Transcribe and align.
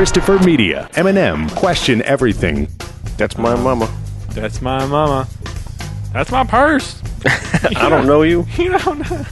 Christopher 0.00 0.38
Media. 0.40 0.90
Eminem, 0.92 1.50
question 1.56 2.02
everything. 2.02 2.68
That's 3.16 3.38
my 3.38 3.54
mama. 3.56 3.88
That's 4.32 4.60
my 4.60 4.84
mama. 4.84 5.26
That's 6.12 6.30
my 6.30 6.44
purse. 6.44 7.00
I 7.24 7.88
don't 7.88 8.06
know 8.06 8.20
you. 8.20 8.44
You 8.58 8.76
don't 8.78 8.98
know. 8.98 9.24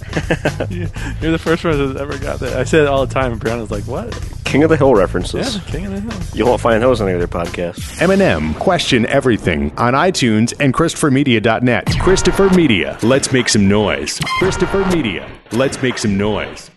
You- 0.71 0.89
You're 1.21 1.33
the 1.33 1.39
first 1.39 1.65
one 1.65 1.77
that's 1.77 2.01
ever 2.01 2.17
got 2.17 2.41
that. 2.41 2.55
I 2.55 2.65
said 2.65 2.81
it 2.81 2.87
all 2.87 3.05
the 3.05 3.13
time, 3.13 3.33
and 3.33 3.41
Brianna's 3.41 3.71
like, 3.71 3.85
"What? 3.87 4.19
King 4.47 4.63
of 4.63 4.71
the 4.71 4.79
Hill 4.79 4.95
references. 4.95 5.63
the 5.63 5.71
king 5.71 5.85
of 5.85 5.93
the 5.93 6.01
hill." 6.01 6.23
You 6.35 6.47
won't 6.47 6.63
find 6.63 6.83
those 6.83 6.99
on 7.03 7.09
any 7.09 7.17
other 7.19 7.27
podcast. 7.29 7.99
Eminem, 7.99 8.59
question 8.59 9.05
everything 9.05 9.71
on 9.77 9.93
iTunes 9.93 10.55
and 10.61 10.73
ChristopherMedia.net. 10.73 11.99
Christopher 12.01 12.49
Media, 12.51 12.99
let's 13.03 13.31
make 13.35 13.51
some 13.51 13.69
noise. 13.69 14.19
Christopher 14.39 14.83
Media, 14.87 15.31
let's 15.53 15.83
make 15.83 15.99
some 15.99 16.17
noise. 16.17 16.71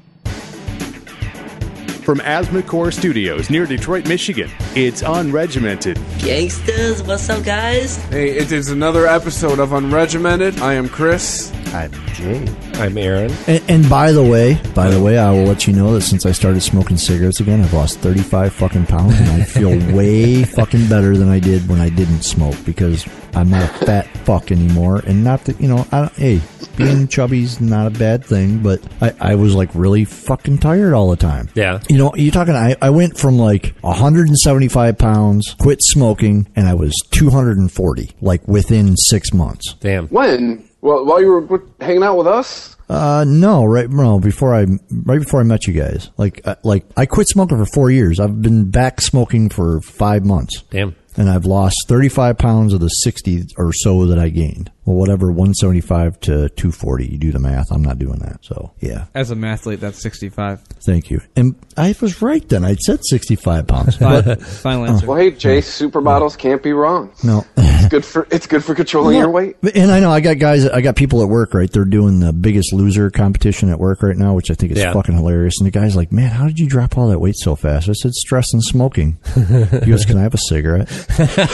From 2.07 2.19
Asthmacore 2.19 2.93
Studios 2.93 3.49
near 3.49 3.65
Detroit, 3.65 4.07
Michigan, 4.07 4.49
it's 4.75 5.01
Unregimented. 5.01 5.95
Gangsters, 6.23 7.03
what's 7.03 7.29
up, 7.29 7.43
guys? 7.43 7.97
Hey, 8.05 8.29
it 8.29 8.53
is 8.53 8.69
another 8.69 9.07
episode 9.07 9.59
of 9.59 9.71
Unregimented. 9.71 10.61
I 10.61 10.75
am 10.75 10.87
Chris. 10.87 11.51
I'm 11.73 11.91
Jay. 12.13 12.47
I'm 12.75 12.97
Aaron. 12.97 13.33
And, 13.45 13.61
and 13.69 13.89
by 13.89 14.13
the 14.13 14.23
way, 14.23 14.57
by 14.73 14.89
the 14.89 15.03
way, 15.03 15.17
I 15.17 15.31
will 15.31 15.43
let 15.43 15.67
you 15.67 15.73
know 15.73 15.95
that 15.95 16.01
since 16.03 16.25
I 16.25 16.31
started 16.31 16.61
smoking 16.61 16.95
cigarettes 16.95 17.41
again, 17.41 17.59
I've 17.59 17.73
lost 17.73 17.99
35 17.99 18.53
fucking 18.53 18.85
pounds 18.85 19.19
and 19.19 19.29
I 19.29 19.43
feel 19.43 19.71
way 19.93 20.45
fucking 20.45 20.87
better 20.87 21.17
than 21.17 21.27
I 21.27 21.39
did 21.39 21.67
when 21.67 21.81
I 21.81 21.89
didn't 21.89 22.21
smoke 22.21 22.55
because 22.65 23.05
I'm 23.37 23.51
not 23.51 23.63
a 23.63 23.85
fat 23.85 24.07
fuck 24.25 24.51
anymore. 24.51 25.03
And 25.05 25.23
not 25.23 25.45
that, 25.45 25.61
you 25.61 25.67
know, 25.67 25.85
I 25.91 26.01
don't, 26.01 26.13
hey, 26.13 26.41
being 26.75 27.07
chubby's 27.07 27.61
not 27.61 27.85
a 27.85 27.91
bad 27.91 28.25
thing, 28.25 28.63
but 28.63 28.81
I, 28.99 29.13
I 29.19 29.35
was 29.35 29.53
like 29.53 29.69
really 29.75 30.05
fucking 30.05 30.57
tired 30.57 30.93
all 30.93 31.11
the 31.11 31.17
time. 31.17 31.49
Yeah. 31.53 31.79
You 31.87 31.99
know, 31.99 32.15
you're 32.15 32.31
talking, 32.31 32.55
I, 32.55 32.75
I 32.81 32.89
went 32.89 33.15
from 33.15 33.37
like 33.37 33.75
175 33.81 34.97
pounds, 34.97 35.55
quit 35.59 35.83
smoking, 35.83 36.47
and 36.55 36.67
I 36.67 36.73
was 36.73 36.93
240, 37.11 38.15
like 38.21 38.47
within 38.47 38.97
six 38.97 39.31
months. 39.33 39.75
Damn. 39.75 40.07
When? 40.07 40.67
Well, 40.81 41.05
while 41.05 41.21
you 41.21 41.27
were 41.27 41.63
hanging 41.79 42.03
out 42.03 42.17
with 42.17 42.27
us? 42.27 42.75
Uh, 42.89 43.25
no, 43.27 43.65
right, 43.65 43.89
no, 43.89 44.19
before 44.19 44.55
I, 44.55 44.65
right 44.91 45.19
before 45.19 45.41
I 45.41 45.43
met 45.43 45.67
you 45.67 45.73
guys. 45.73 46.09
Like, 46.17 46.41
uh, 46.45 46.55
like, 46.63 46.85
I 46.95 47.05
quit 47.05 47.27
smoking 47.27 47.57
for 47.57 47.65
four 47.65 47.91
years. 47.91 48.19
I've 48.19 48.41
been 48.41 48.71
back 48.71 49.01
smoking 49.01 49.49
for 49.49 49.81
five 49.81 50.25
months. 50.25 50.63
Damn. 50.69 50.95
And 51.17 51.29
I've 51.29 51.45
lost 51.45 51.75
35 51.87 52.37
pounds 52.37 52.73
of 52.73 52.79
the 52.79 52.89
60 52.89 53.45
or 53.57 53.73
so 53.73 54.05
that 54.05 54.19
I 54.19 54.29
gained. 54.29 54.71
Well, 54.85 54.95
whatever, 54.97 55.27
175 55.31 56.19
to 56.21 56.49
240. 56.49 57.07
You 57.07 57.17
do 57.17 57.31
the 57.31 57.39
math. 57.39 57.71
I'm 57.71 57.81
not 57.81 57.97
doing 57.99 58.19
that. 58.19 58.45
So, 58.45 58.71
yeah. 58.79 59.05
As 59.15 59.31
a 59.31 59.35
mathlete, 59.35 59.79
that's 59.79 59.99
65. 60.01 60.61
Thank 60.85 61.09
you. 61.09 61.19
And 61.35 61.55
I 61.75 61.95
was 61.99 62.21
right 62.21 62.47
then. 62.47 62.63
I 62.63 62.75
said 62.75 63.03
65 63.03 63.67
pounds. 63.67 63.97
Fine, 63.97 64.23
But, 64.23 64.41
final 64.43 64.85
answer. 64.85 65.07
Well, 65.07 65.17
hey, 65.17 65.31
Jay, 65.31 65.57
supermodels 65.59 66.37
can't 66.37 66.61
be 66.63 66.71
wrong. 66.73 67.11
no. 67.23 67.43
It's 67.87 67.91
good 67.91 68.05
for 68.05 68.27
it's 68.31 68.47
good 68.47 68.63
for 68.63 68.75
controlling 68.75 69.17
your 69.17 69.29
weight. 69.29 69.55
And 69.75 69.91
I 69.91 69.99
know 69.99 70.11
I 70.11 70.19
got 70.19 70.39
guys, 70.39 70.65
I 70.67 70.81
got 70.81 70.95
people 70.95 71.21
at 71.21 71.29
work, 71.29 71.53
right? 71.53 71.71
They're 71.71 71.85
doing 71.85 72.19
the 72.19 72.33
biggest 72.33 72.73
loser 72.73 73.09
competition 73.09 73.69
at 73.69 73.79
work 73.79 74.03
right 74.03 74.15
now, 74.15 74.33
which 74.33 74.51
I 74.51 74.53
think 74.53 74.71
is 74.73 74.79
Yeah. 74.79 74.93
fucking 74.93 75.15
hilarious. 75.15 75.55
And 75.59 75.67
the 75.67 75.71
guy's 75.71 75.95
like, 75.95 76.11
man, 76.11 76.29
how 76.31 76.45
did 76.47 76.59
you 76.59 76.67
drop 76.67 76.97
all 76.97 77.07
that 77.09 77.19
weight 77.19 77.35
so 77.37 77.55
fast? 77.55 77.89
I 77.89 77.93
said, 77.93 78.13
stress 78.13 78.53
and 78.53 78.63
smoking. 78.63 79.17
He 79.87 79.91
goes, 79.91 80.05
can 80.05 80.17
I 80.17 80.21
have 80.21 80.33
a 80.33 80.37
cigarette? 80.37 80.89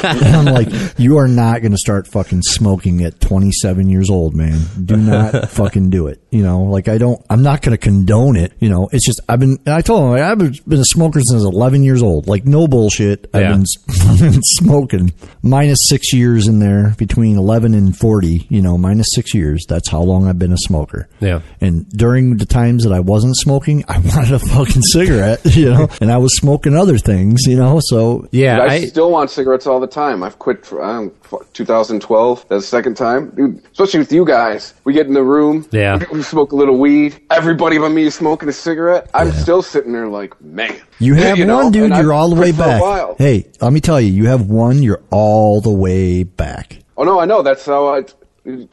and 0.04 0.36
I'm 0.36 0.46
like, 0.46 0.70
you 0.98 1.18
are 1.18 1.28
not 1.28 1.62
going 1.62 1.72
to 1.72 1.78
start 1.78 2.08
fucking 2.08 2.42
smoking 2.44 3.04
at 3.04 3.20
27 3.22 3.90
years 3.90 4.10
old, 4.10 4.34
man. 4.36 4.60
Do 4.84 4.96
not 4.98 5.50
fucking 5.50 5.90
do 5.90 6.08
it. 6.08 6.22
You 6.32 6.44
know, 6.44 6.64
like 6.64 6.88
I 6.88 6.98
don't, 6.98 7.24
I'm 7.30 7.44
not 7.44 7.62
going 7.62 7.72
to 7.74 7.78
condone 7.78 8.36
it. 8.36 8.54
You 8.60 8.70
know, 8.70 8.90
it's 8.92 9.06
just, 9.06 9.20
I've 9.30 9.40
been, 9.40 9.60
I 9.68 9.82
told 9.82 10.04
him, 10.04 10.10
like, 10.12 10.22
I've 10.22 10.38
been 10.38 10.54
been 10.68 10.80
a 10.80 10.86
smoker 10.86 11.20
since 11.22 11.44
11 11.44 11.84
years 11.84 12.02
old. 12.02 12.28
Like 12.28 12.46
no 12.46 12.68
bullshit. 12.68 13.30
I've 13.34 13.42
Yeah. 13.42 13.54
I've 14.10 14.20
been 14.20 14.42
smoking 14.44 15.14
minus 15.42 15.80
six 15.90 16.14
years 16.14 16.23
in 16.24 16.60
there 16.60 16.96
between 16.98 17.38
11 17.38 17.74
and 17.74 17.96
40 17.98 18.48
you 18.50 18.62
know 18.62 18.78
minus 18.78 19.08
six 19.14 19.34
years 19.34 19.66
that's 19.68 19.90
how 19.90 20.02
long 20.02 20.28
i've 20.28 20.40
been 20.40 20.54
a 20.54 20.58
smoker 20.58 21.08
Yeah. 21.20 21.42
and 21.62 21.88
during 21.90 22.38
the 22.38 22.46
times 22.46 22.84
that 22.84 22.94
i 22.94 23.00
wasn't 23.00 23.36
smoking 23.38 23.84
i 23.88 23.98
wanted 24.00 24.32
a 24.34 24.40
fucking 24.40 24.82
cigarette 24.84 25.42
you 25.56 25.70
know 25.70 25.90
and 26.02 26.12
i 26.12 26.18
was 26.18 26.36
smoking 26.36 26.76
other 26.76 26.98
things 26.98 27.42
you 27.46 27.58
know 27.58 27.80
so 27.82 28.28
Yeah. 28.32 28.60
I, 28.60 28.66
I, 28.74 28.86
still 28.86 29.12
want 29.12 29.30
cigarettes 29.32 29.68
all 29.68 29.80
the 29.80 29.88
time. 29.88 30.24
I've 30.24 30.40
quit 30.40 30.66
for 30.66 30.84
um, 30.84 31.12
2012. 31.54 32.46
That's 32.50 32.64
the 32.64 32.68
second 32.68 32.96
time, 32.96 33.32
dude. 33.32 33.64
Especially 33.72 34.00
with 34.00 34.12
you 34.12 34.26
guys, 34.26 34.74
we 34.84 34.94
get 34.94 35.08
in 35.08 35.14
the 35.14 35.24
room. 35.24 35.68
Yeah. 35.72 36.04
We, 36.12 36.24
smoke 36.24 36.52
a 36.52 36.56
little 36.56 36.78
weed. 36.78 37.20
Everybody 37.30 37.78
but 37.78 37.90
me 37.90 38.04
is 38.04 38.16
smoking 38.16 38.50
a 38.50 38.54
cigarette. 38.54 39.10
I'm 39.14 39.32
still 39.32 39.62
sitting 39.62 39.92
there 39.94 40.08
like, 40.08 40.40
man. 40.42 40.80
you 41.00 41.16
have 41.16 41.38
know, 41.38 41.58
one 41.64 41.72
dude 41.72 41.92
and 41.92 42.02
you're 42.02 42.14
I've 42.14 42.20
all 42.20 42.30
the 42.30 42.40
way 42.40 42.52
back 42.52 43.18
hey 43.18 43.52
let 43.62 43.74
me 43.74 43.82
tell 43.82 44.00
you 44.00 44.12
you 44.12 44.28
have 44.28 44.48
one 44.48 44.82
you're 44.82 45.04
all 45.10 45.60
the 45.60 45.72
way 45.72 46.24
back 46.24 46.84
Oh 46.96 47.04
no, 47.04 47.20
I 47.20 47.26
know. 47.26 47.42
That's 47.42 47.66
how 47.66 47.88
I. 47.88 48.04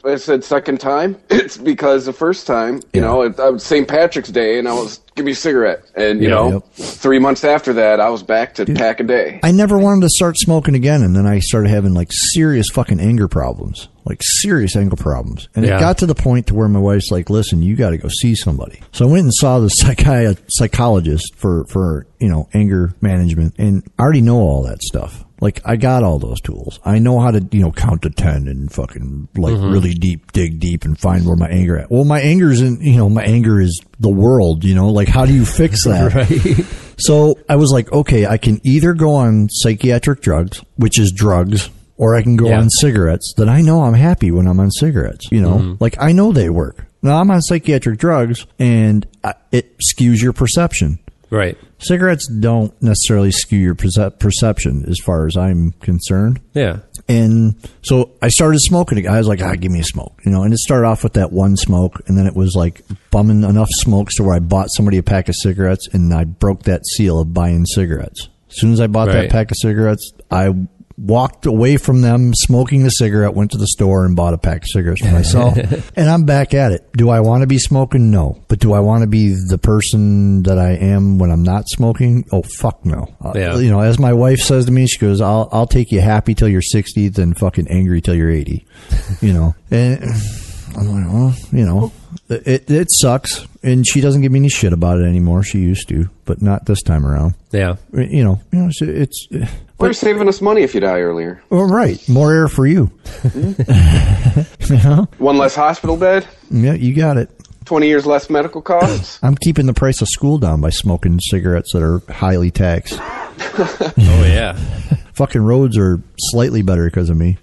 I 0.03 0.15
said 0.17 0.43
second 0.43 0.79
time. 0.79 1.15
It's 1.29 1.57
because 1.57 2.05
the 2.05 2.13
first 2.13 2.45
time, 2.47 2.75
you 2.93 3.01
Yeah. 3.01 3.01
know, 3.01 3.21
it, 3.23 3.39
I 3.39 3.49
was 3.49 3.63
St. 3.63 3.87
Patrick's 3.87 4.29
Day, 4.29 4.59
and 4.59 4.67
I 4.67 4.73
was 4.73 4.99
give 5.15 5.25
me 5.25 5.31
a 5.31 5.35
cigarette, 5.35 5.83
and 5.95 6.21
you 6.21 6.29
Yeah. 6.29 6.35
know, 6.35 6.51
Yep. 6.53 6.63
three 6.75 7.19
months 7.19 7.43
after 7.43 7.73
that, 7.73 7.99
I 7.99 8.09
was 8.09 8.21
back 8.23 8.55
to 8.55 8.65
pack 8.65 8.99
a 8.99 9.03
day. 9.03 9.39
I 9.43 9.51
never 9.51 9.77
wanted 9.77 10.01
to 10.01 10.09
start 10.09 10.37
smoking 10.37 10.75
again, 10.75 11.01
and 11.03 11.15
then 11.15 11.25
I 11.25 11.39
started 11.39 11.69
having 11.69 11.93
like 11.93 12.09
serious 12.33 12.67
fucking 12.71 12.99
anger 12.99 13.27
problems, 13.27 13.87
like 14.05 14.19
serious 14.41 14.75
anger 14.75 14.95
problems, 14.95 15.47
and 15.55 15.65
Yeah. 15.65 15.77
it 15.77 15.79
got 15.79 15.97
to 15.99 16.05
the 16.05 16.15
point 16.15 16.47
to 16.47 16.53
where 16.55 16.67
my 16.69 16.79
wife's 16.79 17.11
like, 17.11 17.29
"Listen, 17.29 17.61
you 17.61 17.75
got 17.75 17.89
to 17.91 17.97
go 17.97 18.07
see 18.09 18.35
somebody." 18.35 18.79
So 18.93 19.05
I 19.07 19.11
went 19.11 19.23
and 19.23 19.33
saw 19.33 19.59
the 19.59 19.67
psychi- 19.67 20.37
psychologist 20.49 21.33
for 21.37 21.65
for 21.69 22.05
you 22.19 22.29
know 22.29 22.47
anger 22.53 22.93
management, 23.01 23.55
and 23.57 23.83
I 23.99 24.03
already 24.03 24.21
know 24.21 24.37
all 24.39 24.63
that 24.63 24.81
stuff. 24.83 25.25
Like 25.41 25.59
I 25.65 25.75
got 25.75 26.03
all 26.03 26.19
those 26.19 26.39
tools. 26.39 26.79
I 26.85 26.99
know 26.99 27.19
how 27.19 27.31
to 27.31 27.45
you 27.51 27.61
know 27.61 27.71
count 27.71 28.03
to 28.03 28.11
ten 28.11 28.47
and 28.47 28.71
fucking 28.71 29.27
like 29.35 29.55
mm-hmm. 29.55 29.71
really 29.71 29.93
deep 29.93 30.31
dig 30.31 30.59
deep 30.59 30.85
and 30.85 30.97
find 30.97 31.25
where 31.25 31.35
my 31.35 31.49
anger 31.49 31.77
at. 31.79 31.89
Well, 31.89 32.05
my 32.05 32.21
anger 32.21 32.51
is 32.51 32.61
in 32.61 32.79
you 32.79 32.97
know 32.97 33.09
my 33.09 33.23
anger 33.23 33.59
is 33.59 33.81
the 33.99 34.09
world. 34.09 34.63
You 34.63 34.75
know, 34.75 34.89
like 34.89 35.07
how 35.07 35.25
do 35.25 35.33
you 35.33 35.43
fix 35.43 35.83
that? 35.85 36.13
right. 36.13 36.65
So 36.99 37.35
I 37.49 37.55
was 37.55 37.71
like, 37.71 37.91
okay, 37.91 38.27
I 38.27 38.37
can 38.37 38.61
either 38.63 38.93
go 38.93 39.15
on 39.15 39.49
psychiatric 39.49 40.21
drugs, 40.21 40.61
which 40.75 40.99
is 40.99 41.11
drugs, 41.11 41.71
or 41.97 42.15
I 42.15 42.21
can 42.21 42.35
go 42.35 42.47
Yeah. 42.47 42.59
on 42.59 42.69
cigarettes 42.69 43.33
that 43.37 43.49
I 43.49 43.61
know 43.61 43.81
I'm 43.83 43.95
happy 43.95 44.29
when 44.29 44.45
I'm 44.47 44.59
on 44.59 44.69
cigarettes. 44.69 45.27
You 45.31 45.41
know, 45.41 45.55
mm-hmm. 45.55 45.73
like 45.79 45.95
I 45.99 46.11
know 46.11 46.31
they 46.31 46.51
work. 46.51 46.85
Now 47.01 47.19
I'm 47.19 47.31
on 47.31 47.41
psychiatric 47.41 47.97
drugs 47.97 48.45
and 48.59 49.07
it 49.51 49.75
skews 49.79 50.21
your 50.21 50.33
perception. 50.33 50.99
Right. 51.31 51.57
Cigarettes 51.79 52.27
don't 52.27 52.79
necessarily 52.81 53.31
skew 53.31 53.57
your 53.57 53.73
perce- 53.75 54.11
perception 54.19 54.85
as 54.87 54.99
far 55.03 55.25
as 55.25 55.35
I'm 55.35 55.71
concerned. 55.81 56.39
Yeah. 56.53 56.81
And 57.07 57.55
so 57.81 58.11
I 58.21 58.27
started 58.29 58.59
smoking. 58.59 59.07
I 59.07 59.17
was 59.17 59.27
like, 59.27 59.41
ah, 59.41 59.55
give 59.55 59.71
me 59.71 59.79
a 59.79 59.83
smoke, 59.83 60.21
you 60.23 60.31
know. 60.31 60.43
And 60.43 60.53
it 60.53 60.59
started 60.59 60.85
off 60.87 61.03
with 61.03 61.13
that 61.13 61.31
one 61.31 61.57
smoke, 61.57 62.01
and 62.07 62.15
then 62.17 62.27
it 62.27 62.35
was 62.35 62.53
like 62.55 62.83
bumming 63.09 63.43
enough 63.43 63.69
smokes 63.71 64.15
to 64.17 64.23
where 64.23 64.35
I 64.35 64.39
bought 64.39 64.69
somebody 64.69 64.97
a 64.99 65.03
pack 65.03 65.27
of 65.29 65.35
cigarettes, 65.35 65.87
and 65.91 66.13
I 66.13 66.25
broke 66.25 66.63
that 66.63 66.85
seal 66.85 67.19
of 67.19 67.33
buying 67.33 67.65
cigarettes. 67.65 68.29
As 68.49 68.57
soon 68.59 68.73
as 68.73 68.79
I 68.81 68.87
bought 68.87 69.07
Right. 69.07 69.21
that 69.23 69.29
pack 69.31 69.49
of 69.51 69.57
cigarettes, 69.57 70.11
I 70.29 70.53
walked 71.01 71.45
away 71.47 71.77
from 71.77 72.01
them 72.01 72.31
smoking 72.35 72.83
the 72.83 72.89
cigarette, 72.89 73.33
went 73.33 73.51
to 73.51 73.57
the 73.57 73.67
store 73.67 74.05
and 74.05 74.15
bought 74.15 74.33
a 74.33 74.37
pack 74.37 74.63
of 74.63 74.67
cigarettes 74.69 75.01
for 75.01 75.11
myself, 75.11 75.57
and 75.97 76.09
I'm 76.09 76.25
back 76.25 76.53
at 76.53 76.71
it. 76.71 76.91
Do 76.93 77.09
I 77.09 77.21
want 77.21 77.41
to 77.41 77.47
be 77.47 77.57
smoking? 77.57 78.11
No. 78.11 78.43
But 78.47 78.59
do 78.59 78.73
I 78.73 78.79
want 78.81 79.01
to 79.01 79.07
be 79.07 79.29
the 79.47 79.57
person 79.57 80.43
that 80.43 80.59
I 80.59 80.73
am 80.73 81.17
when 81.17 81.31
I'm 81.31 81.43
not 81.43 81.67
smoking? 81.67 82.25
Oh 82.31 82.43
fuck 82.43 82.85
no. 82.85 83.07
Uh, 83.19 83.33
Yeah. 83.35 83.57
You 83.57 83.71
know, 83.71 83.79
as 83.81 83.97
my 83.99 84.13
wife 84.13 84.39
says 84.39 84.65
to 84.65 84.71
me, 84.71 84.85
she 84.87 84.99
goes, 84.99 85.21
"I'll 85.21 85.49
I'll 85.51 85.67
take 85.67 85.91
you 85.91 86.01
happy 86.01 86.35
till 86.35 86.47
you're 86.47 86.61
60, 86.61 87.09
then 87.09 87.33
fucking 87.33 87.67
angry 87.67 88.01
till 88.01 88.15
you're 88.15 88.31
80." 88.31 88.65
you 89.21 89.33
know, 89.33 89.55
and 89.71 90.03
I'm 90.77 90.87
like, 90.87 91.11
well, 91.13 91.35
you 91.51 91.65
know, 91.65 91.91
it 92.29 92.69
it 92.69 92.87
sucks, 92.91 93.45
and 93.63 93.85
she 93.87 94.01
doesn't 94.01 94.21
give 94.21 94.31
me 94.31 94.39
any 94.39 94.49
shit 94.49 94.71
about 94.73 94.99
it 94.99 95.05
anymore. 95.05 95.43
She 95.43 95.59
used 95.59 95.89
to, 95.89 96.09
but 96.25 96.41
not 96.41 96.65
this 96.65 96.81
time 96.81 97.05
around. 97.05 97.35
Yeah. 97.51 97.75
You 97.93 98.23
know, 98.23 98.41
you 98.51 98.59
know, 98.59 98.69
it's. 98.69 98.81
it's 98.81 99.27
Well, 99.81 99.89
you're 99.89 99.93
saving 99.93 100.27
us 100.27 100.41
money 100.41 100.61
if 100.61 100.73
you 100.73 100.79
die 100.81 100.99
earlier. 101.01 101.41
well, 101.49 101.65
right, 101.65 101.99
more 102.09 102.31
air 102.33 102.47
for 102.47 102.65
you. 102.67 102.87
Mm-hmm. 103.21 105.03
One 105.23 105.37
less 105.37 105.55
hospital 105.55 105.97
bed, 105.97 106.27
Yeah, 106.49 106.73
you 106.73 106.93
got 106.95 107.17
it. 107.17 107.29
20 107.65 107.87
years 107.87 108.05
less 108.05 108.29
medical 108.29 108.61
costs. 108.61 109.19
I'm 109.21 109.35
keeping 109.35 109.65
the 109.65 109.73
price 109.73 110.01
of 110.01 110.07
school 110.09 110.37
down 110.37 110.61
by 110.61 110.69
smoking 110.71 111.19
cigarettes 111.19 111.71
that 111.73 111.83
are 111.83 111.99
highly 112.11 112.51
taxed. 112.51 112.99
Oh 113.57 114.23
yeah. 114.25 114.53
Fucking 115.13 115.41
roads 115.41 115.77
are 115.77 115.99
slightly 116.17 116.61
better 116.61 116.85
because 116.85 117.09
of 117.09 117.17
me. 117.17 117.37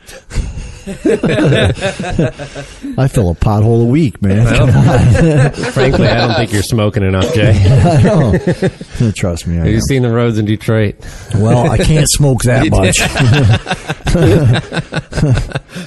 I 2.98 3.08
fill 3.08 3.30
a 3.30 3.34
pothole 3.34 3.82
a 3.82 3.86
week, 3.86 4.22
man. 4.22 4.46
Come 4.56 4.70
on. 4.70 5.52
Frankly, 5.72 6.06
I 6.08 6.26
don't 6.26 6.36
think 6.36 6.52
you're 6.52 6.62
smoking 6.62 7.02
enough, 7.02 7.32
Jay. 7.34 7.50
I 7.50 8.02
know. 8.02 9.10
Trust 9.12 9.46
me. 9.46 9.54
I 9.54 9.58
Have 9.58 9.66
am. 9.66 9.72
you 9.74 9.80
seen 9.82 10.02
the 10.02 10.12
roads 10.12 10.38
in 10.38 10.46
Detroit? 10.46 10.96
Well, 11.34 11.70
I 11.70 11.76
can't 11.78 12.08
smoke 12.08 12.42
that 12.44 12.70
much. 12.70 12.98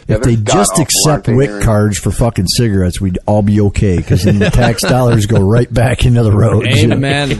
Yeah, 0.07 0.18
if 0.18 0.21
they 0.24 0.36
they're 0.36 0.56
just 0.56 0.80
accept 0.80 1.27
aren't 1.27 1.38
WIC 1.38 1.50
Aaron? 1.50 1.63
cards 1.63 1.98
for 1.98 2.12
fucking 2.12 2.48
cigarettes, 2.48 3.01
we'd 3.01 3.18
all 3.25 3.42
be 3.42 3.59
okay 3.62 3.98
because 3.98 4.24
then 4.24 4.39
the 4.39 4.50
tax 4.50 4.81
dollars 4.83 5.25
go 5.25 5.42
right 5.42 5.71
back 5.74 6.06
into 6.06 6.21
the 6.24 6.31
roads. 6.31 6.68
Amen. 6.83 7.31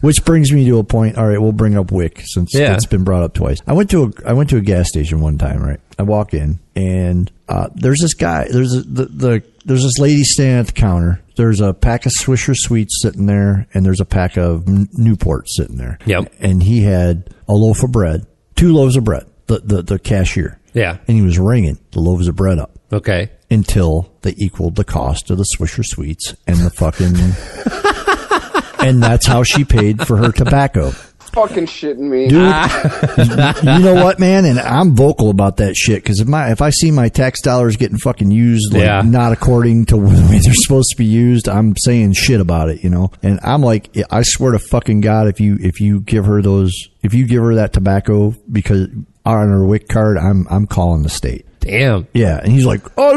Which 0.00 0.24
brings 0.24 0.52
me 0.52 0.64
to 0.66 0.78
a 0.78 0.84
point. 0.84 1.18
All 1.18 1.26
right, 1.26 1.40
we'll 1.40 1.52
bring 1.52 1.76
up 1.76 1.92
WIC 1.92 2.20
since 2.24 2.54
Yeah. 2.54 2.74
it's 2.74 2.86
been 2.86 3.04
brought 3.04 3.22
up 3.22 3.34
twice. 3.34 3.58
I 3.66 3.72
went 3.74 3.90
to 3.90 4.04
a 4.04 4.28
I 4.28 4.32
went 4.32 4.50
to 4.50 4.56
a 4.56 4.60
gas 4.60 4.88
station 4.88 5.20
one 5.20 5.38
time. 5.38 5.62
Right, 5.62 5.80
I 5.98 6.02
walk 6.04 6.32
in 6.34 6.60
and 6.76 7.30
uh, 7.48 7.68
there's 7.74 8.00
this 8.00 8.14
guy. 8.14 8.46
There's 8.50 8.74
a, 8.74 8.82
the 8.82 9.04
the 9.06 9.42
there's 9.64 9.82
this 9.82 9.98
lady 9.98 10.22
standing 10.22 10.58
at 10.60 10.66
the 10.68 10.72
counter. 10.72 11.20
There's 11.36 11.60
a 11.60 11.74
pack 11.74 12.06
of 12.06 12.12
Swisher 12.12 12.54
Sweets 12.56 13.00
sitting 13.02 13.26
there, 13.26 13.66
and 13.74 13.84
there's 13.86 14.00
a 14.00 14.04
pack 14.04 14.36
of 14.36 14.66
Newport 14.96 15.48
sitting 15.48 15.76
there. 15.76 15.98
Yep. 16.06 16.32
And 16.40 16.62
he 16.62 16.82
had 16.82 17.34
a 17.48 17.52
loaf 17.52 17.82
of 17.82 17.92
bread, 17.92 18.26
two 18.56 18.72
loaves 18.72 18.96
of 18.96 19.04
bread. 19.04 19.26
The 19.46 19.58
the, 19.60 19.82
the 19.82 19.98
cashier. 19.98 20.58
Yeah. 20.74 20.98
And 21.08 21.16
he 21.16 21.22
was 21.22 21.38
ringing 21.38 21.78
the 21.92 22.00
loaves 22.00 22.28
of 22.28 22.36
bread 22.36 22.58
up 22.58 22.70
Okay. 22.92 23.30
until 23.50 24.12
they 24.22 24.34
equaled 24.36 24.76
the 24.76 24.84
cost 24.84 25.30
of 25.30 25.38
the 25.38 25.46
Swisher 25.56 25.84
Sweets 25.84 26.36
and 26.46 26.58
the 26.58 26.70
fucking. 26.70 27.14
and 28.86 29.02
that's 29.02 29.26
how 29.26 29.42
she 29.42 29.64
paid 29.64 30.06
for 30.06 30.16
her 30.18 30.30
tobacco. 30.32 30.92
Fucking 31.32 31.66
shitting 31.66 31.98
me. 32.10 32.28
Dude, 32.28 32.40
ah. 32.42 33.76
you 33.78 33.84
know 33.84 33.94
what, 33.94 34.18
man? 34.18 34.44
And 34.44 34.58
I'm 34.58 34.94
vocal 34.94 35.30
about 35.30 35.58
that 35.58 35.74
shit 35.76 36.02
because 36.02 36.20
if 36.20 36.28
my 36.28 36.50
if 36.50 36.60
I 36.62 36.70
see 36.70 36.90
my 36.90 37.08
tax 37.08 37.40
dollars 37.40 37.76
getting 37.76 37.98
fucking 37.98 38.30
used 38.30 38.72
like 38.72 38.82
Yeah. 38.82 39.02
not 39.02 39.32
according 39.32 39.86
to 39.86 39.94
the 39.96 40.00
way 40.00 40.38
they're 40.38 40.54
supposed 40.54 40.90
to 40.90 40.96
be 40.96 41.04
used, 41.04 41.48
I'm 41.48 41.76
saying 41.76 42.14
shit 42.14 42.40
about 42.40 42.70
it, 42.70 42.82
you 42.82 42.90
know. 42.90 43.10
And 43.22 43.40
I'm 43.42 43.62
like, 43.62 43.96
I 44.10 44.22
swear 44.22 44.52
to 44.52 44.58
fucking 44.58 45.00
god, 45.00 45.28
if 45.28 45.40
you 45.40 45.58
if 45.60 45.80
you 45.80 46.00
give 46.00 46.24
her 46.24 46.42
those, 46.42 46.72
if 47.02 47.14
you 47.14 47.26
give 47.26 47.42
her 47.42 47.54
that 47.56 47.72
tobacco 47.72 48.34
because 48.50 48.88
on 49.24 49.48
her 49.48 49.64
WIC 49.64 49.88
card, 49.88 50.18
I'm 50.18 50.46
I'm 50.50 50.66
calling 50.66 51.02
the 51.02 51.10
state. 51.10 51.44
Damn. 51.60 52.06
Yeah, 52.14 52.38
and 52.42 52.50
he's 52.52 52.64
like, 52.64 52.80
oh, 52.96 53.12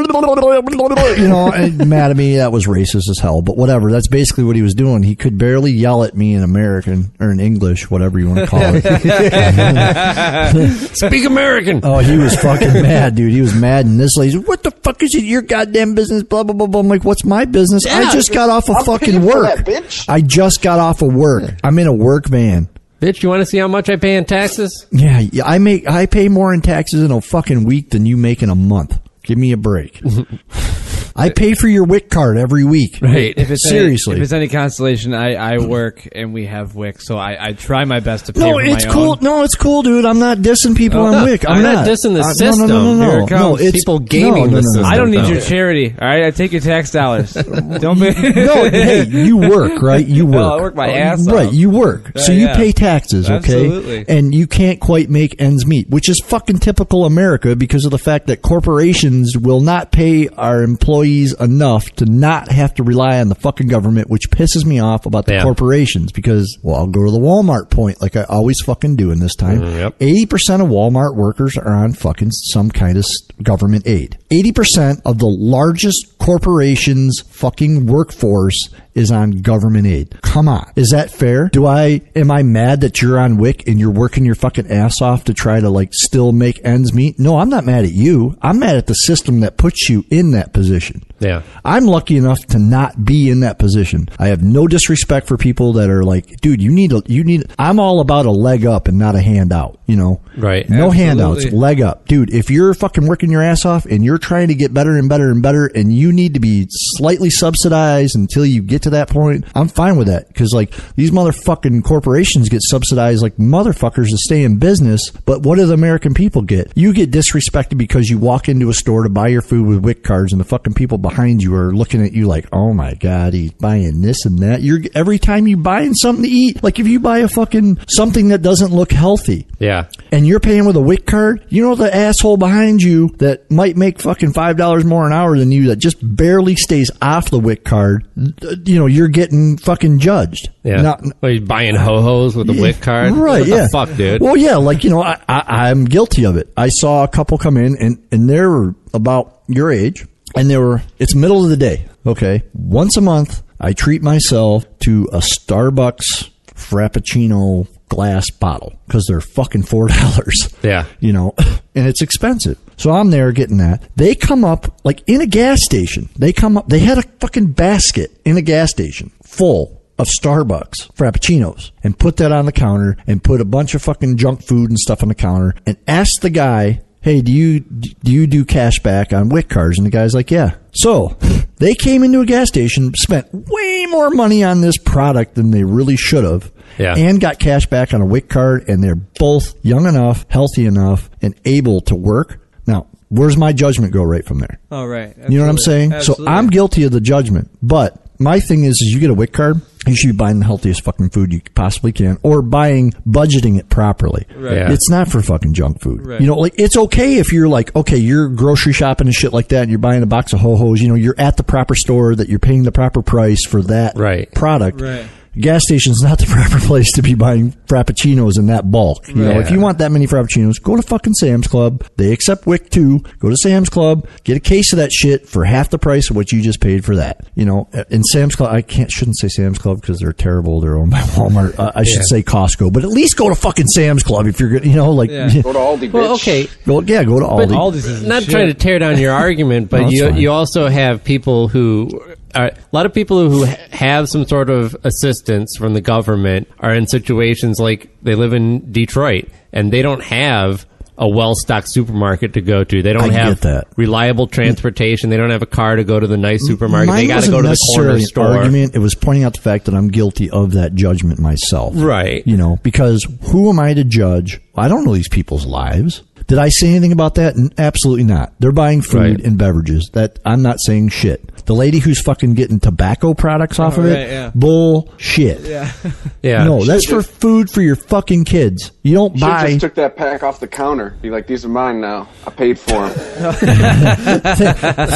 you 1.16 1.28
know, 1.28 1.50
and 1.52 1.88
mad 1.88 2.10
at 2.10 2.16
me. 2.16 2.36
That 2.36 2.52
was 2.52 2.66
racist 2.66 3.08
as 3.08 3.18
hell, 3.20 3.42
but 3.42 3.56
whatever. 3.56 3.90
That's 3.90 4.08
basically 4.08 4.44
what 4.44 4.56
he 4.56 4.62
was 4.62 4.74
doing. 4.74 5.02
He 5.02 5.16
could 5.16 5.38
barely 5.38 5.72
yell 5.72 6.04
at 6.04 6.14
me 6.16 6.34
in 6.34 6.42
American 6.42 7.12
or 7.20 7.30
in 7.30 7.40
English, 7.40 7.90
whatever 7.90 8.18
you 8.18 8.28
want 8.28 8.40
to 8.40 8.46
call 8.46 8.60
it. 8.64 8.82
Speak 10.96 11.24
American. 11.24 11.80
oh, 11.82 11.98
he 11.98 12.18
was 12.18 12.34
fucking 12.36 12.72
mad, 12.82 13.14
dude. 13.14 13.32
He 13.32 13.40
was 13.40 13.54
mad, 13.54 13.86
and 13.86 13.98
this 13.98 14.16
lady's, 14.16 14.38
what 14.38 14.62
the 14.62 14.70
fuck 14.70 15.02
is 15.02 15.14
it? 15.14 15.24
Your 15.24 15.42
goddamn 15.42 15.94
business? 15.94 16.22
Blah 16.22 16.44
blah 16.44 16.54
blah 16.54 16.66
blah. 16.66 16.80
I'm 16.80 16.88
like, 16.88 17.04
what's 17.04 17.24
my 17.24 17.44
business? 17.44 17.86
I 17.86 18.12
just 18.12 18.32
got 18.32 18.50
off 18.50 18.68
of 18.68 18.76
I'm 18.76 18.84
fucking 18.84 19.24
work. 19.24 19.56
that, 19.56 19.66
bitch. 19.66 20.08
I 20.08 20.20
just 20.20 20.62
got 20.62 20.78
off 20.78 21.02
of 21.02 21.14
work. 21.14 21.54
I'm 21.62 21.78
in 21.78 21.86
a 21.86 21.94
work 21.94 22.26
van. 22.26 22.68
Bitch, 23.02 23.20
you 23.20 23.28
want 23.28 23.40
to 23.40 23.46
see 23.46 23.58
how 23.58 23.66
much 23.66 23.90
I 23.90 23.96
pay 23.96 24.14
in 24.14 24.24
taxes? 24.24 24.86
Yeah, 24.92 25.18
yeah, 25.32 25.44
I 25.44 25.58
make 25.58 25.88
I 25.88 26.06
pay 26.06 26.28
more 26.28 26.54
in 26.54 26.60
taxes 26.60 27.02
in 27.02 27.10
a 27.10 27.20
fucking 27.20 27.64
week 27.64 27.90
than 27.90 28.06
you 28.06 28.16
make 28.16 28.44
in 28.44 28.48
a 28.48 28.54
month. 28.54 28.96
Give 29.24 29.36
me 29.36 29.50
a 29.50 29.56
break. 29.56 30.00
I 31.14 31.30
pay 31.30 31.54
for 31.54 31.68
your 31.68 31.84
WIC 31.84 32.10
card 32.10 32.36
every 32.38 32.64
week. 32.64 32.98
Right. 33.02 33.34
If 33.36 33.50
it's 33.50 33.68
Seriously. 33.68 34.12
any, 34.14 34.20
if 34.20 34.24
it's 34.24 34.32
any 34.32 34.48
consolation, 34.48 35.14
I, 35.14 35.34
I 35.34 35.58
work 35.58 36.06
and 36.12 36.32
we 36.32 36.46
have 36.46 36.74
WIC, 36.74 37.00
so 37.00 37.16
I, 37.18 37.48
I 37.48 37.52
try 37.52 37.84
my 37.84 38.00
best 38.00 38.26
to 38.26 38.32
pay 38.32 38.40
No, 38.40 38.52
for 38.54 38.62
it's 38.62 38.86
my 38.86 38.92
cool. 38.92 39.10
own. 39.12 39.18
No, 39.20 39.42
it's 39.42 39.54
cool, 39.54 39.82
dude. 39.82 40.04
I'm 40.04 40.18
not 40.18 40.38
dissing 40.38 40.76
people 40.76 41.00
on 41.00 41.24
WIC. 41.24 41.48
I'm, 41.48 41.58
I'm 41.58 41.62
not 41.62 41.86
dissing 41.86 42.14
the 42.14 42.20
Uh, 42.20 42.32
system. 42.34 42.66
No, 42.68 42.94
no, 42.94 42.94
no, 42.94 42.94
no, 42.94 43.10
Here 43.10 43.18
no. 43.20 43.24
it 43.26 43.30
no 43.30 43.56
it's 43.56 43.72
People 43.78 43.98
gaming 43.98 44.32
no, 44.34 44.40
no, 44.44 44.46
the 44.46 44.50
no, 44.52 44.56
no. 44.60 44.62
system. 44.72 44.84
I 44.86 44.96
don't 44.96 45.10
need 45.10 45.26
your 45.28 45.40
charity. 45.40 45.94
All 46.00 46.08
right, 46.08 46.24
I 46.26 46.30
take 46.30 46.52
your 46.52 46.60
tax 46.60 46.90
dollars. 46.90 47.32
don't 47.34 47.98
be. 48.00 48.12
no, 48.12 48.70
hey, 48.70 49.04
you 49.06 49.36
work, 49.36 49.82
right? 49.82 50.06
You 50.06 50.26
work. 50.26 50.32
No, 50.42 50.58
I 50.58 50.60
work 50.62 50.74
my 50.74 50.88
ass 50.92 51.26
Right, 51.28 51.48
off. 51.48 51.54
you 51.54 51.70
work. 51.70 52.12
So 52.16 52.32
Yeah, 52.32 52.38
you 52.38 52.46
yeah. 52.46 52.56
pay 52.56 52.72
taxes, 52.72 53.26
okay? 53.30 53.36
Absolutely. 53.36 54.04
And 54.08 54.34
you 54.34 54.46
can't 54.46 54.80
quite 54.80 55.08
make 55.10 55.40
ends 55.40 55.66
meet, 55.66 55.88
which 55.90 56.08
is 56.08 56.20
fucking 56.24 56.58
typical 56.58 57.04
America 57.04 57.54
because 57.54 57.84
of 57.84 57.90
the 57.90 57.98
fact 57.98 58.26
that 58.28 58.40
corporations 58.42 59.36
will 59.36 59.60
not 59.60 59.92
pay 59.92 60.28
our 60.28 60.62
employees 60.62 61.01
enough 61.04 61.90
to 61.96 62.06
not 62.06 62.50
have 62.50 62.74
to 62.74 62.82
rely 62.82 63.20
on 63.20 63.28
the 63.28 63.34
fucking 63.34 63.68
government, 63.68 64.08
which 64.10 64.30
pisses 64.30 64.64
me 64.64 64.78
off 64.78 65.06
about 65.06 65.26
the 65.26 65.34
Yeah. 65.34 65.42
corporations 65.42 66.12
because, 66.12 66.58
well, 66.62 66.76
I'll 66.76 66.86
go 66.86 67.04
to 67.04 67.10
the 67.10 67.18
Walmart 67.18 67.70
point 67.70 68.00
like 68.00 68.16
I 68.16 68.22
always 68.24 68.60
fucking 68.60 68.96
do 68.96 69.10
in 69.10 69.18
this 69.20 69.34
time. 69.34 69.60
Mm, 69.60 69.76
yep. 69.78 69.98
80% 70.00 70.60
of 70.62 70.68
Walmart 70.68 71.16
workers 71.16 71.56
are 71.56 71.72
on 71.74 71.92
fucking 71.92 72.30
some 72.32 72.70
kind 72.70 72.96
of 72.98 73.04
government 73.42 73.86
aid. 73.86 74.18
80% 74.30 75.00
of 75.04 75.18
the 75.18 75.26
largest 75.26 76.16
corporations 76.18 77.20
fucking 77.30 77.86
workforce 77.86 78.68
is 78.94 79.10
on 79.10 79.30
government 79.30 79.86
aid. 79.86 80.14
Come 80.20 80.48
on. 80.48 80.70
Is 80.76 80.90
that 80.90 81.10
fair? 81.10 81.48
Do 81.48 81.64
I, 81.64 82.02
am 82.14 82.30
I 82.30 82.42
mad 82.42 82.82
that 82.82 83.00
you're 83.00 83.18
on 83.18 83.38
WIC 83.38 83.66
and 83.66 83.80
you're 83.80 83.90
working 83.90 84.26
your 84.26 84.34
fucking 84.34 84.70
ass 84.70 85.00
off 85.00 85.24
to 85.24 85.34
try 85.34 85.60
to 85.60 85.70
like 85.70 85.94
still 85.94 86.32
make 86.32 86.60
ends 86.62 86.92
meet? 86.92 87.18
No, 87.18 87.38
I'm 87.38 87.48
not 87.48 87.64
mad 87.64 87.84
at 87.86 87.92
you. 87.92 88.36
I'm 88.42 88.58
mad 88.58 88.76
at 88.76 88.86
the 88.88 88.94
system 88.94 89.40
that 89.40 89.56
puts 89.56 89.88
you 89.88 90.04
in 90.10 90.32
that 90.32 90.52
position. 90.52 90.91
Yeah. 91.20 91.42
I'm 91.64 91.86
lucky 91.86 92.16
enough 92.16 92.44
to 92.46 92.58
not 92.58 93.04
be 93.04 93.30
in 93.30 93.40
that 93.40 93.58
position. 93.58 94.08
I 94.18 94.28
have 94.28 94.42
no 94.42 94.66
disrespect 94.66 95.28
for 95.28 95.36
people 95.36 95.74
that 95.74 95.88
are 95.90 96.02
like, 96.02 96.40
dude, 96.40 96.60
you 96.60 96.70
need 96.70 96.92
a, 96.92 97.02
you 97.06 97.22
need, 97.24 97.44
I'm 97.58 97.78
all 97.78 98.00
about 98.00 98.26
a 98.26 98.30
leg 98.30 98.66
up 98.66 98.88
and 98.88 98.98
not 98.98 99.14
a 99.14 99.20
handout, 99.20 99.78
you 99.86 99.96
know? 99.96 100.20
Right. 100.36 100.68
No 100.68 100.86
Absolutely. 100.88 100.98
handouts, 100.98 101.52
leg 101.52 101.80
up. 101.80 102.06
Dude, 102.08 102.32
if 102.34 102.50
you're 102.50 102.74
fucking 102.74 103.06
working 103.06 103.30
your 103.30 103.42
ass 103.42 103.64
off 103.64 103.84
and 103.86 104.04
you're 104.04 104.18
trying 104.18 104.48
to 104.48 104.54
get 104.54 104.74
better 104.74 104.96
and 104.96 105.08
better 105.08 105.30
and 105.30 105.42
better 105.42 105.66
and 105.66 105.92
you 105.92 106.12
need 106.12 106.34
to 106.34 106.40
be 106.40 106.66
slightly 106.68 107.30
subsidized 107.30 108.16
until 108.16 108.44
you 108.44 108.62
get 108.62 108.82
to 108.82 108.90
that 108.90 109.08
point, 109.08 109.44
I'm 109.54 109.68
fine 109.68 109.96
with 109.96 110.08
that. 110.08 110.34
Cause 110.34 110.52
like 110.52 110.74
these 110.96 111.10
motherfucking 111.10 111.84
corporations 111.84 112.48
get 112.48 112.62
subsidized 112.62 113.22
like 113.22 113.36
motherfuckers 113.36 114.10
to 114.10 114.18
stay 114.18 114.42
in 114.42 114.58
business. 114.58 115.10
But 115.24 115.42
what 115.42 115.56
do 115.56 115.66
the 115.66 115.74
American 115.74 116.14
people 116.14 116.42
get? 116.42 116.72
You 116.74 116.92
get 116.92 117.10
disrespected 117.10 117.78
because 117.78 118.08
you 118.08 118.18
walk 118.18 118.48
into 118.48 118.68
a 118.70 118.74
store 118.74 119.04
to 119.04 119.08
buy 119.10 119.28
your 119.28 119.42
food 119.42 119.66
with 119.66 119.84
WIC 119.84 120.02
cards 120.02 120.32
and 120.32 120.40
the 120.40 120.44
fucking 120.44 120.74
people 120.74 120.81
behind 120.86 121.42
you 121.42 121.54
are 121.54 121.72
looking 121.74 122.02
at 122.04 122.12
you 122.12 122.26
like, 122.26 122.46
oh 122.52 122.72
my 122.72 122.94
God, 122.94 123.32
he's 123.34 123.52
buying 123.52 124.00
this 124.02 124.24
and 124.26 124.38
that. 124.40 124.62
You're 124.62 124.80
every 124.94 125.18
time 125.18 125.46
you 125.46 125.56
buying 125.56 125.94
something 125.94 126.24
to 126.24 126.30
eat, 126.30 126.62
like 126.62 126.78
if 126.78 126.86
you 126.86 127.00
buy 127.00 127.18
a 127.18 127.28
fucking 127.28 127.78
something 127.88 128.28
that 128.28 128.42
doesn't 128.42 128.72
look 128.72 128.92
healthy, 128.92 129.46
Yeah. 129.58 129.86
and 130.10 130.26
you're 130.26 130.40
paying 130.40 130.64
with 130.66 130.76
a 130.76 130.80
WIC 130.82 131.06
card, 131.06 131.44
you 131.48 131.62
know 131.62 131.74
the 131.74 131.94
asshole 131.94 132.36
behind 132.36 132.82
you 132.82 133.08
that 133.18 133.50
might 133.50 133.76
make 133.76 134.00
fucking 134.00 134.32
five 134.32 134.56
dollars 134.56 134.84
more 134.84 135.06
an 135.06 135.12
hour 135.12 135.38
than 135.38 135.52
you 135.52 135.68
that 135.68 135.76
just 135.76 135.96
barely 136.02 136.56
stays 136.56 136.90
off 137.00 137.30
the 137.30 137.38
WIC 137.40 137.64
card. 137.64 138.06
You 138.16 138.78
know 138.78 138.86
you're 138.86 139.08
getting 139.08 139.56
fucking 139.56 139.98
judged. 139.98 140.48
Yeah. 140.64 140.82
Not- 140.82 141.02
Well, 141.20 141.32
you're 141.32 141.42
buying 141.46 141.74
ho 141.74 142.00
hos 142.02 142.36
with 142.36 142.48
a 142.50 142.52
WIC 142.52 142.80
card. 142.80 143.12
Right, 143.14 143.40
What 143.40 143.48
yeah. 143.48 143.62
The 143.64 143.68
fuck, 143.68 143.96
dude. 143.96 144.20
Well, 144.22 144.36
yeah, 144.36 144.56
like, 144.56 144.84
you 144.84 144.90
know, 144.90 145.02
I, 145.02 145.18
I, 145.28 145.68
I'm 145.70 145.84
guilty 145.84 146.24
of 146.24 146.36
it. 146.36 146.52
I 146.56 146.68
saw 146.68 147.02
a 147.02 147.08
couple 147.08 147.36
come 147.38 147.56
in 147.56 147.76
and, 147.80 147.98
and 148.12 148.28
they're 148.30 148.74
about 148.94 149.40
your 149.48 149.72
age 149.72 150.06
and 150.36 150.48
they 150.50 150.56
were, 150.56 150.82
it's 150.98 151.14
middle 151.14 151.44
of 151.44 151.50
the 151.50 151.56
day. 151.56 151.86
Okay. 152.06 152.42
Once 152.52 152.96
a 152.96 153.00
month, 153.00 153.42
I 153.60 153.72
treat 153.72 154.02
myself 154.02 154.64
to 154.80 155.08
a 155.12 155.18
Starbucks 155.18 156.30
Frappuccino 156.46 157.68
glass 157.88 158.30
bottle 158.30 158.72
because 158.86 159.04
they're 159.06 159.20
fucking 159.20 159.62
four 159.64 159.88
dollars. 160.00 160.54
Yeah. 160.62 160.86
You 161.00 161.12
know, 161.12 161.34
and 161.74 161.86
it's 161.86 162.02
expensive. 162.02 162.58
So 162.76 162.90
I'm 162.90 163.10
there 163.10 163.30
getting 163.32 163.58
that. 163.58 163.88
They 163.96 164.14
come 164.14 164.44
up 164.44 164.80
like 164.84 165.02
in 165.06 165.20
a 165.20 165.26
gas 165.26 165.62
station. 165.62 166.08
They 166.16 166.32
come 166.32 166.56
up, 166.56 166.68
they 166.68 166.80
had 166.80 166.98
a 166.98 167.02
fucking 167.02 167.52
basket 167.52 168.10
in 168.24 168.36
a 168.36 168.42
gas 168.42 168.70
station 168.70 169.12
full 169.22 169.80
of 169.98 170.08
Starbucks 170.08 170.92
Frappuccinos 170.94 171.70
and 171.84 171.98
put 171.98 172.16
that 172.16 172.32
on 172.32 172.46
the 172.46 172.52
counter 172.52 172.96
and 173.06 173.22
put 173.22 173.40
a 173.40 173.44
bunch 173.44 173.74
of 173.74 173.82
fucking 173.82 174.16
junk 174.16 174.42
food 174.42 174.70
and 174.70 174.78
stuff 174.78 175.02
on 175.02 175.08
the 175.08 175.14
counter 175.14 175.54
and 175.66 175.76
asked 175.86 176.22
the 176.22 176.30
guy, 176.30 176.80
Hey, 177.02 177.20
do 177.20 177.32
you, 177.32 177.60
do 177.60 178.12
you 178.12 178.26
do 178.26 178.44
cash 178.44 178.78
back 178.78 179.12
on 179.12 179.28
WIC 179.28 179.48
cards? 179.48 179.78
And 179.78 179.86
the 179.86 179.90
guy's 179.90 180.14
like, 180.14 180.30
yeah. 180.30 180.54
So 180.72 181.16
they 181.56 181.74
came 181.74 182.02
into 182.02 182.20
a 182.20 182.26
gas 182.26 182.48
station, 182.48 182.92
spent 182.94 183.28
way 183.32 183.86
more 183.86 184.10
money 184.10 184.44
on 184.44 184.60
this 184.60 184.78
product 184.78 185.34
than 185.34 185.50
they 185.50 185.64
really 185.64 185.96
should 185.96 186.24
have. 186.24 186.50
Yeah. 186.78 186.94
And 186.96 187.20
got 187.20 187.38
cash 187.38 187.66
back 187.66 187.92
on 187.92 188.00
a 188.00 188.06
WIC 188.06 188.28
card 188.28 188.68
and 188.68 188.82
they're 188.82 188.94
both 188.94 189.54
young 189.64 189.86
enough, 189.86 190.24
healthy 190.30 190.64
enough 190.64 191.10
and 191.20 191.34
able 191.44 191.82
to 191.82 191.94
work. 191.94 192.40
Now, 192.66 192.86
where's 193.08 193.36
my 193.36 193.52
judgment 193.52 193.92
go 193.92 194.02
right 194.02 194.24
from 194.24 194.38
there? 194.38 194.58
Oh, 194.70 194.86
right. 194.86 195.14
You 195.28 195.38
know 195.38 195.44
what 195.44 195.50
I'm 195.50 195.58
saying? 195.58 195.92
Absolutely. 195.92 196.26
So 196.26 196.32
I'm 196.32 196.46
guilty 196.48 196.84
of 196.84 196.92
the 196.92 197.00
judgment. 197.00 197.50
But 197.62 198.01
my 198.22 198.40
thing 198.40 198.64
is, 198.64 198.72
is 198.82 198.90
you 198.92 199.00
get 199.00 199.10
a 199.10 199.14
WIC 199.14 199.32
card, 199.32 199.60
you 199.86 199.96
should 199.96 200.08
be 200.08 200.16
buying 200.16 200.38
the 200.38 200.44
healthiest 200.46 200.82
fucking 200.82 201.10
food 201.10 201.32
you 201.32 201.40
possibly 201.54 201.92
can, 201.92 202.18
or 202.22 202.40
buying, 202.42 202.92
budgeting 203.08 203.58
it 203.58 203.68
properly. 203.68 204.26
Right. 204.36 204.56
Yeah. 204.58 204.72
It's 204.72 204.88
not 204.88 205.08
for 205.08 205.20
fucking 205.22 205.54
junk 205.54 205.80
food. 205.80 206.06
Right. 206.06 206.20
You 206.20 206.26
know, 206.28 206.36
like 206.36 206.54
it's 206.56 206.76
okay 206.76 207.18
if 207.18 207.32
you're 207.32 207.48
like, 207.48 207.74
okay, 207.74 207.96
you're 207.96 208.28
grocery 208.28 208.72
shopping 208.72 209.06
and 209.08 209.14
shit 209.14 209.32
like 209.32 209.48
that, 209.48 209.62
and 209.62 209.70
you're 209.70 209.78
buying 209.78 210.02
a 210.02 210.06
box 210.06 210.32
of 210.32 210.40
ho 210.40 210.56
hos. 210.56 210.80
You 210.80 210.88
know, 210.88 210.94
you're 210.94 211.16
at 211.18 211.36
the 211.36 211.42
proper 211.42 211.74
store 211.74 212.14
that 212.14 212.28
you're 212.28 212.38
paying 212.38 212.62
the 212.62 212.72
proper 212.72 213.02
price 213.02 213.44
for 213.44 213.62
that 213.62 213.96
Right. 213.96 214.30
product. 214.32 214.80
Right. 214.80 215.06
Gas 215.38 215.64
station's 215.64 216.02
not 216.02 216.18
the 216.18 216.26
proper 216.30 216.58
place 216.66 216.92
to 216.92 217.02
be 217.02 217.14
buying 217.14 217.52
frappuccinos 217.66 218.38
in 218.38 218.46
that 218.46 218.70
bulk. 218.70 219.08
You 219.08 219.14
know, 219.16 219.40
if 219.40 219.50
you 219.50 219.60
want 219.60 219.78
that 219.78 219.90
many 219.92 220.06
frappuccinos, 220.06 220.62
go 220.62 220.76
to 220.76 220.82
fucking 220.82 221.14
Sam's 221.14 221.46
Club. 221.48 221.84
They 221.96 222.12
accept 222.12 222.46
WIC 222.46 222.70
too. 222.70 223.00
Go 223.18 223.30
to 223.30 223.36
Sam's 223.36 223.68
Club, 223.68 224.06
get 224.24 224.36
a 224.36 224.40
case 224.40 224.72
of 224.72 224.78
that 224.78 224.92
shit 224.92 225.28
for 225.28 225.44
half 225.44 225.70
the 225.70 225.78
price 225.78 226.10
of 226.10 226.16
what 226.16 226.32
you 226.32 226.42
just 226.42 226.60
paid 226.60 226.84
for 226.84 226.96
that. 226.96 227.26
You 227.34 227.44
know, 227.44 227.68
in 227.90 228.02
Sam's 228.04 228.34
Club, 228.36 228.52
I 228.52 228.62
can't 228.62 228.90
shouldn't 228.90 229.18
say 229.18 229.28
Sam's 229.28 229.58
Club 229.58 229.80
because 229.80 229.98
they're 230.00 230.12
terrible. 230.12 230.60
They're 230.60 230.76
owned 230.76 230.90
by 230.90 231.00
Walmart. 231.00 231.58
Uh, 231.58 231.72
I 231.74 231.84
should 231.84 232.04
say 232.06 232.22
Costco, 232.22 232.72
but 232.72 232.82
at 232.84 232.90
least 232.90 233.16
go 233.16 233.28
to 233.28 233.34
fucking 233.34 233.68
Sam's 233.68 234.02
Club 234.02 234.26
if 234.26 234.38
you're 234.40 234.50
good. 234.50 234.64
You 234.66 234.74
know, 234.74 234.90
like 234.92 235.10
Go 235.42 235.52
to 235.52 235.58
Aldi, 235.58 235.90
bitch. 235.90 235.92
Well, 235.92 236.12
okay. 236.14 236.46
go 236.66 236.80
yeah, 236.82 237.04
go 237.04 237.18
to 237.20 237.26
Aldi. 237.26 237.48
Aldi's 237.56 237.86
is 237.86 238.02
Not 238.02 238.22
shit. 238.22 238.30
trying 238.32 238.46
to 238.48 238.54
tear 238.54 238.78
down 238.78 238.98
your 238.98 239.12
argument, 239.12 239.70
but 239.70 239.82
No, 239.82 239.88
you 239.88 240.04
fine. 240.10 240.16
you 240.16 240.30
also 240.30 240.68
have 240.68 241.02
people 241.04 241.48
who 241.48 241.88
a 242.34 242.50
lot 242.72 242.86
of 242.86 242.94
people 242.94 243.28
who 243.28 243.46
ha- 243.46 243.56
have 243.70 244.08
some 244.08 244.26
sort 244.26 244.50
of 244.50 244.76
assistance 244.84 245.56
from 245.56 245.74
the 245.74 245.80
government 245.80 246.48
are 246.58 246.74
in 246.74 246.86
situations 246.86 247.58
like 247.58 247.90
they 248.02 248.14
live 248.14 248.32
in 248.32 248.72
Detroit 248.72 249.28
and 249.52 249.72
they 249.72 249.82
don't 249.82 250.02
have 250.02 250.66
a 250.98 251.08
well-stocked 251.08 251.68
supermarket 251.68 252.34
to 252.34 252.40
go 252.40 252.62
to. 252.64 252.82
They 252.82 252.92
don't 252.92 253.10
I 253.10 253.12
have 253.14 253.40
that. 253.40 253.66
reliable 253.76 254.26
transportation. 254.26 255.10
They 255.10 255.16
don't 255.16 255.30
have 255.30 255.42
a 255.42 255.46
car 255.46 255.76
to 255.76 255.84
go 255.84 255.98
to 255.98 256.06
the 256.06 256.18
nice 256.18 256.46
supermarket. 256.46 256.88
Mine 256.88 256.96
they 256.96 257.06
got 257.08 257.24
to 257.24 257.30
go 257.30 257.40
to 257.42 257.48
the 257.48 257.72
corner 257.74 257.98
store. 258.00 258.36
Argument. 258.36 258.74
It 258.74 258.78
was 258.78 258.94
pointing 258.94 259.24
out 259.24 259.34
the 259.34 259.40
fact 259.40 259.64
that 259.64 259.74
I'm 259.74 259.88
guilty 259.88 260.30
of 260.30 260.52
that 260.52 260.74
judgment 260.74 261.18
myself. 261.18 261.72
Right. 261.76 262.24
You 262.26 262.36
know, 262.36 262.58
because 262.62 263.06
who 263.30 263.48
am 263.48 263.58
I 263.58 263.74
to 263.74 263.84
judge? 263.84 264.40
I 264.54 264.68
don't 264.68 264.84
know 264.84 264.94
these 264.94 265.08
people's 265.08 265.46
lives. 265.46 266.02
Did 266.26 266.38
I 266.38 266.48
say 266.48 266.68
anything 266.70 266.92
about 266.92 267.16
that? 267.16 267.34
Absolutely 267.58 268.04
not. 268.04 268.32
They're 268.38 268.52
buying 268.52 268.80
food 268.82 269.16
Right. 269.18 269.20
and 269.20 269.36
beverages. 269.38 269.90
That 269.92 270.18
I'm 270.24 270.42
not 270.42 270.60
saying 270.60 270.88
shit. 270.90 271.28
The 271.46 271.54
lady 271.54 271.78
who's 271.80 272.00
fucking 272.00 272.34
getting 272.34 272.60
tobacco 272.60 273.14
products 273.14 273.58
off 273.58 273.76
oh, 273.76 273.80
of 273.82 273.86
it, 273.88 274.08
yeah. 274.08 274.30
bullshit. 274.34 275.40
Yeah. 275.42 275.72
Yeah. 276.22 276.44
No, 276.44 276.64
that's 276.64 276.86
for 276.86 277.02
food 277.02 277.50
for 277.50 277.62
your 277.62 277.74
fucking 277.74 278.24
kids. 278.26 278.70
You 278.84 278.94
don't 278.94 279.18
Should 279.18 279.20
buy. 279.26 279.48
just 279.48 279.60
took 279.60 279.74
that 279.74 279.96
pack 279.96 280.22
off 280.22 280.38
the 280.38 280.46
counter. 280.46 280.96
Be 281.02 281.10
like, 281.10 281.26
these 281.26 281.44
are 281.44 281.48
mine 281.48 281.80
now. 281.80 282.06
I 282.24 282.30
paid 282.30 282.60
for 282.60 282.88
them. 282.88 283.32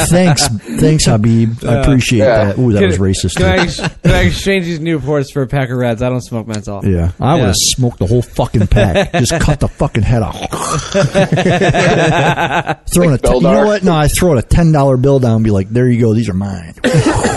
thanks, 0.07 0.47
thanks, 0.47 1.05
Habib. 1.05 1.65
I 1.65 1.81
appreciate 1.81 2.19
Yeah. 2.19 2.45
that. 2.45 2.57
Ooh, 2.57 2.71
that 2.71 2.79
Can- 2.79 2.87
was 2.87 2.97
racist. 2.97 3.35
Can 3.35 3.45
I, 3.45 3.57
ex- 3.63 3.79
can 3.79 4.11
I 4.11 4.21
exchange 4.21 4.65
these 4.65 4.79
Newports 4.79 5.33
for 5.33 5.41
a 5.41 5.47
pack 5.47 5.69
of 5.69 5.77
Reds? 5.77 6.01
I 6.01 6.07
don't 6.07 6.21
smoke 6.21 6.47
menthol. 6.47 6.85
Yeah, 6.85 7.11
I 7.19 7.33
would 7.33 7.39
Yeah. 7.41 7.45
have 7.47 7.55
smoked 7.57 7.99
the 7.99 8.07
whole 8.07 8.21
fucking 8.21 8.67
pack. 8.67 9.11
Just 9.19 9.37
cut 9.41 9.59
the 9.59 9.67
fucking 9.67 10.03
head 10.03 10.21
off. 10.23 10.39
Throwing 12.87 13.13
a, 13.13 13.17
t- 13.17 13.33
you 13.33 13.41
know 13.41 13.65
what? 13.65 13.83
No, 13.83 13.93
I 13.95 14.07
throw 14.07 14.37
a 14.37 14.41
ten 14.41 14.71
dollar 14.71 14.97
bill 14.97 15.19
down. 15.19 15.35
and 15.37 15.43
Be 15.43 15.51
like, 15.51 15.69
there 15.69 15.89
you 15.89 15.99
go. 15.99 16.13
These 16.13 16.29
are 16.29 16.33
mine. 16.33 16.73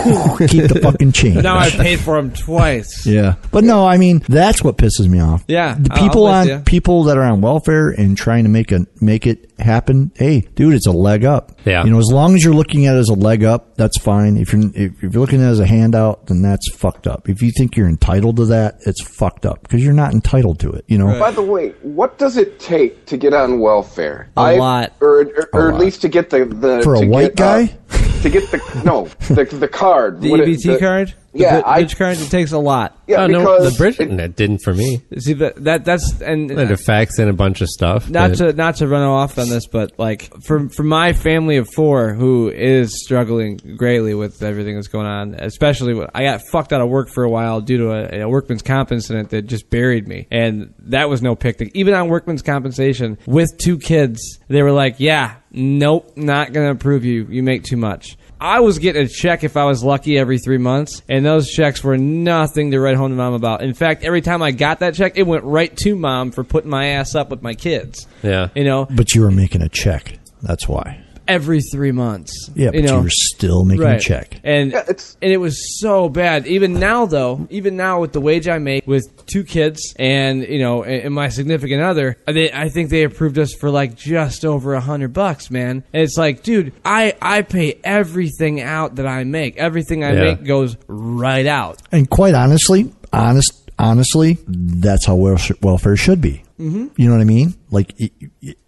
Keep 0.49 0.69
the 0.69 0.81
fucking 0.83 1.13
change. 1.13 1.43
Now 1.43 1.59
I 1.59 1.71
paid 1.71 2.01
for 2.01 2.17
them 2.17 2.33
twice. 2.33 3.07
yeah, 3.07 3.37
but 3.51 3.65
no, 3.65 3.87
I 3.87 3.99
mean 3.99 4.23
that's 4.29 4.63
what 4.63 4.77
pisses 4.77 5.09
me 5.09 5.21
off. 5.21 5.45
Yeah, 5.49 5.75
the 5.79 5.91
people 5.91 6.27
I'm 6.27 6.35
on 6.35 6.41
with 6.49 6.51
ya. 6.59 6.63
people 6.65 7.05
that 7.05 7.17
are 7.17 7.25
on 7.25 7.41
welfare 7.41 7.91
and 7.91 8.17
trying 8.17 8.45
to 8.45 8.51
make 8.51 8.73
a 8.73 8.87
make 9.01 9.27
it 9.27 9.51
happen. 9.61 10.11
Hey, 10.17 10.41
dude, 10.55 10.75
it's 10.75 10.87
a 10.87 10.93
leg 10.93 11.25
up. 11.25 11.53
Yeah. 11.65 11.85
you 11.85 11.91
know, 11.91 11.99
as 11.99 12.11
long 12.11 12.35
as 12.35 12.43
you're 12.43 12.55
looking 12.55 12.87
at 12.87 12.97
it 12.97 12.99
as 12.99 13.09
a 13.09 13.15
leg 13.15 13.45
up, 13.45 13.77
that's 13.77 13.99
fine. 13.99 14.37
If 14.37 14.53
you're 14.53 14.63
if 14.75 15.03
you're 15.03 15.13
looking 15.13 15.43
at 15.43 15.49
it 15.49 15.51
as 15.53 15.61
a 15.61 15.67
handout, 15.67 16.27
then 16.27 16.43
that's 16.43 16.73
fucked 16.75 17.07
up. 17.07 17.29
If 17.29 17.43
you 17.43 17.51
think 17.57 17.77
you're 17.77 17.89
entitled 17.89 18.37
to 18.37 18.47
that, 18.47 18.79
it's 18.87 19.03
fucked 19.03 19.45
up 19.45 19.63
because 19.63 19.85
you're 19.85 19.93
not 19.93 20.13
entitled 20.13 20.61
to 20.61 20.71
it. 20.73 20.85
You 20.89 20.99
know. 20.99 21.19
By 21.19 21.31
the 21.31 21.43
way, 21.43 21.71
what 21.83 22.19
does 22.19 22.37
it 22.37 22.59
take 22.59 23.07
to 23.07 23.17
get 23.17 23.35
on 23.35 23.61
welfare? 23.61 24.31
A 24.37 24.57
lot. 24.57 24.95
or 25.01 25.21
or, 25.21 25.49
or 25.53 25.69
at 25.69 25.75
lot. 25.75 25.81
least 25.81 26.01
to 26.03 26.09
get 26.09 26.31
the 26.31 26.45
the 26.47 26.81
For 26.83 26.95
a 26.95 27.07
white 27.07 27.37
get, 27.37 27.47
uh, 27.47 27.67
guy? 27.67 27.77
to 28.23 28.31
get 28.31 28.51
the 28.51 28.83
no 28.85 29.09
the 29.35 29.45
the 29.45 29.69
card 29.69 30.21
The 30.21 30.31
What 30.31 30.41
it- 30.41 30.49
EBT 30.49 30.63
the- 30.75 30.79
card? 30.79 31.15
The 31.33 31.39
Yeah, 31.41 31.61
bri- 31.61 31.63
I- 31.65 31.79
bridge 31.81 31.97
card? 31.97 32.19
It 32.19 32.29
takes 32.31 32.51
a 32.51 32.59
lot. 32.59 32.99
Yeah, 33.07 33.23
oh, 33.23 33.27
no, 33.29 33.63
the 33.69 33.77
bridge 33.77 34.01
it- 34.01 34.17
that 34.17 34.35
didn't 34.35 34.63
for 34.65 34.75
me. 34.75 35.01
See 35.19 35.33
that 35.35 35.63
that 35.65 35.85
that's 35.85 36.21
and 36.21 36.51
It 36.51 36.71
affects 36.73 37.19
in 37.21 37.29
a 37.29 37.33
bunch 37.33 37.61
of 37.61 37.69
stuff. 37.69 38.11
not 38.11 38.31
but- 38.31 38.37
to 38.39 38.53
not 38.53 38.77
to 38.77 38.89
run 38.89 39.03
off 39.03 39.39
on 39.39 39.49
this, 39.49 39.67
but 39.67 39.93
like 39.99 40.31
for 40.43 40.69
for 40.71 40.83
my 40.83 41.13
family 41.13 41.57
of 41.57 41.69
four 41.73 42.15
who 42.15 42.49
is 42.51 43.01
struggling 43.05 43.61
greatly 43.77 44.13
with 44.15 44.43
everything 44.43 44.75
that's 44.75 44.89
going 44.89 45.07
on, 45.07 45.35
especially 45.39 45.95
when 45.95 46.09
I 46.15 46.25
got 46.25 46.41
fucked 46.51 46.73
out 46.73 46.81
of 46.81 46.89
work 46.89 47.09
for 47.09 47.23
a 47.23 47.31
while 47.31 47.61
due 47.61 47.79
to 47.79 47.91
a, 47.93 48.21
a 48.23 48.29
workman's 48.29 48.63
comp 48.63 48.91
incident 48.91 49.31
that 49.31 49.43
just 49.43 49.71
buried 49.71 50.09
me, 50.09 50.27
and 50.33 50.75
that 50.87 51.09
was 51.09 51.23
no 51.23 51.37
picnic. 51.37 51.71
Even 51.75 51.95
on 51.95 52.09
workman's 52.09 52.43
compensation 52.43 53.19
with 53.27 53.57
two 53.59 53.79
kids, 53.79 54.39
they 54.49 54.63
were 54.63 54.73
like, 54.73 54.97
"Yeah, 54.99 55.35
nope, 55.53 56.11
not 56.17 56.53
gonna 56.53 56.73
approve 56.73 57.05
you. 57.05 57.27
You 57.31 57.43
make 57.45 57.63
too 57.63 57.77
much." 57.77 58.17
I 58.41 58.61
was 58.61 58.79
getting 58.79 59.03
a 59.03 59.09
check 59.09 59.45
if 59.45 59.57
I 59.57 59.65
was 59.65 59.85
lucky 59.85 60.19
every 60.19 60.39
three 60.39 60.57
months, 60.57 61.03
and 61.09 61.27
those 61.27 61.51
checks 61.51 61.85
were 61.85 61.99
nothing 61.99 62.71
to 62.71 62.81
write 62.81 62.97
home 62.97 63.11
to 63.11 63.17
mom 63.17 63.35
about. 63.35 63.63
In 63.63 63.75
fact, 63.75 64.03
every 64.03 64.23
time 64.23 64.43
I 64.43 64.51
got 64.51 64.81
that 64.81 64.95
check, 64.95 65.19
it 65.19 65.27
went 65.27 65.45
right 65.45 65.77
to 65.79 65.95
mom 65.95 66.31
for 66.31 66.43
putting 66.43 66.71
my 66.71 66.87
ass 66.87 67.15
up 67.15 67.29
with 67.31 67.43
my 67.43 67.55
kids. 67.55 68.07
Yeah. 68.23 68.49
You 68.55 68.65
know, 68.65 68.87
But 68.91 69.15
you 69.15 69.21
were 69.23 69.31
making 69.31 69.61
a 69.61 69.69
check. 69.69 70.19
That's 70.43 70.67
why. 70.67 71.05
Every 71.31 71.61
three 71.61 71.93
months. 71.93 72.51
Yeah, 72.55 72.67
but 72.69 72.75
you 72.77 72.81
you, 72.83 72.87
know, 72.89 73.01
were 73.03 73.11
still 73.11 73.65
making 73.65 73.85
right. 73.85 73.97
a 73.97 74.01
check. 74.01 74.41
And 74.45 74.73
Yeah, 74.73 74.81
it's- 74.81 75.17
and 75.23 75.33
it 75.33 75.37
was 75.39 75.81
so 75.81 76.09
bad. 76.09 76.47
Even 76.47 76.75
now, 76.81 77.07
though, 77.07 77.47
even 77.51 77.77
now 77.77 78.01
with 78.01 78.13
the 78.13 78.21
wage 78.21 78.49
I 78.49 78.59
make 78.59 78.87
with 78.87 79.05
two 79.27 79.45
kids 79.45 79.95
and 79.99 80.43
you 80.43 80.59
know 80.59 80.83
and, 80.83 81.05
and 81.05 81.15
my 81.15 81.29
significant 81.29 81.83
other, 81.83 82.17
they, 82.27 82.53
I 82.53 82.69
think 82.69 82.91
they 82.91 83.05
approved 83.05 83.39
us 83.39 83.55
for 83.55 83.71
like 83.71 83.97
just 83.97 84.45
over 84.45 84.75
a 84.75 84.81
hundred 84.81 85.13
bucks, 85.13 85.51
man. 85.51 85.85
And 85.93 86.03
it's 86.03 86.17
like, 86.19 86.43
dude, 86.43 86.73
I 86.85 87.15
I 87.23 87.43
pay 87.43 87.79
everything 87.85 88.61
out 88.61 88.97
that 88.97 89.07
I 89.07 89.25
make. 89.25 89.57
Everything 89.57 90.05
I 90.05 90.13
Yeah. 90.15 90.21
make 90.35 90.45
goes 90.45 90.77
right 90.89 91.47
out. 91.47 91.81
And 91.93 92.09
quite 92.11 92.35
honestly, 92.35 92.93
honest, 93.13 93.71
honestly, 93.79 94.39
that's 94.47 95.07
how 95.07 95.15
welfare 95.17 95.97
should 95.97 96.21
be. 96.21 96.43
Mm-hmm. 96.61 96.87
You 96.97 97.09
know 97.09 97.15
what 97.15 97.21
I 97.21 97.25
mean? 97.25 97.55
Like 97.71 97.95
it, 97.99 98.13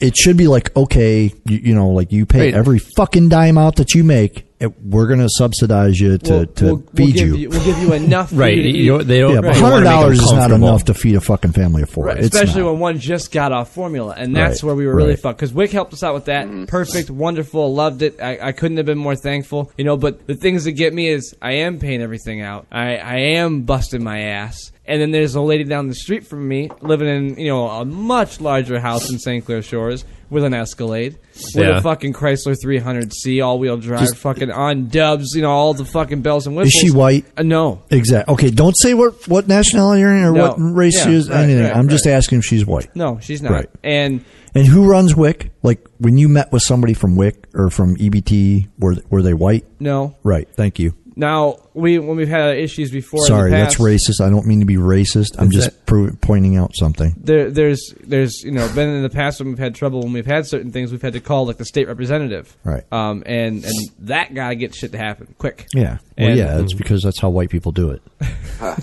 it 0.01 0.17
should 0.17 0.37
be 0.37 0.49
like 0.49 0.75
okay, 0.77 1.33
you, 1.47 1.57
you 1.59 1.75
know, 1.75 1.89
like 1.91 2.11
you 2.13 2.25
pay 2.27 2.47
Right. 2.47 2.55
every 2.55 2.79
fucking 2.97 3.29
dime 3.29 3.59
out 3.59 3.77
that 3.77 3.95
you 3.95 4.03
make. 4.05 4.49
It, 4.61 4.81
we're 4.81 5.09
going 5.09 5.19
to 5.19 5.29
subsidize 5.29 5.99
you 6.01 6.19
to, 6.19 6.31
We'll- 6.33 6.47
to 6.47 6.65
we'll- 6.65 6.77
we'll 6.77 6.87
feed 6.95 7.15
give 7.17 7.37
you. 7.37 7.51
We'll 7.51 7.65
give 7.65 7.79
you 7.79 7.95
enough. 7.95 8.31
Right. 8.33 8.57
you 8.57 8.63
to. 8.63 8.69
You, 8.79 9.03
they 9.03 9.19
don't. 9.19 9.35
Yeah, 9.35 9.41
but 9.41 9.55
they 9.55 9.59
hundred 9.61 9.63
wanna 9.73 9.77
make 9.81 9.85
them 9.91 10.01
dollars 10.03 10.21
is 10.23 10.33
not 10.33 10.51
enough 10.53 10.85
to 10.85 10.95
feed 10.95 11.17
a 11.17 11.21
fucking 11.21 11.51
family 11.51 11.83
of 11.83 11.91
four. 11.91 12.05
Right, 12.05 12.19
It's 12.19 12.33
especially 12.33 12.63
not. 12.63 12.71
when 12.71 12.79
one 12.81 12.99
just 13.01 13.33
got 13.33 13.51
off 13.51 13.73
formula, 13.75 14.15
and 14.17 14.37
that's 14.37 14.63
Right, 14.63 14.69
where 14.69 14.77
we 14.77 14.87
were 14.87 14.95
really 14.95 15.11
right. 15.11 15.19
fucked. 15.19 15.39
Because 15.41 15.53
WIC 15.53 15.73
helped 15.73 15.93
us 15.95 16.05
out 16.05 16.15
with 16.15 16.27
that. 16.27 16.69
Perfect, 16.69 17.11
wonderful, 17.11 17.75
loved 17.75 18.03
it. 18.03 18.21
I, 18.23 18.39
I 18.41 18.53
couldn't 18.53 18.77
have 18.77 18.87
been 18.87 18.99
more 18.99 19.17
thankful, 19.17 19.73
you 19.77 19.83
know. 19.85 19.97
But 19.97 20.29
the 20.29 20.37
things 20.37 20.63
that 20.63 20.73
get 20.73 20.95
me 20.95 21.09
is 21.09 21.35
I 21.43 21.55
am 21.55 21.81
paying 21.81 22.01
everything 22.01 22.41
out. 22.41 22.69
I, 22.71 22.99
I 22.99 23.17
am 23.17 23.63
busting 23.63 24.05
my 24.05 24.21
ass. 24.21 24.71
And 24.93 25.01
then 25.01 25.11
there's 25.11 25.35
a 25.35 25.41
lady 25.41 25.65
down 25.65 25.89
the 25.89 25.95
street 25.95 26.27
from 26.27 26.47
me 26.47 26.69
living 26.83 27.09
in 27.09 27.39
you 27.39 27.49
know 27.49 27.67
a 27.67 27.83
much 27.87 28.43
larger 28.43 28.79
house 28.79 29.11
in 29.11 29.19
St. 29.19 29.43
Clair 29.43 29.63
Shores 29.63 30.05
with 30.29 30.45
an 30.45 30.53
Escalade, 30.53 31.19
with 31.55 31.65
Yeah. 31.67 31.79
a 31.79 31.81
fucking 31.81 32.13
Chrysler 32.13 32.55
300C 32.63 33.41
all 33.43 33.59
wheel 33.59 33.77
drive, 33.79 34.01
Just- 34.01 34.17
fucking 34.17 34.51
on 34.51 34.89
dubs, 34.89 35.35
you 35.35 35.41
know 35.41 35.51
all 35.51 35.73
the 35.73 35.87
fucking 35.87 36.21
bells 36.21 36.47
and 36.47 36.55
whistles. 36.57 36.75
Is 36.75 36.81
she 36.81 36.91
white? 36.95 37.25
Uh, 37.39 37.43
no. 37.43 37.81
Exactly. 37.91 38.33
Okay, 38.35 38.51
don't 38.51 38.77
say 38.77 38.93
what 38.93 39.27
what 39.29 39.49
nationality 39.49 40.01
you're 40.01 40.15
in 40.15 40.25
or 40.25 40.33
No. 40.33 40.49
what 40.49 40.57
race 40.59 40.99
Yeah, 40.99 41.05
she 41.07 41.15
is. 41.15 41.31
right, 41.31 41.45
anything. 41.45 41.65
right, 41.65 41.77
I'm 41.77 41.89
just 41.89 42.05
right. 42.05 42.13
asking 42.13 42.39
if 42.41 42.45
she's 42.45 42.67
white. 42.67 42.95
No, 42.95 43.19
she's 43.23 43.41
not. 43.41 43.53
Right. 43.53 43.71
And 43.83 44.21
And 44.55 44.67
who 44.67 44.85
runs 44.85 45.17
WIC? 45.17 45.51
Like 45.63 45.87
when 45.99 46.19
you 46.19 46.29
met 46.29 46.53
with 46.53 46.63
somebody 46.63 46.93
from 46.93 47.17
WIC 47.17 47.47
or 47.55 47.71
from 47.71 47.97
EBT, 47.97 48.69
were 48.79 48.97
were 49.09 49.23
they 49.23 49.33
white? 49.33 49.65
no, 49.81 50.17
Right. 50.23 50.47
Thank 50.55 50.79
you. 50.79 50.93
Now, 51.15 51.57
we 51.75 51.99
when 51.99 52.17
we've 52.17 52.29
had 52.29 52.57
issues 52.59 52.91
before. 52.91 53.27
Sorry, 53.27 53.51
in 53.51 53.59
the 53.59 53.63
that's 53.65 53.77
racist. 53.79 54.21
I 54.25 54.29
don't 54.31 54.47
mean 54.47 54.61
to 54.61 54.67
be 54.67 54.77
racist. 54.77 55.37
I'm 55.39 55.49
Is 55.49 55.55
just 55.55 55.87
pro- 55.87 56.11
pointing 56.21 56.57
out 56.57 56.75
something. 56.75 57.15
There, 57.17 57.51
there's, 57.51 57.95
there's, 58.05 58.43
you 58.43 58.51
know, 58.53 58.67
been 58.75 58.89
in 58.89 59.03
the 59.03 59.11
past 59.11 59.41
when 59.41 59.49
we've 59.49 59.59
had 59.59 59.75
trouble 59.75 60.03
when 60.03 60.13
we've 60.13 60.27
had 60.27 60.47
certain 60.47 60.71
things, 60.73 60.93
we've 60.93 61.03
had 61.03 61.15
to 61.15 61.21
call 61.21 61.47
like 61.47 61.57
the 61.57 61.65
state 61.65 61.89
representative, 61.89 62.57
Right. 62.65 62.85
Um, 62.93 63.23
and 63.27 63.65
and 63.65 63.75
that 64.01 64.35
guy 64.35 64.55
gets 64.55 64.77
shit 64.79 64.93
to 64.93 64.99
happen 64.99 65.35
quick. 65.39 65.67
Yeah. 65.75 65.99
Well, 66.19 66.29
And- 66.29 66.37
yeah, 66.39 66.59
it's 66.61 66.75
because 66.75 67.03
that's 67.03 67.21
how 67.21 67.31
white 67.31 67.51
people 67.51 67.73
do 67.73 67.91
it. 67.91 68.03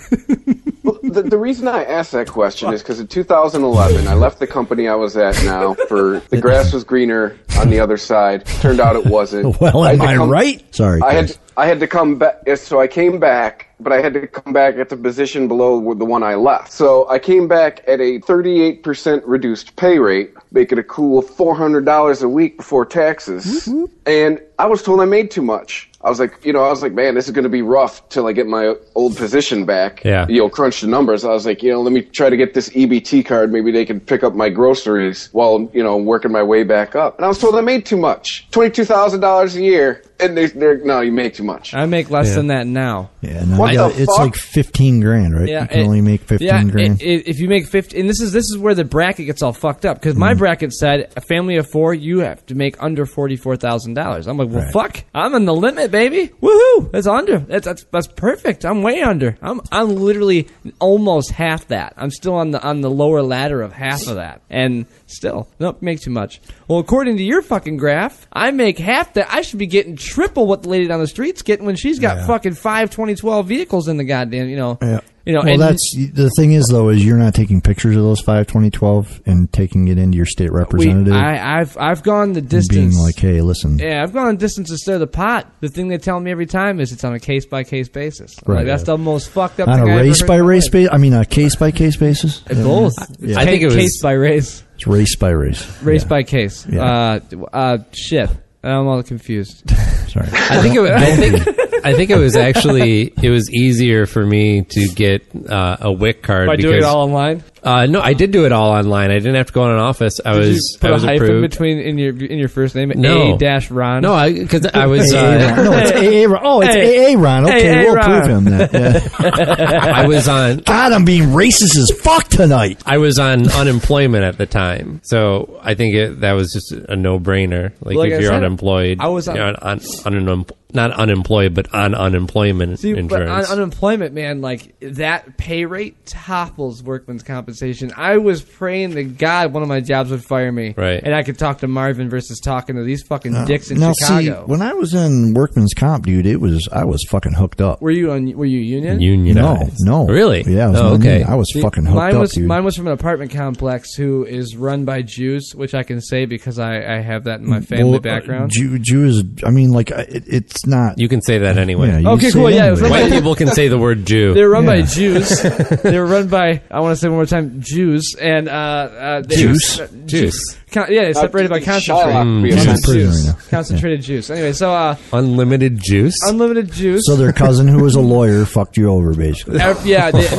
Well, 0.81 0.97
the, 1.03 1.21
the 1.23 1.37
reason 1.37 1.67
I 1.67 1.83
asked 1.83 2.13
that 2.13 2.27
question 2.27 2.73
is 2.73 2.81
because 2.81 2.99
in 2.99 3.07
2011, 3.07 4.07
I 4.07 4.13
left 4.15 4.39
the 4.39 4.47
company 4.47 4.87
I 4.87 4.95
was 4.95 5.15
at 5.17 5.35
now 5.43 5.73
for 5.87 6.21
the 6.29 6.39
grass 6.41 6.73
was 6.73 6.83
greener 6.83 7.37
on 7.59 7.69
the 7.69 7.79
other 7.79 7.97
side. 7.97 8.45
Turned 8.45 8.79
out 8.79 8.95
it 8.95 9.05
wasn't. 9.05 9.55
Well, 9.61 9.85
am 9.85 9.97
to 9.99 10.03
I 10.03 10.15
come- 10.15 10.29
right? 10.29 10.75
Sorry. 10.75 11.01
I 11.03 11.11
Chris. 11.19 11.31
had 11.35 11.39
I 11.57 11.67
had 11.67 11.79
to 11.81 11.87
come 11.87 12.17
back. 12.17 12.37
So 12.55 12.78
I 12.79 12.87
came 12.87 13.19
back, 13.19 13.69
but 13.79 13.93
I 13.93 14.01
had 14.01 14.13
to 14.13 14.27
come 14.27 14.53
back 14.53 14.75
at 14.75 14.89
the 14.89 14.97
position 14.97 15.47
below 15.47 15.93
the 15.93 16.05
one 16.05 16.23
I 16.23 16.35
left. 16.35 16.71
So 16.71 17.07
I 17.09 17.19
came 17.19 17.47
back 17.47 17.83
at 17.87 17.99
a 17.99 18.19
38% 18.19 19.23
reduced 19.25 19.75
pay 19.75 19.99
rate, 19.99 20.33
making 20.51 20.79
a 20.79 20.83
cool 20.83 21.21
$400 21.21 22.21
a 22.21 22.29
week 22.29 22.57
before 22.57 22.85
taxes. 22.85 23.45
Mm-hmm. 23.67 23.85
And 24.05 24.41
I 24.57 24.65
was 24.65 24.83
told 24.83 25.01
I 25.01 25.05
made 25.05 25.31
too 25.31 25.41
much. 25.41 25.88
I 26.01 26.09
was 26.09 26.17
like, 26.19 26.45
you 26.45 26.53
know, 26.53 26.63
I 26.63 26.69
was 26.69 26.81
like, 26.81 26.93
man, 26.93 27.15
this 27.15 27.25
is 27.25 27.31
going 27.31 27.43
to 27.43 27.49
be 27.49 27.61
rough 27.61 28.07
till 28.07 28.25
I 28.27 28.31
get 28.31 28.47
my 28.47 28.73
old 28.95 29.17
position 29.17 29.65
back. 29.65 30.03
Yeah. 30.05 30.25
You 30.29 30.37
know, 30.43 30.49
crunch 30.49 30.79
the 30.79 30.87
numbers. 30.87 31.25
I 31.25 31.29
was 31.29 31.45
like, 31.45 31.61
you 31.61 31.71
know, 31.71 31.81
let 31.81 31.91
me 31.91 32.01
try 32.01 32.29
to 32.29 32.37
get 32.37 32.53
this 32.53 32.69
EBT 32.69 33.25
card. 33.25 33.51
Maybe 33.51 33.71
they 33.71 33.85
can 33.85 33.99
pick 33.99 34.23
up 34.23 34.33
my 34.33 34.47
groceries 34.47 35.27
while, 35.33 35.69
you 35.73 35.83
know, 35.83 35.97
working 35.97 36.31
my 36.31 36.41
way 36.43 36.63
back 36.63 36.95
up. 36.95 37.17
And 37.17 37.25
I 37.25 37.27
was 37.27 37.37
told 37.37 37.55
I 37.55 37.61
made 37.61 37.85
too 37.85 37.97
much. 37.97 38.47
$22,000 38.51 39.55
a 39.55 39.61
year 39.61 40.03
and 40.21 40.35
they, 40.35 40.47
they're 40.47 40.77
no, 40.83 40.99
you 41.01 41.11
make 41.13 41.33
too 41.35 41.43
much. 41.43 41.73
I 41.73 41.85
make 41.85 42.09
less 42.09 42.35
than 42.35 42.47
that 42.47 42.67
now. 42.67 43.09
Yeah, 43.21 43.43
no, 43.45 43.57
What 43.57 43.73
yeah, 43.73 43.87
the 43.87 44.01
it's 44.03 44.11
fuck? 44.17 44.19
like 44.19 44.35
fifteen 44.35 44.99
grand, 44.99 45.33
right? 45.33 45.47
Yeah, 45.47 45.61
you 45.61 45.67
can 45.69 45.85
only 45.85 46.01
make 46.01 46.21
fifteen 46.21 46.47
yeah, 46.47 46.63
grand. 46.65 47.01
i- 47.01 47.05
i- 47.05 47.23
if 47.25 47.39
you 47.39 47.47
make 47.47 47.67
fifty, 47.67 47.99
and 48.01 48.09
this 48.09 48.19
is 48.19 48.33
this 48.33 48.43
is 48.45 48.57
where 48.57 48.75
the 48.75 48.83
bracket 48.83 49.27
gets 49.27 49.41
all 49.41 49.53
fucked 49.53 49.85
up 49.85 49.95
because 49.97 50.13
Mm-hmm. 50.15 50.19
my 50.19 50.33
bracket 50.33 50.73
said 50.73 51.09
a 51.15 51.21
family 51.21 51.55
of 51.55 51.69
four, 51.71 51.93
you 51.93 52.19
have 52.19 52.45
to 52.47 52.55
make 52.55 52.75
under 52.83 53.05
forty 53.05 53.37
four 53.37 53.55
thousand 53.55 53.93
dollars. 53.93 54.27
I'm 54.27 54.35
like, 54.37 54.49
well, 54.49 54.63
Right. 54.65 54.73
fuck, 54.73 55.03
I'm 55.15 55.33
in 55.35 55.45
the 55.45 55.53
limit, 55.55 55.88
baby. 55.91 56.31
Woohoo! 56.41 56.91
That's 56.91 57.07
under. 57.07 57.39
That's 57.39 57.65
that's 57.65 57.83
that's 57.91 58.07
perfect. 58.07 58.65
I'm 58.65 58.81
way 58.81 59.01
under. 59.01 59.37
I'm 59.41 59.61
I'm 59.71 59.95
literally 59.95 60.47
almost 60.79 61.31
half 61.31 61.67
that. 61.67 61.93
I'm 61.97 62.11
still 62.11 62.35
on 62.35 62.51
the 62.51 62.61
on 62.61 62.81
the 62.81 62.89
lower 62.89 63.21
ladder 63.21 63.61
of 63.61 63.73
half 63.73 64.07
of 64.07 64.15
that, 64.15 64.41
and 64.49 64.85
still, 65.07 65.49
nope, 65.59 65.81
make 65.81 65.99
too 66.01 66.11
much. 66.11 66.41
Well, 66.67 66.79
according 66.79 67.17
to 67.17 67.23
your 67.23 67.41
fucking 67.41 67.77
graph, 67.77 68.27
I 68.31 68.51
make 68.51 68.77
half 68.79 69.13
that. 69.15 69.27
I 69.33 69.41
should 69.41 69.59
be 69.59 69.67
getting 69.67 69.95
triple 69.95 70.45
what 70.47 70.63
the 70.63 70.69
lady 70.69 70.87
down 70.87 70.99
the 70.99 71.07
street's 71.07 71.41
getting 71.41 71.65
when 71.65 71.75
she's 71.75 71.99
got 71.99 72.17
Yeah. 72.17 72.27
fucking 72.27 72.53
five 72.53 72.89
2012 72.91 73.45
vehicles 73.47 73.87
in 73.87 73.97
the 73.97 74.03
goddamn, 74.03 74.49
you 74.49 74.57
know. 74.57 74.77
Yeah. 74.81 74.99
You 75.29 75.35
know, 75.35 75.41
well, 75.41 75.53
and 75.53 75.61
that's 75.61 75.95
the 76.13 76.29
thing 76.35 76.53
is 76.53 76.65
though 76.71 76.89
is 76.89 77.05
you're 77.05 77.17
not 77.17 77.35
taking 77.35 77.61
pictures 77.61 77.95
of 77.95 78.01
those 78.01 78.19
five 78.19 78.47
twenty 78.47 78.71
twelve 78.71 79.21
and 79.27 79.51
taking 79.53 79.87
it 79.87 79.97
into 79.99 80.17
your 80.17 80.25
state 80.25 80.51
we, 80.51 80.57
representative 80.57 81.13
I, 81.13 81.59
I've 81.59 81.77
I've 81.77 82.01
gone 82.01 82.33
the 82.33 82.41
distance. 82.41 82.75
being 82.75 82.97
like, 82.97 83.17
hey, 83.17 83.41
listen, 83.41 83.77
yeah, 83.77 84.01
I've 84.01 84.11
gone 84.13 84.35
the 84.35 84.39
distance 84.39 84.69
to 84.69 84.77
stir 84.77 84.97
the 84.97 85.07
pot. 85.07 85.45
The 85.59 85.67
thing 85.69 85.87
they 85.89 85.97
tell 85.99 86.19
me 86.19 86.31
every 86.31 86.47
time 86.47 86.79
is 86.79 86.91
it's 86.91 87.03
on 87.03 87.13
a 87.13 87.19
case 87.19 87.45
by 87.45 87.63
case 87.63 87.89
basis. 87.89 88.35
I'm 88.39 88.51
Right. 88.51 88.57
Like, 88.59 88.65
that's 88.67 88.83
the 88.83 88.97
most 88.97 89.29
fucked 89.29 89.59
up. 89.59 89.67
on 89.67 89.75
thing 89.79 89.87
a 89.87 89.91
I 89.91 89.93
ever 89.97 90.03
race 90.03 90.21
by 90.23 90.37
race 90.37 90.67
basis. 90.69 90.91
I 90.93 90.97
mean, 90.97 91.13
a 91.13 91.25
case 91.25 91.55
by 91.55 91.71
case 91.71 91.95
basis. 91.97 92.41
Uh, 92.49 92.55
Both. 92.55 92.93
Yeah. 93.19 93.39
I 93.39 93.45
think 93.45 93.61
it 93.61 93.67
was- 93.67 93.75
case 93.75 94.01
by 94.01 94.13
race, 94.13 94.63
It's 94.75 94.87
race 94.87 95.15
by 95.15 95.29
race. 95.29 95.81
race 95.83 96.01
Yeah. 96.03 96.07
by 96.09 96.23
case. 96.23 96.65
Yeah. 96.67 97.19
Uh, 97.31 97.45
uh, 97.53 97.77
shit. 97.91 98.29
I'm 98.63 98.87
all 98.87 99.03
confused. 99.03 99.63
Sorry. 100.09 100.27
I 100.33 100.61
think 100.61 100.75
it. 100.75 100.81
wa- 100.81 100.87
I 100.95 101.15
think. 101.15 101.59
I 101.85 101.93
think 101.93 102.09
it 102.09 102.17
was 102.17 102.35
actually 102.35 103.13
it 103.21 103.29
was 103.29 103.49
easier 103.51 104.05
for 104.05 104.25
me 104.25 104.63
to 104.63 104.87
get 104.89 105.23
uh, 105.49 105.77
a 105.79 105.91
WIC 105.93 106.21
card 106.23 106.47
by 106.47 106.55
because 106.57 106.71
doing 106.71 106.83
it 106.83 106.83
all 106.83 107.03
online. 107.03 107.43
Uh, 107.63 107.85
no, 107.85 108.01
I 108.01 108.13
did 108.13 108.31
do 108.31 108.45
it 108.45 108.51
all 108.51 108.71
online. 108.71 109.11
I 109.11 109.15
didn't 109.19 109.35
have 109.35 109.47
to 109.47 109.53
go 109.53 109.65
in 109.65 109.71
an 109.71 109.79
office. 109.79 110.19
I 110.25 110.33
Did 110.33 110.39
was 110.39 110.71
you 110.73 110.79
put 110.79 110.89
I 110.89 110.93
was 110.93 111.03
a 111.03 111.07
hyphen 111.07 111.25
approved. 111.25 111.49
between 111.51 111.79
in 111.79 111.97
your 111.97 112.15
in 112.25 112.39
your 112.39 112.49
first 112.49 112.75
name? 112.75 112.91
No. 112.95 113.35
A 113.35 113.37
dash 113.37 113.69
Ron. 113.71 114.01
No, 114.01 114.13
I 114.13 114.33
because 114.33 114.65
I 114.65 114.85
was 114.87 115.13
AA 115.13 115.17
uh, 115.19 115.55
no, 115.63 115.71
it's 115.77 115.91
AA 115.91 116.31
Ron. 116.33 116.41
Oh, 116.45 116.61
it's 116.61 116.73
Hey. 116.73 117.15
AA 117.15 117.19
Ron. 117.19 117.43
Okay, 117.45 117.61
Hey, 117.61 117.83
we'll 117.85 117.95
Ron. 117.95 118.05
prove 118.05 118.27
him 118.37 118.45
that. 118.57 118.73
Yeah. 118.73 119.91
I 119.93 120.07
was 120.07 120.27
on 120.27 120.57
God, 120.65 120.91
I'm 120.93 121.05
being 121.05 121.23
racist 121.29 121.77
as 121.77 121.91
fuck 122.01 122.27
tonight. 122.29 122.81
I 122.85 122.97
was 122.97 123.19
on 123.19 123.49
unemployment 123.51 124.23
at 124.23 124.37
the 124.37 124.45
time, 124.45 125.01
so 125.03 125.59
I 125.61 125.75
think 125.75 125.95
it, 125.95 126.21
that 126.21 126.33
was 126.33 126.53
just 126.53 126.71
a 126.71 126.95
no 126.95 127.19
brainer. 127.19 127.71
Like, 127.81 127.95
Like 127.97 128.11
if 128.11 128.19
I 128.19 128.21
you're 128.21 128.31
said, 128.31 128.43
unemployed, 128.43 128.97
I 129.01 129.07
was 129.07 129.27
on- 129.27 129.35
you're 129.35 129.45
on, 129.45 129.55
on, 129.57 129.79
on, 130.05 130.45
not 130.73 130.91
unemployed, 130.91 131.53
but 131.53 131.73
on 131.73 131.95
unemployment 131.95 132.79
See, 132.79 132.93
but 132.93 133.27
on 133.27 133.45
unemployment, 133.45 134.13
man, 134.13 134.41
like 134.41 134.75
that 134.81 135.35
pay 135.37 135.65
rate 135.65 136.05
topples 136.05 136.83
workman's 136.83 137.23
compensation. 137.23 137.91
I 137.97 138.17
was 138.17 138.41
praying 138.41 138.91
to 138.93 139.03
God 139.03 139.51
one 139.53 139.63
of 139.63 139.69
my 139.69 139.79
jobs 139.81 140.11
would 140.11 140.23
fire 140.23 140.51
me, 140.51 140.75
Right. 140.77 141.01
And 141.03 141.15
I 141.15 141.23
could 141.23 141.39
talk 141.39 141.59
to 141.59 141.67
Marvin 141.67 142.09
versus 142.09 142.39
talking 142.39 142.75
to 142.75 142.83
these 142.83 143.01
fucking 143.03 143.45
dicks 143.45 143.71
in 143.71 143.79
now, 143.79 143.93
Chicago. 143.93 144.45
see, 144.45 144.51
when 144.51 144.61
I 144.61 144.73
was 144.73 144.93
in 144.93 145.33
workman's 145.33 145.73
comp, 145.73 146.05
dude, 146.05 146.25
it 146.25 146.37
was 146.39 146.67
I 146.71 146.85
was 146.85 147.03
fucking 147.09 147.33
hooked 147.33 147.61
up. 147.61 147.81
were 147.81 147.91
you 147.91 148.11
on? 148.11 148.31
Were 148.37 148.45
you 148.45 148.59
union? 148.59 148.99
Unionized. 149.01 149.77
No, 149.79 150.05
no, 150.05 150.13
really? 150.13 150.43
Yeah, 150.45 150.67
I 150.67 150.69
was 150.69 150.79
oh, 150.79 150.83
non- 150.83 151.01
okay. 151.01 151.23
I 151.23 151.35
was 151.35 151.51
See, 151.51 151.61
fucking 151.61 151.85
hooked 151.85 151.95
mine 151.95 152.15
up, 152.15 152.21
was 152.21 152.33
dude. 152.33 152.47
mine 152.47 152.63
was 152.63 152.75
from 152.75 152.87
an 152.87 152.93
apartment 152.93 153.31
complex 153.31 153.95
who 153.95 154.25
is 154.25 154.55
run 154.55 154.85
by 154.85 155.01
Jews, 155.01 155.53
which 155.55 155.73
I 155.73 155.83
can 155.83 155.99
say 156.01 156.25
because 156.25 156.59
I, 156.59 156.97
I 156.97 157.01
have 157.01 157.23
that 157.23 157.39
in 157.39 157.49
my 157.49 157.61
family 157.61 157.85
Well, 157.85 157.95
uh, 157.95 157.99
background. 157.99 158.51
Jew, 158.53 158.77
Jew 158.79 159.05
is. 159.05 159.23
I 159.43 159.49
mean, 159.49 159.71
like 159.71 159.89
it, 159.91 160.23
it's 160.27 160.58
not. 160.67 160.97
you 160.99 161.07
can 161.07 161.21
say 161.21 161.39
that 161.39 161.57
anyway. 161.57 162.01
yeah, 162.01 162.09
Okay, 162.11 162.31
cool, 162.31 162.49
yeah, 162.49 162.67
it 162.67 162.71
was 162.71 162.81
anyway. 162.81 163.01
like- 163.01 163.11
White 163.11 163.17
people 163.17 163.35
can 163.35 163.47
say 163.49 163.67
the 163.67 163.77
word 163.77 164.05
Jew. 164.05 164.33
They 164.33 164.43
were 164.43 164.49
run 164.49 164.65
by 164.65 164.81
Jews. 164.81 165.41
they 165.83 165.97
were 165.99 166.05
run 166.05 166.27
by 166.27 166.61
I 166.71 166.79
want 166.79 166.93
to 166.93 166.95
say 166.95 167.07
one 167.07 167.17
more 167.17 167.25
time 167.25 167.61
Jews 167.61 168.15
and 168.19 168.47
uh, 168.47 168.51
uh, 168.51 169.21
they- 169.21 169.35
Juice? 169.35 169.79
uh, 169.79 169.87
Juice. 170.05 170.55
Con- 170.71 170.85
yeah, 170.91 171.11
separated 171.13 171.49
by 171.49 171.57
Uh, 171.57 171.65
concentrate. 171.65 171.97
Shylock, 172.13 172.43
we 172.43 172.51
Mm, 172.51 172.55
yeah. 172.55 172.75
juice. 172.75 173.25
right 173.25 173.25
now. 173.35 173.49
Concentrated 173.49 174.01
juice. 174.03 174.29
Anyway, 174.29 174.53
so 174.53 174.71
uh, 174.71 174.95
Unlimited 175.13 175.79
juice. 175.81 176.13
unlimited 176.27 176.71
juice. 176.71 177.07
So 177.07 177.15
their 177.15 177.33
cousin, 177.33 177.67
who 177.67 177.81
was 177.83 177.95
a 177.95 177.99
lawyer, 178.01 178.45
fucked 178.45 178.77
you 178.77 178.91
over, 178.91 179.15
basically. 179.15 179.59
Uh, 179.59 179.73
yeah, 179.83 180.11
they, 180.11 180.21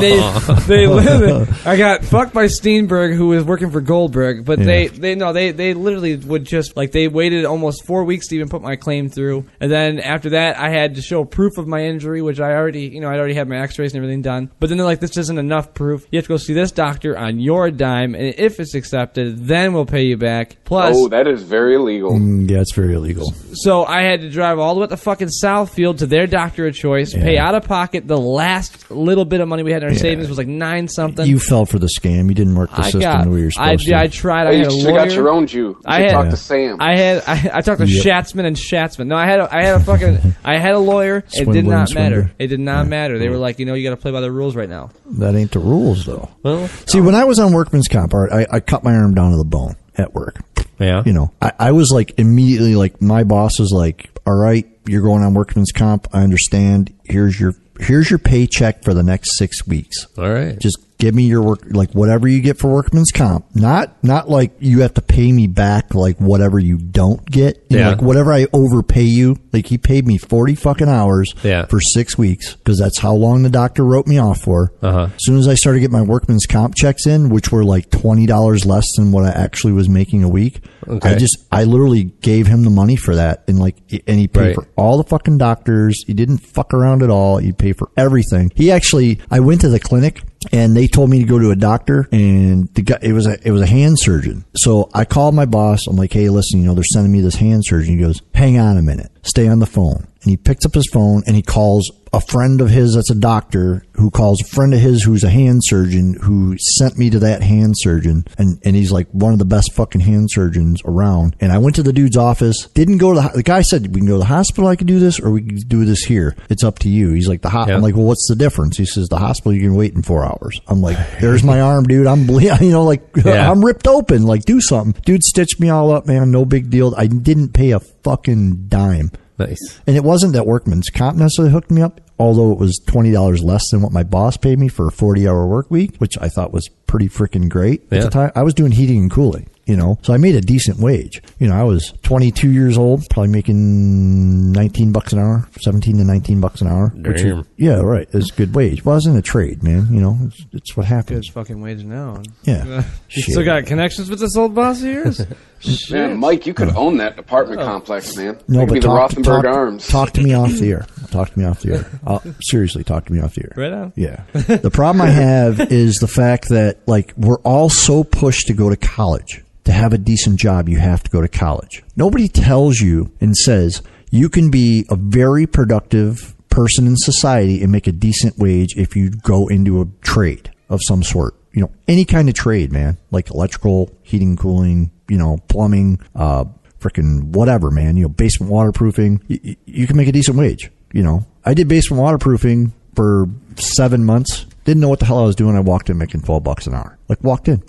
they, 0.69 0.87
they 0.87 0.87
I 1.67 1.77
got 1.77 2.05
fucked 2.05 2.33
by 2.33 2.45
Steenberg, 2.47 3.17
who 3.17 3.27
was 3.29 3.43
working 3.43 3.71
for 3.73 3.81
Goldberg, 3.81 4.45
but 4.45 4.61
they, 4.61 4.87
they 4.87 5.17
no, 5.17 5.33
they, 5.33 5.51
they 5.51 5.75
literally 5.75 6.15
would 6.15 6.45
just 6.45 6.77
like 6.77 6.93
they 6.93 7.09
waited 7.09 7.45
almost 7.45 7.85
four 7.85 8.05
weeks 8.05 8.29
to 8.29 8.37
even 8.37 8.49
put 8.49 8.63
my 8.63 8.77
claim 8.77 9.09
through, 9.09 9.47
and 9.61 9.71
then 9.71 9.99
after 10.11 10.31
that, 10.31 10.59
I 10.59 10.69
had 10.71 10.97
to 10.97 11.03
show 11.03 11.25
proof 11.25 11.57
of 11.59 11.67
my 11.67 11.85
injury, 11.85 12.21
which 12.23 12.41
I 12.41 12.53
already, 12.55 12.83
you 12.89 13.01
know, 13.01 13.09
I 13.09 13.19
already 13.19 13.35
had 13.35 13.49
my 13.49 13.59
X-rays 13.61 13.93
and 13.95 14.03
everything 14.03 14.23
done. 14.23 14.51
But 14.61 14.69
then 14.69 14.79
they're 14.79 14.87
like, 14.87 15.01
this 15.01 15.17
isn't 15.17 15.39
enough 15.39 15.73
proof. 15.75 16.07
You 16.11 16.19
have 16.19 16.25
to 16.27 16.29
go 16.31 16.37
see 16.37 16.53
this 16.53 16.73
doctor 16.73 17.17
on 17.17 17.39
your 17.41 17.71
dime, 17.71 18.15
and 18.15 18.35
if 18.37 18.61
it's 18.61 18.75
accepted, 18.75 19.47
then 19.47 19.73
we'll 19.73 19.87
pay 19.87 20.03
you 20.05 20.17
back. 20.17 20.57
Plus, 20.65 20.95
Oh, 20.97 21.09
that 21.09 21.27
is 21.27 21.43
very 21.43 21.77
illegal. 21.77 22.13
Mm, 22.13 22.51
yeah, 22.51 22.61
it's 22.61 22.73
very 22.75 22.95
illegal. 22.95 23.33
so 23.55 23.85
I 23.85 24.03
had 24.03 24.21
to 24.23 24.31
drive 24.31 24.59
all 24.59 24.75
the 24.75 24.81
way 24.81 24.87
to 24.87 24.97
fucking 24.97 25.29
Southfield 25.43 25.99
to 25.99 26.07
their 26.07 26.27
doctor 26.27 26.67
of 26.67 26.75
choice, 26.75 27.13
pay 27.15 27.39
out 27.39 27.55
of 27.55 27.65
pocket. 27.65 28.07
The 28.07 28.19
last 28.19 28.91
little 28.91 29.25
bit 29.25 29.41
of 29.41 29.49
money 29.49 29.63
we 29.63 29.73
had 29.73 29.83
in 29.83 29.89
our 29.91 29.95
savings 29.95 30.29
was 30.29 30.39
like 30.39 30.47
nine 30.49 30.89
something. 30.89 31.27
You 31.27 31.39
fell 31.39 31.67
for 31.67 31.79
the 31.79 31.89
scam. 31.89 32.29
You 32.29 32.35
didn't 32.35 32.55
work 32.57 32.71
the 32.71 32.81
I 32.81 32.85
system 32.85 33.01
got. 33.03 33.25
the 33.25 33.31
way 33.31 33.39
you're 33.41 33.51
I, 33.59 33.77
supposed 33.77 33.89
to. 33.89 33.99
I 33.99 34.07
tried. 34.09 34.47
I 34.47 34.53
Hey, 34.53 34.59
had 34.59 34.67
you 34.73 34.79
a 34.79 34.81
should 34.81 34.91
lawyer. 34.91 35.07
got 35.07 35.15
your 35.15 35.29
own 35.29 35.47
Jew. 35.47 35.59
You 35.61 35.81
I 35.87 35.99
should 36.01 36.07
had. 36.07 36.13
talk 36.13 36.29
to 36.31 36.37
Sam. 36.37 36.77
I 36.81 36.97
had. 36.97 37.23
I, 37.27 37.51
I 37.55 37.61
talked 37.61 37.81
to 37.81 37.87
Yep. 37.87 38.05
Schatzman 38.05 38.45
and 38.47 38.57
Schatzman. 38.57 39.07
No, 39.07 39.17
I 39.17 39.27
had. 39.27 39.41
A, 39.41 39.55
I 39.55 39.63
had 39.65 39.77
a 39.77 39.81
fucking. 39.81 40.00
I 40.45 40.59
had 40.59 40.73
a 40.75 40.79
lawyer. 40.79 41.25
It 41.33 41.51
did 41.51 41.67
not 41.67 41.91
and 41.91 41.95
matter. 41.95 42.33
It 42.39 42.49
did 42.49 42.61
not 42.61 42.87
matter. 42.87 43.19
They 43.19 43.29
were 43.29 43.37
like, 43.37 43.59
you 43.59 43.67
know, 43.67 43.75
you 43.75 43.89
got 43.89 43.95
to 43.95 44.01
play 44.01 44.11
by 44.13 44.21
the 44.21 44.31
rules 44.33 44.57
right 44.57 44.69
now. 44.69 44.91
that 45.07 45.35
ain't 45.35 45.53
the 45.53 45.59
rules, 45.59 46.05
though. 46.07 46.31
well, 46.43 46.69
See, 46.87 47.01
when 47.01 47.15
I 47.15 47.25
was 47.25 47.39
on 47.39 47.53
workman's 47.53 47.89
comp, 47.89 48.15
all 48.15 48.21
right, 48.27 48.47
I, 48.51 48.57
I 48.57 48.61
cut 48.61 48.85
my 48.85 48.95
arm 48.95 49.15
down 49.15 49.31
to 49.33 49.37
the 49.37 49.45
bone 49.45 49.77
at 49.97 50.15
work. 50.15 50.37
yeah. 50.79 51.03
You 51.05 51.13
know, 51.13 51.33
I, 51.43 51.53
I 51.59 51.73
was 51.73 51.91
like 51.91 52.13
immediately 52.19 52.75
like 52.75 53.01
my 53.03 53.25
boss 53.25 53.59
was 53.59 53.73
like, 53.73 54.11
"All 54.27 54.37
right, 54.37 54.67
you're 54.87 55.03
going 55.03 55.23
on 55.23 55.35
workman's 55.35 55.73
comp. 55.73 56.07
I 56.13 56.23
understand. 56.23 56.93
Here's 57.05 57.39
your 57.39 57.55
here's 57.79 58.11
your 58.11 58.19
paycheck 58.19 58.85
for 58.85 58.95
the 58.95 59.03
next 59.03 59.37
six 59.39 59.67
weeks. 59.67 60.07
All 60.19 60.31
right. 60.31 60.59
Just 60.59 60.79
give 61.01 61.15
me 61.15 61.25
your 61.25 61.43
work 61.43 61.61
like 61.71 61.91
whatever 61.93 62.29
you 62.29 62.41
get 62.41 62.59
for 62.59 62.71
workman's 62.73 63.11
comp. 63.11 63.47
Not 63.57 64.03
not 64.05 64.29
like 64.29 64.53
you 64.61 64.83
have 64.83 64.95
to 64.95 65.03
pay 65.03 65.33
me 65.33 65.47
back 65.49 65.95
like 65.95 66.19
whatever 66.19 66.59
you 66.59 66.79
don't 66.79 67.25
get. 67.29 67.65
You 67.69 67.79
know, 67.79 67.91
like 67.91 68.03
whatever 68.03 68.33
I 68.33 68.47
overpay 68.53 69.03
you. 69.05 69.37
Like 69.53 69.67
he 69.67 69.79
paid 69.79 70.07
me 70.07 70.19
forty 70.19 70.55
fucking 70.55 70.89
hours 70.89 71.35
Yeah. 71.43 71.65
for 71.67 71.81
six 71.81 72.17
weeks 72.17 72.55
because 72.55 72.79
that's 72.79 72.99
how 72.99 73.15
long 73.15 73.43
the 73.43 73.51
doctor 73.51 73.85
wrote 73.85 74.07
me 74.07 74.19
off 74.19 74.43
for. 74.43 74.73
Uh-huh. 74.83 75.09
As 75.15 75.25
soon 75.25 75.39
as 75.39 75.49
I 75.49 75.55
started 75.55 75.81
getting 75.81 75.97
my 75.99 76.03
workman's 76.03 76.47
comp 76.47 76.75
checks 76.77 77.07
in, 77.07 77.31
which 77.31 77.51
were 77.51 77.65
like 77.65 77.91
twenty 77.91 78.27
dollars 78.27 78.65
less 78.65 78.87
than 78.97 79.11
what 79.11 79.25
I 79.25 79.31
actually 79.31 79.73
was 79.73 79.89
making 79.89 80.23
a 80.23 80.29
week, 80.29 80.61
Okay. 80.87 81.11
I 81.11 81.15
just 81.19 81.39
I 81.51 81.65
literally 81.65 82.05
gave 82.05 82.47
him 82.47 82.63
the 82.63 82.71
money 82.71 82.97
for 82.97 83.17
that, 83.17 83.45
and 83.49 83.59
like 83.59 83.77
and 84.07 84.19
he 84.19 84.29
paid 84.29 84.41
Right. 84.41 84.55
for 84.55 84.67
all 84.77 84.97
the 84.99 85.05
fucking 85.05 85.39
doctors. 85.39 86.05
He 86.07 86.15
didn't 86.15 86.39
fuck 86.39 86.75
around 86.75 87.03
at 87.03 87.11
all. 87.11 87.39
He 87.39 87.53
paid 87.53 87.77
for 87.79 87.91
everything. 87.97 88.51
He 88.55 88.71
actually, 88.71 89.21
I 89.31 89.41
went 89.41 89.61
to 89.63 89.69
the 89.69 89.81
clinic 89.81 90.23
and 90.53 90.77
they 90.77 90.87
told 90.87 91.11
me 91.11 91.19
to 91.19 91.25
go 91.25 91.39
to 91.39 91.51
a 91.51 91.57
doctor 91.57 92.09
and 92.13 92.69
the 92.75 92.83
guy, 92.83 92.99
it 93.03 93.13
was 93.13 93.27
a, 93.27 93.37
it 93.47 93.51
was 93.51 93.63
a 93.63 93.67
hand 93.67 93.99
surgeon. 93.99 94.45
So 94.55 94.89
I 94.95 95.05
called 95.05 95.35
my 95.35 95.47
boss. 95.47 95.87
I'm 95.87 95.97
like, 95.97 96.13
Hey, 96.13 96.29
listen, 96.29 96.61
you 96.61 96.67
know, 96.67 96.75
they're 96.75 96.85
sending 96.85 97.13
me 97.13 97.21
this 97.21 97.37
hand 97.37 97.65
surgeon. 97.65 97.97
He 97.97 98.03
goes, 98.03 98.23
hang 98.35 98.59
on 98.59 98.77
a 98.77 98.83
minute, 98.83 99.11
stay 99.23 99.49
on 99.49 99.59
the 99.59 99.67
phone. 99.67 100.07
And 100.23 100.31
he 100.31 100.37
picks 100.37 100.67
up 100.67 100.75
his 100.75 100.89
phone 100.93 101.23
and 101.27 101.35
he 101.35 101.43
calls 101.43 101.91
a 102.13 102.21
friend 102.21 102.61
of 102.61 102.69
his 102.69 102.95
that's 102.95 103.11
a 103.11 103.15
doctor 103.15 103.85
who 103.93 104.11
calls 104.11 104.41
a 104.41 104.45
friend 104.45 104.75
of 104.75 104.81
his 104.81 105.05
who's 105.05 105.23
a 105.23 105.31
hand 105.31 105.61
surgeon 105.65 106.15
who 106.21 106.57
sent 106.59 106.99
me 106.99 107.09
to 107.09 107.21
that 107.21 107.41
hand 107.41 107.73
surgeon 107.79 108.25
and, 108.37 108.61
and 108.65 108.75
he's 108.75 108.91
like 108.91 109.07
one 109.13 109.33
of 109.33 109.39
the 109.39 109.45
best 109.45 109.73
fucking 109.75 110.01
hand 110.01 110.29
surgeons 110.31 110.83
around. 110.85 111.37
And 111.41 111.53
I 111.53 111.59
went 111.59 111.77
to 111.77 111.83
the 111.85 111.93
dude's 111.93 112.17
office, 112.17 112.67
didn't 112.75 112.99
go 112.99 113.15
to 113.15 113.21
the, 113.21 113.29
the 113.37 113.43
guy 113.45 113.63
said, 113.63 113.95
we 113.95 114.01
can 114.01 114.07
go 114.09 114.15
to 114.15 114.19
the 114.19 114.25
hospital. 114.25 114.67
I 114.67 114.75
could 114.77 114.89
do 114.89 114.99
this 114.99 115.21
or 115.21 115.31
we 115.31 115.43
can 115.43 115.57
do 115.57 115.85
this 115.85 116.03
here. 116.03 116.37
It's 116.49 116.65
up 116.65 116.81
to 116.81 116.89
you. 116.89 117.13
He's 117.13 117.29
like 117.29 117.43
the 117.43 117.49
hot. 117.51 117.69
Yeah. 117.69 117.77
I'm 117.77 117.81
like, 117.83 117.95
well, 117.95 118.07
what's 118.07 118.27
the 118.29 118.35
difference? 118.37 118.77
He 118.77 118.87
says 118.87 119.09
the 119.09 119.19
hospital 119.19 119.55
you 119.55 119.63
can 119.63 119.77
wait 119.77 119.95
in 119.95 120.03
four 120.03 120.25
hours. 120.25 120.61
I'm 120.67 120.83
like, 120.83 120.99
there's 121.21 121.45
my 121.45 121.61
arm, 121.61 121.85
dude. 121.85 122.09
I'm 122.09 122.27
ble- 122.27 122.41
you 122.61 122.71
know, 122.73 122.85
like 122.85 123.03
Yeah. 123.25 123.49
I'm 123.51 123.65
ripped 123.65 123.87
open. 123.87 124.25
Like 124.25 124.45
do 124.45 124.61
something. 124.61 125.01
Dude 125.07 125.23
stitched 125.23 125.61
me 125.61 125.69
all 125.69 125.93
up, 125.93 126.07
man. 126.07 126.33
No 126.33 126.45
big 126.45 126.71
deal. 126.71 126.93
I 126.97 127.07
didn't 127.07 127.53
pay 127.55 127.71
a 127.71 127.81
fucking 127.81 128.67
dime. 128.67 129.13
Nice. 129.41 129.81
And 129.87 129.97
it 129.97 130.05
wasn't 130.05 130.33
that 130.35 130.47
workman's 130.47 130.91
comp 130.91 131.17
necessarily 131.17 131.53
hooked 131.53 131.71
me 131.71 131.83
up. 131.83 132.01
although 132.19 132.53
it 132.53 132.59
was 132.59 132.79
twenty 132.87 133.11
dollars 133.11 133.43
less 133.43 133.71
than 133.71 133.81
what 133.81 133.93
my 133.93 134.03
boss 134.03 134.37
paid 134.37 134.59
me 134.59 134.69
for 134.69 134.87
a 134.89 134.93
forty 134.93 135.27
hour 135.27 135.47
work 135.47 135.71
week, 135.71 135.97
which 135.99 136.19
I 136.21 136.29
thought 136.29 136.53
was 136.53 136.69
pretty 136.87 137.09
freaking 137.09 137.49
great 137.49 137.83
at 137.85 138.03
the 138.03 138.11
time. 138.11 138.31
I 138.35 138.43
was 138.43 138.53
doing 138.55 138.73
heating 138.73 138.99
and 138.99 139.11
cooling. 139.11 139.49
You 139.71 139.77
know, 139.77 139.99
so 140.03 140.13
I 140.13 140.17
made 140.17 140.35
a 140.35 140.41
decent 140.41 140.81
wage. 140.81 141.23
You 141.39 141.47
know, 141.47 141.55
I 141.55 141.63
was 141.63 141.93
22 142.03 142.51
years 142.51 142.77
old, 142.77 143.09
probably 143.09 143.31
making 143.31 144.51
19 144.51 144.91
bucks 144.91 145.13
an 145.13 145.21
hour, 145.21 145.49
17 145.61 145.99
to 145.99 146.03
19 146.03 146.41
bucks 146.41 146.61
an 146.61 146.67
hour. 146.67 146.89
which 146.89 147.23
is- 147.23 147.45
yeah, 147.57 147.77
right. 147.77 148.09
It's 148.13 148.33
good 148.33 148.53
wage. 148.53 148.85
Well, 148.85 148.95
I 148.95 148.97
was 148.97 149.07
in 149.07 149.15
a 149.15 149.23
trade, 149.23 149.63
man. 149.63 149.87
You 149.93 150.01
know, 150.01 150.19
it's, 150.25 150.45
it's 150.51 150.77
what 150.77 150.89
Good 150.89 150.95
happens. 150.95 151.29
fucking 151.29 151.61
wage 151.61 151.85
now. 151.85 152.21
Yeah. 152.43 152.65
you 153.11 153.23
Shit. 153.23 153.25
still 153.27 153.45
got 153.45 153.67
connections 153.67 154.11
with 154.11 154.19
this 154.19 154.37
old 154.37 154.57
boss 154.57 154.81
of 154.81 154.89
yours? 154.89 155.25
Man, 155.91 156.19
Mike, 156.19 156.47
you 156.47 156.55
could 156.55 156.71
oh. 156.71 156.87
own 156.87 156.97
that 156.97 157.19
apartment 157.19 157.61
oh. 157.61 157.65
complex, 157.67 158.17
man. 158.17 158.39
No, 158.49 158.61
that 158.61 158.67
but 158.67 158.75
be 158.75 158.81
the 158.81 158.87
talk, 158.87 159.11
Rothenberg 159.11 159.43
talk, 159.43 159.45
Arms. 159.45 159.87
talk 159.87 160.11
to 160.13 160.23
me 160.23 160.33
off 160.33 160.53
the 160.53 160.71
air. 160.71 160.87
Talk 161.11 161.31
to 161.31 161.39
me 161.39 161.45
off 161.45 161.61
the 161.61 161.75
air. 161.75 162.01
I'll, 162.07 162.23
seriously, 162.41 162.85
talk 162.85 163.07
to 163.07 163.13
me 163.13 163.21
off 163.21 163.35
the 163.35 163.43
air. 163.43 163.53
Right 163.57 163.73
on. 163.73 163.93
Yeah. 163.97 164.23
The 164.33 164.71
problem 164.73 165.03
I 165.03 165.11
have 165.11 165.73
is 165.73 165.97
the 165.97 166.07
fact 166.07 166.51
that 166.51 166.79
like 166.87 167.13
we're 167.17 167.41
all 167.41 167.69
so 167.69 168.05
pushed 168.05 168.47
to 168.47 168.55
go 168.55 168.71
to 168.71 168.77
college. 168.77 169.43
To 169.65 169.73
have 169.73 169.93
a 169.93 169.99
decent 169.99 170.41
job, 170.41 170.69
you 170.69 170.79
have 170.79 171.03
to 171.03 171.11
go 171.11 171.21
to 171.21 171.29
college. 171.29 171.83
Nobody 171.97 172.29
tells 172.29 172.81
you 172.81 173.13
and 173.21 173.37
says 173.37 173.83
you 174.11 174.29
can 174.29 174.51
be 174.51 174.85
a 174.89 174.97
very 174.97 175.47
productive 175.47 176.35
person 176.49 176.87
in 176.87 176.97
society 176.97 177.63
and 177.63 177.71
make 177.71 177.87
a 177.87 177.93
decent 177.93 178.39
wage 178.39 178.77
if 178.77 178.97
you 178.97 179.11
go 179.11 179.47
into 179.49 179.81
a 179.81 179.87
trade 180.03 180.51
of 180.69 180.81
some 180.83 181.03
sort. 181.03 181.35
You 181.53 181.63
know, 181.63 181.71
any 181.89 182.05
kind 182.05 182.29
of 182.29 182.35
trade, 182.35 182.73
man, 182.73 182.97
like 183.11 183.31
electrical, 183.31 183.91
heating, 184.03 184.37
cooling, 184.37 184.91
you 185.09 185.19
know, 185.19 185.39
plumbing, 185.49 186.01
uh, 186.15 186.45
freaking 186.79 187.25
whatever, 187.25 187.71
man. 187.71 187.97
You 187.97 188.05
know, 188.05 188.09
basement 188.09 188.51
waterproofing. 188.51 189.23
You, 189.29 189.57
you 189.67 189.87
can 189.87 189.97
make 189.97 190.09
a 190.09 190.13
decent 190.13 190.37
wage. 190.37 190.71
You 190.93 191.03
know, 191.03 191.27
I 191.45 191.55
did 191.55 191.69
basement 191.69 192.03
waterproofing 192.03 192.73
for 192.95 193.29
seven 193.57 194.05
months. 194.05 194.47
Didn't 194.65 194.81
know 194.81 194.89
what 194.89 195.01
the 195.01 195.07
hell 195.07 195.19
I 195.19 195.25
was 195.25 195.37
doing. 195.37 195.57
I 195.57 195.61
walked 195.61 195.91
in 195.91 195.99
making 195.99 196.23
twelve 196.23 196.45
bucks 196.45 196.67
an 196.67 196.75
hour. 196.75 196.99
Like 197.09 197.23
walked 197.25 197.49
in, 197.49 197.63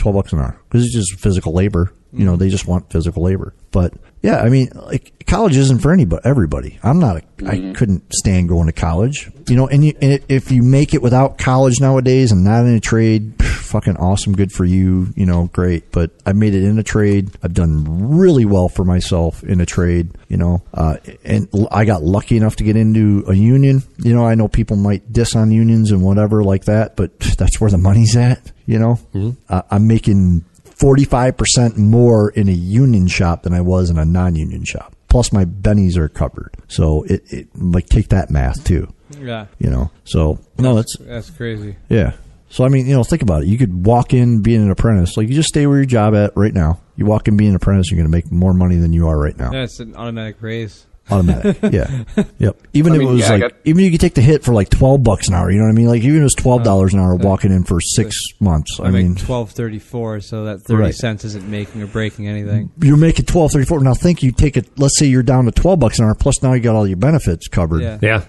twelve 0.00 0.16
bucks 0.16 0.32
an 0.32 0.40
hour 0.40 0.60
because 0.68 0.84
it's 0.84 0.94
just 0.94 1.20
physical 1.20 1.52
labor. 1.52 1.92
You 2.12 2.24
know, 2.24 2.34
they 2.34 2.48
just 2.48 2.66
want 2.66 2.90
physical 2.90 3.22
labor. 3.22 3.54
But 3.70 3.94
yeah, 4.20 4.40
I 4.40 4.48
mean, 4.48 4.70
like 4.74 5.24
college 5.26 5.56
isn't 5.56 5.78
for 5.78 5.92
anybody, 5.92 6.22
everybody. 6.24 6.78
I'm 6.82 6.98
not. 6.98 7.18
A, 7.18 7.22
I 7.46 7.56
mm-hmm. 7.56 7.72
couldn't 7.72 8.12
stand 8.12 8.48
going 8.48 8.66
to 8.66 8.72
college. 8.72 9.30
You 9.48 9.54
know, 9.54 9.68
and, 9.68 9.84
you, 9.84 9.94
and 10.02 10.12
it, 10.14 10.24
if 10.28 10.50
you 10.50 10.64
make 10.64 10.92
it 10.92 11.02
without 11.02 11.38
college 11.38 11.80
nowadays 11.80 12.32
and 12.32 12.42
not 12.42 12.64
in 12.64 12.74
a 12.74 12.80
trade, 12.80 13.32
fucking 13.70 13.96
awesome, 13.96 14.34
good 14.34 14.52
for 14.52 14.64
you. 14.64 15.08
You 15.16 15.26
know, 15.26 15.48
great. 15.52 15.90
But 15.92 16.10
I 16.26 16.32
made 16.32 16.54
it 16.54 16.64
in 16.64 16.78
a 16.78 16.82
trade. 16.82 17.30
I've 17.42 17.54
done 17.54 18.18
really 18.18 18.44
well 18.44 18.68
for 18.68 18.84
myself 18.84 19.42
in 19.42 19.60
a 19.60 19.66
trade. 19.66 20.10
You 20.28 20.36
know, 20.36 20.62
uh, 20.74 20.96
and 21.24 21.48
I 21.70 21.84
got 21.84 22.02
lucky 22.02 22.36
enough 22.36 22.56
to 22.56 22.64
get 22.64 22.76
into 22.76 23.24
a 23.28 23.34
union. 23.34 23.82
You 23.98 24.14
know, 24.14 24.26
I 24.26 24.34
know 24.34 24.48
people 24.48 24.76
might 24.76 25.12
diss 25.12 25.34
on 25.34 25.50
unions 25.50 25.90
and 25.92 26.02
whatever 26.02 26.42
like 26.44 26.64
that, 26.66 26.96
but 26.96 27.18
that's 27.38 27.60
where 27.60 27.70
the 27.70 27.78
money's 27.78 28.16
at. 28.16 28.52
You 28.66 28.78
know, 28.78 29.34
uh, 29.48 29.62
I'm 29.70 29.86
making 29.88 30.44
45% 30.64 31.76
more 31.76 32.30
in 32.30 32.48
a 32.48 32.52
union 32.52 33.06
shop 33.08 33.42
than 33.42 33.52
I 33.52 33.60
was 33.60 33.90
in 33.90 33.98
a 33.98 34.04
non-union 34.04 34.64
shop. 34.64 34.94
Plus 35.08 35.32
my 35.32 35.44
bennies 35.44 35.96
are 35.96 36.08
covered. 36.08 36.54
So 36.68 37.02
it, 37.04 37.22
it 37.32 37.48
like 37.54 37.86
take 37.86 38.08
that 38.10 38.30
math 38.30 38.62
too, 38.64 38.92
Yeah. 39.20 39.46
you 39.58 39.68
know. 39.68 39.90
So 40.04 40.38
no, 40.58 40.76
that's 40.76 40.96
That's 40.98 41.30
crazy. 41.30 41.76
yeah. 41.88 42.12
So 42.50 42.64
I 42.64 42.68
mean, 42.68 42.86
you 42.86 42.94
know, 42.94 43.04
think 43.04 43.22
about 43.22 43.42
it. 43.44 43.48
You 43.48 43.56
could 43.56 43.86
walk 43.86 44.12
in 44.12 44.42
being 44.42 44.60
an 44.62 44.70
apprentice. 44.70 45.16
Like 45.16 45.28
you 45.28 45.34
just 45.34 45.48
stay 45.48 45.66
where 45.66 45.76
your 45.76 45.86
job 45.86 46.14
at 46.14 46.36
right 46.36 46.52
now. 46.52 46.80
You 46.96 47.06
walk 47.06 47.28
in 47.28 47.36
being 47.36 47.50
an 47.50 47.56
apprentice, 47.56 47.90
you're 47.90 47.96
going 47.96 48.10
to 48.10 48.14
make 48.14 48.30
more 48.30 48.52
money 48.52 48.76
than 48.76 48.92
you 48.92 49.06
are 49.08 49.16
right 49.18 49.36
now. 49.38 49.50
That's 49.50 49.80
an 49.80 49.94
automatic 49.96 50.36
raise. 50.42 50.84
Automatic. 51.10 51.58
yeah. 51.72 52.04
Yep. 52.38 52.60
Even 52.72 52.92
I 52.92 52.96
if 52.96 52.98
mean, 53.00 53.08
it 53.08 53.12
was 53.12 53.20
yeah, 53.20 53.30
like, 53.30 53.40
got- 53.40 53.52
even 53.64 53.80
if 53.80 53.84
you 53.86 53.90
could 53.92 54.00
take 54.00 54.14
the 54.14 54.20
hit 54.20 54.44
for 54.44 54.52
like 54.52 54.68
12 54.68 55.02
bucks 55.02 55.28
an 55.28 55.34
hour, 55.34 55.50
you 55.50 55.58
know 55.58 55.64
what 55.64 55.70
I 55.70 55.74
mean? 55.74 55.86
Like 55.88 56.02
even 56.02 56.16
if 56.16 56.20
it 56.20 56.24
was 56.24 56.34
$12 56.36 56.66
uh, 56.66 56.84
an 56.96 57.00
hour 57.00 57.14
uh, 57.14 57.16
walking 57.16 57.52
in 57.52 57.64
for 57.64 57.80
six 57.80 58.16
uh, 58.40 58.44
months. 58.44 58.78
I, 58.78 58.84
I, 58.84 58.90
mean, 58.90 59.14
make 59.14 59.24
twelve 59.24 59.50
thirty 59.50 59.78
four, 59.78 60.20
so 60.20 60.44
that 60.44 60.62
thirty 60.62 60.82
Right. 60.82 60.94
cents 60.94 61.24
isn't 61.24 61.48
making 61.48 61.82
or 61.82 61.86
breaking 61.86 62.28
anything. 62.28 62.70
you're 62.80 62.96
making 62.96 63.24
twelve 63.26 63.50
thirty 63.52 63.64
four. 63.64 63.80
Now 63.82 63.94
think 63.94 64.22
you 64.22 64.30
take 64.32 64.56
it. 64.56 64.78
Let's 64.78 64.98
say 64.98 65.06
you're 65.06 65.22
down 65.24 65.46
to 65.46 65.52
twelve 65.52 65.80
bucks 65.80 65.98
an 65.98 66.04
hour. 66.04 66.14
Plus 66.14 66.42
now 66.42 66.52
you 66.52 66.60
got 66.60 66.74
all 66.76 66.86
your 66.86 66.96
benefits 66.96 67.48
covered. 67.48 67.80
Yeah, 67.82 67.98
Yeah, 68.02 68.24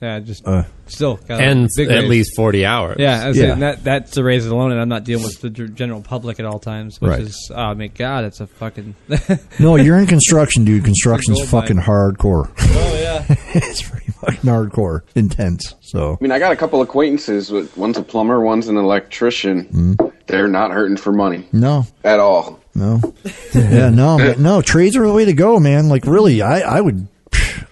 yeah, 0.00 0.20
just 0.20 0.46
Uh, 0.46 0.64
still 0.90 1.16
got 1.16 1.40
a 1.40 1.42
and 1.44 1.68
big 1.76 1.88
at 1.90 2.00
raise. 2.00 2.08
least 2.10 2.36
forty 2.36 2.64
hours. 2.66 2.96
Yeah, 2.98 3.24
I 3.24 3.28
was 3.28 3.36
Yeah. 3.36 3.48
saying 3.48 3.60
that 3.60 3.84
that's 3.84 4.16
a 4.16 4.24
raise 4.24 4.46
alone, 4.46 4.72
and 4.72 4.80
I'm 4.80 4.88
not 4.88 5.04
dealing 5.04 5.24
with 5.24 5.40
the 5.40 5.50
g- 5.50 5.68
general 5.68 6.02
public 6.02 6.38
at 6.40 6.46
all 6.46 6.58
times, 6.58 7.00
which 7.00 7.10
Right. 7.10 7.20
is 7.20 7.50
oh 7.54 7.74
my 7.74 7.86
god, 7.88 8.24
it's 8.24 8.40
a 8.40 8.46
fucking 8.46 8.94
No, 9.58 9.76
you're 9.76 9.96
in 9.98 10.06
construction, 10.06 10.64
dude. 10.64 10.84
Construction's 10.84 11.38
gold 11.38 11.48
fucking 11.48 11.76
mine. 11.76 11.86
hardcore. 11.86 12.50
oh 12.58 12.98
yeah. 13.00 13.24
it's 13.54 13.82
pretty 13.82 14.10
fucking 14.12 14.40
hardcore, 14.50 15.00
intense. 15.14 15.74
So 15.80 16.16
I 16.20 16.22
mean, 16.22 16.32
I 16.32 16.38
got 16.38 16.52
a 16.52 16.56
couple 16.56 16.80
acquaintances. 16.82 17.50
With, 17.50 17.76
one's 17.76 17.96
a 17.98 18.02
plumber, 18.02 18.40
one's 18.40 18.68
an 18.68 18.76
electrician. 18.76 19.64
Mm-hmm. 19.66 20.06
They're 20.26 20.48
not 20.48 20.70
hurting 20.70 20.96
for 20.96 21.12
money 21.12 21.48
no, 21.52 21.86
at 22.04 22.20
all. 22.20 22.60
no, 22.74 23.00
yeah, 23.54 23.88
no, 23.90 24.16
but 24.16 24.38
no. 24.38 24.62
Trades 24.62 24.96
are 24.96 25.04
the 25.06 25.12
way 25.12 25.24
to 25.24 25.32
go, 25.32 25.58
man. 25.58 25.88
Like 25.88 26.06
really, 26.06 26.40
I, 26.42 26.60
I 26.60 26.80
would. 26.80 27.08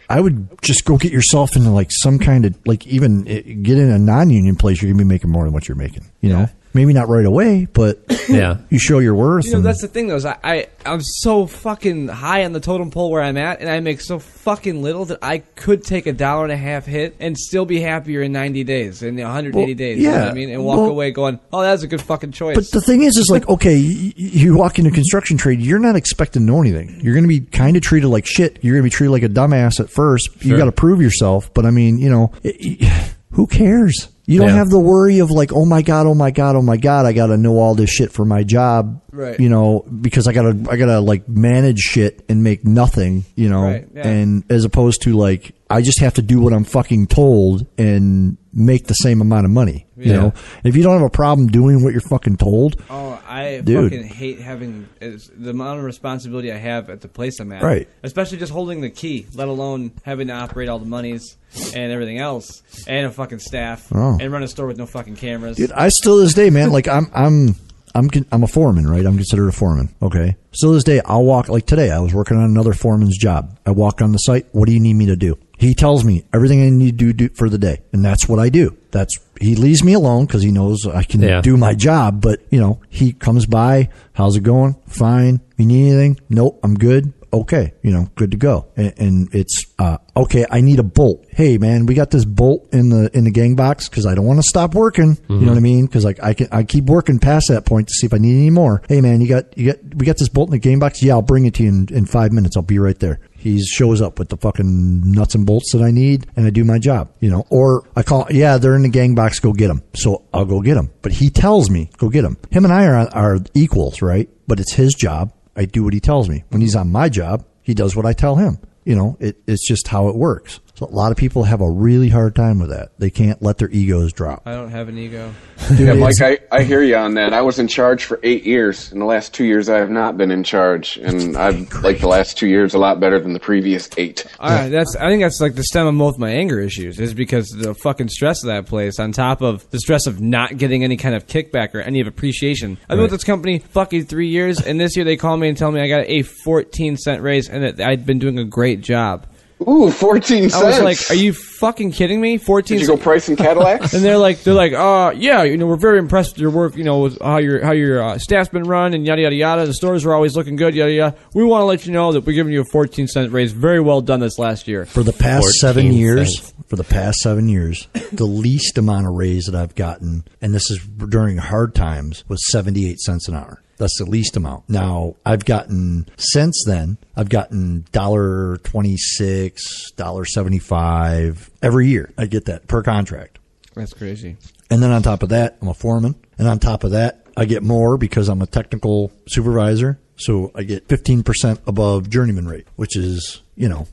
I 0.08 0.20
would 0.20 0.60
just 0.62 0.84
go 0.84 0.96
get 0.96 1.12
yourself 1.12 1.54
into 1.54 1.70
like 1.70 1.88
some 1.90 2.18
kind 2.18 2.46
of 2.46 2.58
like 2.66 2.86
even 2.86 3.28
eh, 3.28 3.40
get 3.40 3.76
in 3.78 3.90
a 3.90 3.98
non-union 3.98 4.56
place. 4.56 4.80
You're 4.80 4.90
gonna 4.90 5.04
be 5.04 5.08
making 5.08 5.30
more 5.30 5.44
than 5.44 5.52
what 5.52 5.68
you're 5.68 5.76
making. 5.76 6.06
You 6.20 6.30
know, 6.30 6.48
maybe 6.74 6.92
not 6.92 7.08
right 7.08 7.24
away, 7.24 7.66
but 7.72 8.00
yeah. 8.28 8.58
you 8.70 8.78
show 8.78 8.98
your 8.98 9.14
worth. 9.14 9.46
You 9.46 9.52
know, 9.52 9.56
and- 9.58 9.66
that's 9.66 9.80
the 9.80 9.88
thing 9.88 10.08
though. 10.08 10.16
Is 10.16 10.24
I, 10.26 10.36
I 10.44 10.66
I'm 10.86 11.00
so 11.02 11.46
fucking 11.46 12.08
high 12.08 12.44
on 12.44 12.52
the 12.52 12.60
totem 12.60 12.90
pole 12.90 13.10
where 13.10 13.22
I'm 13.22 13.36
at, 13.36 13.60
and 13.60 13.68
I 13.68 13.80
make 13.80 14.00
so 14.00 14.18
fucking 14.18 14.82
little 14.82 15.04
that 15.06 15.18
I 15.22 15.38
could 15.38 15.84
take 15.84 16.06
a 16.06 16.12
dollar 16.12 16.44
and 16.44 16.52
a 16.52 16.56
half 16.56 16.86
hit 16.86 17.16
and 17.20 17.36
still 17.36 17.64
be 17.66 17.80
happier 17.80 18.22
in 18.22 18.32
90 18.32 18.64
days, 18.64 19.02
in 19.02 19.16
180 19.16 19.56
Well, 19.66 19.74
days. 19.74 19.98
You 19.98 20.04
know 20.04 20.12
what 20.16 20.24
yeah. 20.24 20.30
I 20.30 20.34
mean, 20.34 20.50
and 20.50 20.64
walk 20.64 20.78
Well- 20.78 20.90
away 20.90 21.10
going, 21.10 21.38
"Oh, 21.52 21.62
that's 21.62 21.82
a 21.82 21.86
good 21.86 22.02
fucking 22.02 22.32
choice." 22.32 22.56
But 22.56 22.70
the 22.70 22.80
thing 22.80 23.02
is, 23.02 23.16
is 23.16 23.28
like, 23.30 23.48
okay, 23.48 23.76
you, 23.76 24.12
you 24.16 24.56
walk 24.56 24.78
into 24.78 24.90
construction 24.90 25.36
trade, 25.36 25.60
you're 25.60 25.78
not 25.78 25.96
expected 25.96 26.38
to 26.40 26.44
know 26.44 26.60
anything. 26.60 27.00
You're 27.02 27.14
going 27.14 27.24
to 27.24 27.28
be 27.28 27.40
kind 27.40 27.76
of 27.76 27.82
treated 27.82 28.08
like 28.08 28.26
shit. 28.26 28.58
You're 28.62 28.74
going 28.74 28.82
to 28.82 28.86
be 28.86 28.90
treated 28.90 29.12
like 29.12 29.22
a 29.22 29.28
dumbass 29.28 29.80
at 29.80 29.90
first. 29.90 30.30
You 30.44 30.50
Sure. 30.50 30.58
got 30.58 30.64
to 30.66 30.72
prove 30.72 31.00
yourself. 31.02 31.52
But 31.54 31.66
I 31.66 31.70
mean, 31.70 31.98
you 31.98 32.10
know, 32.10 32.32
it, 32.42 32.56
it- 32.58 33.14
who 33.32 33.46
cares? 33.46 34.08
You 34.28 34.40
don't 34.40 34.48
Yeah. 34.50 34.56
have 34.56 34.68
the 34.68 34.78
worry 34.78 35.20
of 35.20 35.30
like, 35.30 35.52
oh 35.54 35.64
my 35.64 35.80
god, 35.80 36.06
oh 36.06 36.12
my 36.14 36.30
god, 36.30 36.54
oh 36.54 36.60
my 36.62 36.76
god, 36.76 37.06
I 37.06 37.12
got 37.14 37.28
to 37.28 37.38
know 37.38 37.58
all 37.58 37.74
this 37.74 37.88
shit 37.88 38.12
for 38.12 38.24
my 38.26 38.42
job, 38.44 39.00
Right. 39.10 39.40
You 39.40 39.48
know, 39.48 39.84
because 40.00 40.28
I 40.28 40.32
got 40.32 40.42
to, 40.42 40.70
I 40.70 40.76
got 40.76 40.86
to 40.86 41.00
like 41.00 41.26
manage 41.28 41.78
shit 41.78 42.24
and 42.28 42.44
make 42.44 42.62
nothing, 42.64 43.24
you 43.36 43.48
know, 43.48 43.62
Right, 43.62 43.88
yeah. 43.94 44.06
and 44.06 44.44
as 44.50 44.64
opposed 44.66 45.02
to 45.02 45.14
like, 45.16 45.54
I 45.70 45.82
just 45.82 46.00
have 46.00 46.14
to 46.14 46.22
do 46.22 46.40
what 46.40 46.52
I'm 46.54 46.64
fucking 46.64 47.08
told 47.08 47.66
and 47.76 48.38
make 48.54 48.86
the 48.86 48.94
same 48.94 49.20
amount 49.20 49.44
of 49.44 49.50
money, 49.52 49.86
you 49.98 50.12
know. 50.14 50.32
If 50.64 50.74
you 50.74 50.82
don't 50.82 50.94
have 50.94 51.06
a 51.06 51.10
problem 51.10 51.48
doing 51.48 51.82
what 51.84 51.92
you're 51.92 52.00
fucking 52.00 52.38
told, 52.38 52.82
Oh, 52.88 53.20
I 53.28 53.60
Dude. 53.62 53.92
fucking 53.92 54.06
hate 54.08 54.40
having 54.40 54.88
is 55.00 55.30
the 55.36 55.50
amount 55.50 55.78
of 55.80 55.84
responsibility 55.84 56.50
I 56.50 56.56
have 56.56 56.88
at 56.88 57.02
the 57.02 57.08
place 57.08 57.38
I'm 57.38 57.52
at. 57.52 57.62
Right. 57.62 57.86
Especially 58.02 58.38
just 58.38 58.50
holding 58.50 58.80
the 58.80 58.88
key, 58.88 59.26
let 59.34 59.48
alone 59.48 59.92
having 60.04 60.28
to 60.28 60.32
operate 60.32 60.70
all 60.70 60.78
the 60.78 60.86
monies 60.86 61.36
and 61.74 61.92
everything 61.92 62.18
else, 62.18 62.62
and 62.86 63.06
a 63.06 63.10
fucking 63.10 63.38
staff, 63.40 63.88
Oh. 63.94 64.16
and 64.20 64.32
run 64.32 64.42
a 64.42 64.48
store 64.48 64.66
with 64.66 64.78
no 64.78 64.86
fucking 64.86 65.16
cameras. 65.16 65.58
Dude, 65.58 65.72
I 65.72 65.90
still 65.90 66.16
this 66.16 66.32
day, 66.34 66.48
man. 66.48 66.70
Like 66.72 66.88
I'm, 66.88 67.08
I'm, 67.14 67.54
I'm, 67.94 68.08
I'm 68.32 68.42
a 68.42 68.48
foreman, 68.48 68.86
right? 68.88 69.04
I'm 69.04 69.16
considered 69.16 69.48
a 69.48 69.52
foreman. 69.52 69.94
Okay. 70.00 70.36
Still 70.52 70.70
to 70.70 70.74
this 70.76 70.84
day, 70.84 71.02
I'll 71.04 71.24
walk. 71.24 71.48
Like 71.50 71.66
today, 71.66 71.90
I 71.90 71.98
was 71.98 72.14
working 72.14 72.38
on 72.38 72.44
another 72.44 72.72
foreman's 72.72 73.18
job. 73.18 73.58
I 73.66 73.70
walk 73.72 74.00
on 74.00 74.12
the 74.12 74.18
site. 74.18 74.46
What 74.52 74.66
do 74.66 74.72
you 74.72 74.80
need 74.80 74.94
me 74.94 75.04
to 75.06 75.16
do? 75.16 75.36
He 75.58 75.74
tells 75.74 76.04
me 76.04 76.24
everything 76.32 76.62
I 76.64 76.70
need 76.70 76.98
to 76.98 77.12
do 77.12 77.28
for 77.34 77.48
the 77.50 77.58
day, 77.58 77.82
and 77.92 78.04
that's 78.04 78.28
what 78.28 78.38
I 78.38 78.48
do. 78.48 78.76
That's 78.92 79.18
he 79.40 79.54
leaves 79.56 79.82
me 79.84 79.92
alone 79.92 80.26
because 80.26 80.42
he 80.42 80.50
knows 80.52 80.86
I 80.86 81.02
can 81.02 81.20
Yeah. 81.20 81.40
do 81.42 81.56
my 81.56 81.74
job. 81.74 82.20
But 82.22 82.40
you 82.50 82.60
know, 82.60 82.80
he 82.88 83.12
comes 83.12 83.44
by. 83.44 83.88
How's 84.12 84.36
it 84.36 84.42
going? 84.44 84.76
Fine. 84.86 85.40
You 85.56 85.66
need 85.66 85.88
anything? 85.92 86.20
Nope. 86.30 86.60
I'm 86.62 86.74
good. 86.76 87.12
Okay, 87.30 87.74
you 87.82 87.90
know, 87.90 88.08
good 88.14 88.30
to 88.30 88.38
go. 88.38 88.68
And, 88.74 88.94
and 88.96 89.34
it's 89.34 89.66
uh, 89.78 89.98
okay. 90.16 90.46
I 90.50 90.62
need 90.62 90.78
a 90.78 90.82
bolt. 90.82 91.26
Hey, 91.28 91.58
man, 91.58 91.84
we 91.84 91.92
got 91.94 92.10
this 92.10 92.24
bolt 92.24 92.66
in 92.72 92.88
the 92.88 93.10
in 93.12 93.24
the 93.24 93.30
gang 93.30 93.54
box 93.54 93.86
because 93.86 94.06
I 94.06 94.14
don't 94.14 94.24
want 94.24 94.38
to 94.38 94.42
stop 94.48 94.74
working. 94.74 95.18
You 95.28 95.40
know 95.40 95.48
what 95.48 95.58
I 95.58 95.60
mean? 95.60 95.84
Because 95.84 96.06
like 96.06 96.22
I 96.22 96.32
can 96.32 96.48
I 96.50 96.62
keep 96.62 96.84
working 96.84 97.18
past 97.18 97.48
that 97.48 97.66
point 97.66 97.88
to 97.88 97.92
see 97.92 98.06
if 98.06 98.14
I 98.14 98.18
need 98.18 98.34
any 98.38 98.48
more. 98.48 98.80
Hey, 98.88 99.02
man, 99.02 99.20
you 99.20 99.28
got 99.28 99.58
you 99.58 99.72
got 99.72 99.94
we 99.96 100.06
got 100.06 100.16
this 100.16 100.30
bolt 100.30 100.48
in 100.48 100.52
the 100.52 100.58
gang 100.58 100.78
box. 100.78 101.02
Yeah, 101.02 101.14
I'll 101.14 101.20
bring 101.22 101.44
it 101.44 101.52
to 101.56 101.64
you 101.64 101.68
in, 101.68 101.88
in 101.92 102.06
five 102.06 102.32
minutes. 102.32 102.56
I'll 102.56 102.62
be 102.62 102.78
right 102.78 102.98
there. 102.98 103.20
He 103.48 103.64
shows 103.64 104.02
up 104.02 104.18
with 104.18 104.28
the 104.28 104.36
fucking 104.36 105.10
nuts 105.10 105.34
and 105.34 105.46
bolts 105.46 105.72
that 105.72 105.82
I 105.82 105.90
need, 105.90 106.26
and 106.36 106.46
I 106.46 106.50
do 106.50 106.64
my 106.64 106.78
job. 106.78 107.10
You 107.20 107.30
know, 107.30 107.46
or 107.48 107.84
I 107.96 108.02
call. 108.02 108.26
Yeah, 108.30 108.58
they're 108.58 108.76
in 108.76 108.82
the 108.82 108.88
gang 108.88 109.14
box. 109.14 109.40
Go 109.40 109.52
get 109.52 109.68
them. 109.68 109.82
So 109.94 110.24
I'll 110.34 110.44
go 110.44 110.60
get 110.60 110.74
them. 110.74 110.90
But 111.00 111.12
he 111.12 111.30
tells 111.30 111.70
me 111.70 111.90
go 111.96 112.10
get 112.10 112.22
them. 112.22 112.36
Him 112.50 112.64
and 112.64 112.74
I 112.74 112.84
are 112.86 113.08
are 113.08 113.38
equals, 113.54 114.02
right? 114.02 114.28
But 114.46 114.60
it's 114.60 114.74
his 114.74 114.92
job. 114.94 115.32
I 115.56 115.64
do 115.64 115.82
what 115.82 115.94
he 115.94 116.00
tells 116.00 116.28
me. 116.28 116.44
When 116.50 116.60
he's 116.60 116.76
on 116.76 116.92
my 116.92 117.08
job, 117.08 117.44
he 117.62 117.74
does 117.74 117.96
what 117.96 118.04
I 118.06 118.12
tell 118.12 118.36
him. 118.36 118.58
You 118.84 118.96
know, 118.96 119.16
it, 119.18 119.38
it's 119.46 119.66
just 119.66 119.88
how 119.88 120.08
it 120.08 120.14
works. 120.14 120.60
So 120.78 120.86
a 120.86 120.94
lot 120.94 121.10
of 121.10 121.18
people 121.18 121.42
have 121.42 121.60
a 121.60 121.68
really 121.68 122.08
hard 122.08 122.36
time 122.36 122.60
with 122.60 122.70
that. 122.70 122.96
They 123.00 123.10
can't 123.10 123.42
let 123.42 123.58
their 123.58 123.68
egos 123.68 124.12
drop. 124.12 124.42
I 124.46 124.52
don't 124.52 124.70
have 124.70 124.88
an 124.88 124.96
ego. 124.96 125.34
Yeah, 125.76 125.94
Mike, 125.94 126.20
I, 126.20 126.38
I 126.52 126.62
hear 126.62 126.84
you 126.84 126.94
on 126.94 127.14
that. 127.14 127.34
I 127.34 127.42
was 127.42 127.58
in 127.58 127.66
charge 127.66 128.04
for 128.04 128.20
eight 128.22 128.44
years. 128.44 128.92
In 128.92 129.00
the 129.00 129.04
last 129.04 129.34
two 129.34 129.44
years, 129.44 129.68
I 129.68 129.78
have 129.78 129.90
not 129.90 130.16
been 130.16 130.30
in 130.30 130.44
charge, 130.44 130.96
and 130.96 131.36
I've 131.36 131.74
like 131.82 131.98
the 131.98 132.06
last 132.06 132.38
two 132.38 132.46
years 132.46 132.74
a 132.74 132.78
lot 132.78 133.00
better 133.00 133.18
than 133.18 133.32
the 133.32 133.40
previous 133.40 133.90
eight. 133.98 134.24
All 134.38 134.50
right, 134.50 134.68
that's. 134.68 134.94
I 134.94 135.10
think 135.10 135.20
that's 135.20 135.40
like 135.40 135.56
the 135.56 135.64
stem 135.64 135.88
of 135.88 135.98
both 135.98 136.16
my 136.16 136.30
anger 136.30 136.60
issues 136.60 137.00
is 137.00 137.12
because 137.12 137.48
the 137.48 137.74
fucking 137.74 138.08
stress 138.08 138.44
of 138.44 138.46
that 138.46 138.66
place, 138.66 139.00
on 139.00 139.10
top 139.10 139.42
of 139.42 139.68
the 139.70 139.80
stress 139.80 140.06
of 140.06 140.20
not 140.20 140.58
getting 140.58 140.84
any 140.84 140.96
kind 140.96 141.16
of 141.16 141.26
kickback 141.26 141.74
or 141.74 141.80
any 141.80 142.00
of 142.00 142.06
appreciation. 142.06 142.78
I've 142.88 142.96
been 142.96 143.02
with 143.02 143.10
this 143.10 143.24
company 143.24 143.58
fucking 143.58 144.04
three 144.06 144.28
years, 144.28 144.60
and 144.60 144.78
this 144.78 144.94
year 144.94 145.04
they 145.04 145.16
call 145.16 145.36
me 145.36 145.48
and 145.48 145.58
tell 145.58 145.72
me 145.72 145.80
I 145.80 145.88
got 145.88 146.06
a 146.06 146.22
14 146.22 146.96
cent 146.96 147.20
raise 147.20 147.48
and 147.48 147.64
that 147.64 147.80
I'd 147.80 148.06
been 148.06 148.20
doing 148.20 148.38
a 148.38 148.44
great 148.44 148.80
job. 148.80 149.26
Ooh, 149.66 149.90
fourteen 149.90 150.50
cents. 150.50 150.54
I 150.62 150.66
was 150.66 150.80
like, 150.80 151.10
"Are 151.10 151.20
you 151.20 151.32
fucking 151.32 151.90
kidding 151.90 152.20
me? 152.20 152.38
14 152.38 152.78
Did 152.78 152.82
you 152.82 152.96
go 152.96 152.96
pricing 152.96 153.36
Cadillacs? 153.44 153.92
and 153.92 154.04
they're 154.04 154.16
like, 154.16 154.42
they're 154.44 154.54
like, 154.54 154.72
uh, 154.72 155.12
yeah, 155.16 155.42
you 155.42 155.56
know, 155.56 155.66
we're 155.66 155.76
very 155.76 155.98
impressed 155.98 156.34
with 156.34 156.40
your 156.40 156.50
work, 156.50 156.76
you 156.76 156.84
know, 156.84 157.00
with 157.00 157.20
how 157.20 157.38
your 157.38 157.64
how 157.64 157.72
your 157.72 158.02
uh, 158.02 158.18
staff's 158.18 158.48
been 158.48 158.62
run 158.62 158.94
and 158.94 159.04
yada 159.04 159.22
yada 159.22 159.34
yada. 159.34 159.66
The 159.66 159.74
stores 159.74 160.04
are 160.06 160.14
always 160.14 160.36
looking 160.36 160.56
good, 160.56 160.74
yada 160.74 160.92
yada. 160.92 161.16
We 161.34 161.44
want 161.44 161.62
to 161.62 161.64
let 161.66 161.86
you 161.86 161.92
know 161.92 162.12
that 162.12 162.24
we're 162.24 162.34
giving 162.34 162.52
you 162.52 162.60
a 162.60 162.64
14 162.72 163.08
cent 163.08 163.32
raise. 163.32 163.52
Very 163.52 163.80
well 163.80 164.00
done 164.00 164.20
this 164.20 164.38
last 164.38 164.68
year. 164.68 164.86
For 164.86 165.02
the 165.02 165.12
past 165.12 165.58
seven 165.58 165.92
years, 165.92 166.38
cents. 166.40 166.54
for 166.68 166.76
the 166.76 166.84
past 166.84 167.20
seven 167.20 167.48
years, 167.48 167.88
the 168.12 168.26
least 168.26 168.78
amount 168.78 169.06
of 169.06 169.14
raise 169.14 169.46
that 169.46 169.54
I've 169.54 169.74
gotten, 169.74 170.24
and 170.40 170.54
this 170.54 170.70
is 170.70 170.78
during 170.86 171.38
hard 171.38 171.74
times, 171.74 172.24
was 172.28 172.48
78 172.50 173.00
cents 173.00 173.28
an 173.28 173.34
hour. 173.34 173.62
That's 173.78 173.98
the 173.98 174.04
least 174.04 174.36
amount. 174.36 174.68
Now 174.68 175.14
I've 175.24 175.44
gotten 175.44 176.08
since 176.16 176.64
then. 176.66 176.98
I've 177.16 177.28
gotten 177.28 177.84
dollar 177.92 178.58
twenty 178.58 178.96
six, 178.96 179.90
dollar 179.92 180.24
seventy 180.24 180.58
five 180.58 181.50
every 181.62 181.88
year. 181.88 182.12
I 182.18 182.26
get 182.26 182.46
that 182.46 182.66
per 182.68 182.82
contract. 182.82 183.38
That's 183.74 183.92
crazy. 183.94 184.36
And 184.70 184.82
then 184.82 184.90
on 184.90 185.02
top 185.02 185.22
of 185.22 185.28
that, 185.30 185.56
I'm 185.62 185.68
a 185.68 185.74
foreman. 185.74 186.16
And 186.38 186.48
on 186.48 186.58
top 186.58 186.84
of 186.84 186.90
that, 186.90 187.24
I 187.36 187.44
get 187.44 187.62
more 187.62 187.96
because 187.96 188.28
I'm 188.28 188.42
a 188.42 188.46
technical 188.46 189.12
supervisor. 189.28 189.98
So 190.16 190.50
I 190.54 190.64
get 190.64 190.88
15% 190.88 191.60
above 191.66 192.10
journeyman 192.10 192.48
rate, 192.48 192.66
which 192.74 192.96
is, 192.96 193.40
you 193.54 193.68
know, 193.68 193.86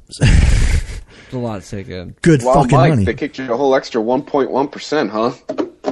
a 1.32 1.38
lot 1.38 1.62
to 1.62 1.70
take 1.70 1.88
in. 1.90 2.16
good 2.22 2.42
wow, 2.44 2.56
fucking 2.56 2.78
Mike, 2.78 2.90
money. 2.90 3.06
they 3.06 3.14
kicked 3.14 3.38
you 3.38 3.52
a 3.54 3.58
whole 3.58 3.76
extra 3.76 4.02
one 4.02 4.24
point 4.24 4.50
one 4.50 4.68
percent, 4.68 5.12
huh? 5.12 5.34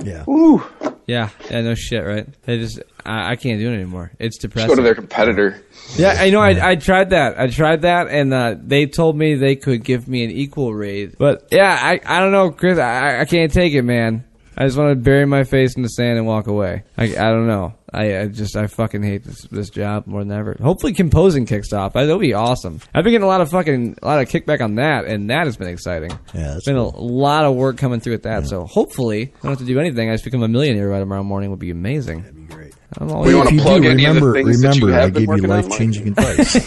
Yeah. 0.04 0.24
Ooh, 0.28 0.64
Yeah, 1.06 1.30
yeah, 1.52 1.62
no 1.62 1.76
shit, 1.76 2.04
right? 2.06 2.28
They 2.44 2.58
just, 2.58 2.82
I, 3.06 3.32
I 3.32 3.36
can't 3.36 3.60
do 3.60 3.70
it 3.72 3.76
anymore. 3.76 4.12
It's 4.20 4.36
just 4.36 4.42
depressing. 4.42 4.70
go 4.70 4.76
to 4.76 4.82
their 4.82 4.96
competitor. 4.96 5.64
Yeah, 5.96 6.16
I 6.18 6.30
know. 6.30 6.40
I, 6.40 6.72
I 6.72 6.76
tried 6.76 7.12
that. 7.12 7.40
I 7.40 7.48
tried 7.48 7.82
that, 7.82 8.08
and 8.08 8.34
uh, 8.34 8.56
they 8.58 8.86
told 8.86 9.18
me 9.18 9.36
they 9.36 9.56
could 9.56 9.84
give 9.84 10.08
me 10.08 10.24
an 10.24 10.32
equal 10.32 10.74
raise. 10.74 11.16
But 11.16 11.48
yeah, 11.52 11.78
I, 11.80 12.00
I 12.06 12.20
don't 12.20 12.32
know, 12.32 12.52
Chris. 12.52 12.80
I, 12.80 13.22
I 13.22 13.26
can't 13.26 13.52
take 13.52 13.74
it, 13.74 13.84
man. 13.84 14.26
I 14.56 14.66
just 14.66 14.78
want 14.78 14.92
to 14.92 14.96
bury 14.96 15.26
my 15.26 15.44
face 15.46 15.76
in 15.76 15.82
the 15.82 15.90
sand 15.90 16.18
and 16.18 16.28
walk 16.28 16.46
away. 16.46 16.84
I, 16.96 17.06
I 17.06 17.32
don't 17.32 17.48
know. 17.48 17.74
I, 17.92 18.20
I 18.20 18.28
just 18.28 18.56
I 18.56 18.68
fucking 18.68 19.04
hate 19.04 19.24
this 19.24 19.44
this 19.52 19.70
job 19.70 20.08
more 20.08 20.24
than 20.24 20.32
ever. 20.32 20.58
Hopefully, 20.62 20.94
composing 20.94 21.46
kicks 21.46 21.74
off. 21.74 21.94
That'll 21.94 22.18
be 22.18 22.34
awesome. 22.34 22.80
I've 22.94 23.04
been 23.04 23.14
getting 23.14 23.24
a 23.26 23.28
lot 23.28 23.42
of 23.42 23.50
fucking 23.50 23.98
a 24.02 24.06
lot 24.06 24.22
of 24.22 24.30
kickback 24.30 24.62
on 24.62 24.76
that, 24.76 25.06
and 25.06 25.30
that 25.30 25.46
has 25.46 25.58
been 25.58 25.68
exciting. 25.68 26.12
Yeah, 26.34 26.56
it's 26.56 26.66
been 26.66 26.76
a 26.76 26.88
lot 26.88 27.46
of 27.46 27.56
work 27.56 27.78
coming 27.78 28.00
through 28.00 28.14
with 28.14 28.24
that. 28.24 28.48
So 28.48 28.66
hopefully, 28.66 29.34
I 29.36 29.42
don't 29.44 29.52
have 29.52 29.60
to 29.60 29.66
do 29.66 29.80
anything. 29.80 30.10
I 30.10 30.14
just 30.14 30.24
become 30.24 30.44
a 30.44 30.48
millionaire 30.48 30.90
by 30.90 31.00
tomorrow 31.00 31.24
morning. 31.24 31.50
Would 31.50 31.60
be 31.60 31.72
amazing. 31.72 32.22
That'd 32.24 32.48
be 32.48 32.54
great. 32.54 32.74
I'm 32.98 33.08
We 33.08 33.36
wanna 33.36 33.50
if 33.50 33.56
you 33.56 33.62
plug 33.62 33.84
do, 33.84 33.90
any 33.90 34.06
of 34.06 34.16
the 34.16 34.22
remember, 34.22 34.34
that 34.34 34.40
you 34.40 34.58
remember, 34.58 34.94
I 34.94 35.06
been 35.06 35.14
gave 35.14 35.22
you 35.22 35.28
working 35.28 35.52
on, 35.52 35.60
life 35.62 35.78
changing 35.78 36.08
advice. 36.10 36.56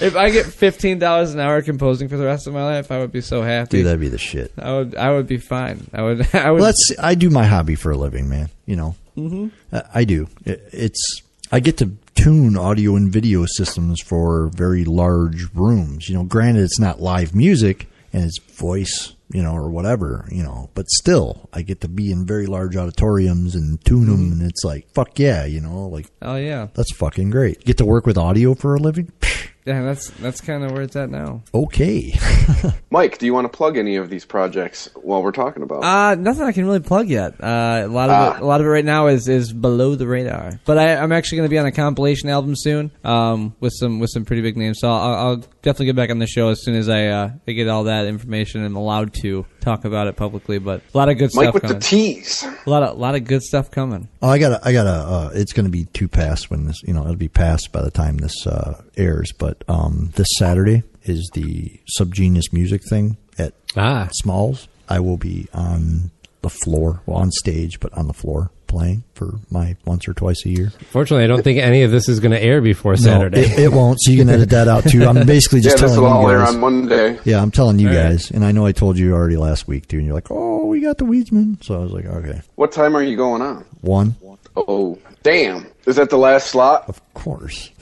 if 0.00 0.16
I 0.16 0.30
get 0.30 0.46
fifteen 0.46 0.98
dollars 0.98 1.34
an 1.34 1.40
hour 1.40 1.62
composing 1.62 2.08
for 2.08 2.16
the 2.16 2.24
rest 2.24 2.46
of 2.46 2.54
my 2.54 2.64
life, 2.64 2.90
I 2.90 2.98
would 2.98 3.12
be 3.12 3.20
so 3.20 3.42
happy. 3.42 3.78
Dude, 3.78 3.86
that'd 3.86 4.00
be 4.00 4.08
the 4.08 4.18
shit. 4.18 4.52
I 4.58 4.72
would. 4.72 4.96
I 4.96 5.12
would 5.12 5.26
be 5.26 5.38
fine. 5.38 5.86
I 5.92 6.02
would. 6.02 6.20
I 6.34 6.50
would. 6.50 6.60
Well, 6.60 6.66
that's 6.66 6.92
I 6.98 7.14
do 7.14 7.30
my 7.30 7.44
hobby 7.44 7.74
for 7.74 7.90
a 7.90 7.96
living, 7.96 8.28
man. 8.28 8.48
You 8.66 8.76
know, 8.76 8.96
mm-hmm. 9.16 9.76
I 9.94 10.04
do. 10.04 10.28
It, 10.44 10.68
it's 10.72 11.22
I 11.52 11.60
get 11.60 11.78
to 11.78 11.92
tune 12.14 12.56
audio 12.56 12.96
and 12.96 13.12
video 13.12 13.44
systems 13.46 14.00
for 14.00 14.48
very 14.48 14.84
large 14.84 15.46
rooms. 15.54 16.08
You 16.08 16.16
know, 16.16 16.24
granted, 16.24 16.64
it's 16.64 16.78
not 16.78 17.00
live 17.00 17.34
music 17.34 17.88
and 18.12 18.24
it's 18.24 18.38
voice, 18.38 19.14
you 19.34 19.42
know, 19.42 19.52
or 19.52 19.68
whatever, 19.68 20.28
you 20.30 20.44
know, 20.44 20.70
but 20.74 20.88
still, 20.88 21.50
I 21.52 21.62
get 21.62 21.80
to 21.80 21.88
be 21.88 22.12
in 22.12 22.24
very 22.24 22.46
large 22.46 22.76
auditoriums 22.76 23.56
and 23.56 23.84
tune 23.84 24.06
them, 24.06 24.30
mm-hmm. 24.30 24.40
and 24.40 24.50
it's 24.50 24.62
like 24.62 24.88
fuck 24.94 25.18
yeah, 25.18 25.44
you 25.44 25.60
know, 25.60 25.88
like 25.88 26.06
oh 26.22 26.36
yeah. 26.36 26.68
that's 26.74 26.92
fucking 26.92 27.30
great. 27.30 27.64
Get 27.64 27.78
to 27.78 27.84
work 27.84 28.06
with 28.06 28.16
audio 28.16 28.54
for 28.54 28.76
a 28.76 28.78
living. 28.78 29.12
Yeah. 29.64 29.82
That's 29.82 30.10
that's 30.10 30.40
kind 30.40 30.62
of 30.62 30.72
where 30.72 30.82
it's 30.82 30.94
at 30.96 31.08
now. 31.10 31.42
Okay. 31.54 32.18
Mike, 32.90 33.18
do 33.18 33.26
you 33.26 33.32
want 33.34 33.50
to 33.50 33.56
plug 33.56 33.76
any 33.76 33.96
of 33.96 34.10
these 34.10 34.24
projects 34.24 34.88
while 34.94 35.22
we're 35.22 35.32
talking 35.32 35.62
about? 35.62 35.80
them? 35.80 35.90
Uh, 35.90 36.14
nothing 36.16 36.44
I 36.44 36.52
can 36.52 36.64
really 36.66 36.80
plug 36.80 37.08
yet. 37.08 37.34
Uh, 37.42 37.82
a 37.84 37.88
lot 37.88 38.10
of 38.10 38.14
Ah. 38.14 38.36
it, 38.36 38.42
a 38.42 38.46
lot 38.46 38.60
of 38.60 38.66
it 38.66 38.70
right 38.70 38.84
now 38.84 39.06
is, 39.06 39.26
is 39.28 39.52
below 39.52 39.94
the 39.94 40.06
radar. 40.06 40.60
But 40.64 40.78
I, 40.78 40.96
I'm 40.96 41.12
actually 41.12 41.36
going 41.38 41.46
to 41.48 41.50
be 41.50 41.58
on 41.58 41.66
a 41.66 41.72
compilation 41.72 42.28
album 42.28 42.54
soon, 42.56 42.90
um, 43.04 43.54
with 43.60 43.72
some 43.74 44.00
with 44.00 44.10
some 44.10 44.24
pretty 44.24 44.42
big 44.42 44.56
names. 44.56 44.78
So 44.80 44.88
I'll, 44.90 45.14
I'll 45.14 45.36
definitely 45.62 45.86
get 45.86 45.96
back 45.96 46.10
on 46.10 46.18
the 46.18 46.26
show 46.26 46.48
as 46.50 46.62
soon 46.62 46.74
as 46.74 46.88
I 46.88 47.06
uh, 47.06 47.30
I 47.48 47.52
get 47.52 47.68
all 47.68 47.84
that 47.84 48.06
information 48.06 48.60
and 48.60 48.66
I'm 48.68 48.76
allowed 48.76 49.14
to 49.22 49.46
talk 49.64 49.84
about 49.84 50.06
it 50.06 50.16
publicly. 50.16 50.58
But 50.58 50.82
a 50.92 50.96
lot 50.98 51.08
of 51.08 51.18
good 51.18 51.30
Mike 51.34 51.44
stuff 51.50 51.54
Mike 51.54 51.54
with 51.54 51.62
the 51.62 51.68
coming. 51.68 51.80
T's. 51.80 52.42
a 52.66 52.70
lot 52.70 52.82
of 52.82 52.98
lot 52.98 53.14
of 53.14 53.24
good 53.24 53.42
stuff 53.42 53.70
coming. 53.70 54.08
Oh, 54.22 54.28
I 54.28 54.38
gotta, 54.38 54.60
I 54.62 54.72
gotta. 54.72 54.90
Uh, 54.90 55.30
it's 55.34 55.52
gonna 55.52 55.68
be 55.70 55.84
two 55.86 56.08
past 56.08 56.50
when 56.50 56.66
this, 56.66 56.82
you 56.84 56.92
know, 56.92 57.02
it'll 57.02 57.16
be 57.16 57.28
past 57.28 57.72
by 57.72 57.82
the 57.82 57.90
time 57.90 58.18
this 58.18 58.46
uh, 58.46 58.82
airs. 58.96 59.32
But 59.32 59.64
um, 59.68 60.10
this 60.16 60.28
Saturday 60.36 60.82
is 61.02 61.30
the 61.34 61.80
Subgenius 61.98 62.52
Music 62.52 62.82
thing 62.88 63.16
at 63.38 63.54
Ah. 63.76 64.08
Smalls. 64.12 64.68
I 64.88 65.00
will 65.00 65.16
be 65.16 65.48
on 65.54 66.10
the 66.42 66.50
floor, 66.50 67.00
well, 67.06 67.16
on 67.18 67.30
stage, 67.30 67.80
but 67.80 67.92
on 67.94 68.06
the 68.06 68.12
floor 68.12 68.50
playing 68.74 69.04
for 69.14 69.34
my 69.50 69.76
once 69.84 70.08
or 70.08 70.14
twice 70.14 70.44
a 70.44 70.48
year. 70.48 70.72
Fortunately, 70.90 71.22
I 71.24 71.28
don't 71.28 71.42
think 71.44 71.60
any 71.60 71.82
of 71.82 71.90
this 71.92 72.08
is 72.08 72.18
going 72.20 72.32
to 72.32 72.42
air 72.42 72.60
before 72.60 72.96
Saturday. 72.96 73.42
No, 73.42 73.46
it, 73.54 73.58
it 73.60 73.72
won't. 73.72 74.00
So 74.00 74.10
you 74.10 74.18
can 74.18 74.28
edit 74.28 74.50
that 74.50 74.66
out 74.68 74.84
too. 74.88 75.04
I'm 75.06 75.24
basically 75.26 75.60
Yeah, 75.60 75.70
just 75.70 75.78
this 75.82 75.92
telling 75.94 76.00
will 76.10 76.10
all 76.16 76.22
you 76.22 76.30
air 76.30 76.38
guys. 76.40 76.54
on 76.54 76.60
Monday. 76.60 77.18
yeah, 77.24 77.40
I'm 77.40 77.50
telling 77.52 77.78
you 77.78 77.88
All 77.88 77.94
right. 77.94 78.10
guys, 78.10 78.30
and 78.32 78.44
I 78.44 78.50
know 78.52 78.66
I 78.66 78.72
told 78.72 78.98
you 78.98 79.14
already 79.14 79.36
last 79.36 79.68
week 79.68 79.86
too. 79.88 79.98
And 79.98 80.06
you're 80.06 80.14
like, 80.14 80.30
"Oh, 80.30 80.64
we 80.66 80.80
got 80.80 80.98
the 80.98 81.04
Weedsman," 81.04 81.62
so 81.64 81.76
I 81.76 81.78
was 81.84 81.92
like, 81.92 82.06
"Okay, 82.06 82.40
What 82.56 82.72
time 82.72 82.96
are 82.96 83.02
you 83.02 83.16
going 83.16 83.42
on? 83.42 83.64
one, 83.80 84.16
Oh, 84.56 84.98
damn. 85.22 85.66
Is 85.86 85.96
that 85.96 86.10
the 86.10 86.18
last 86.18 86.48
slot? 86.48 86.88
of 86.88 87.00
course." 87.14 87.70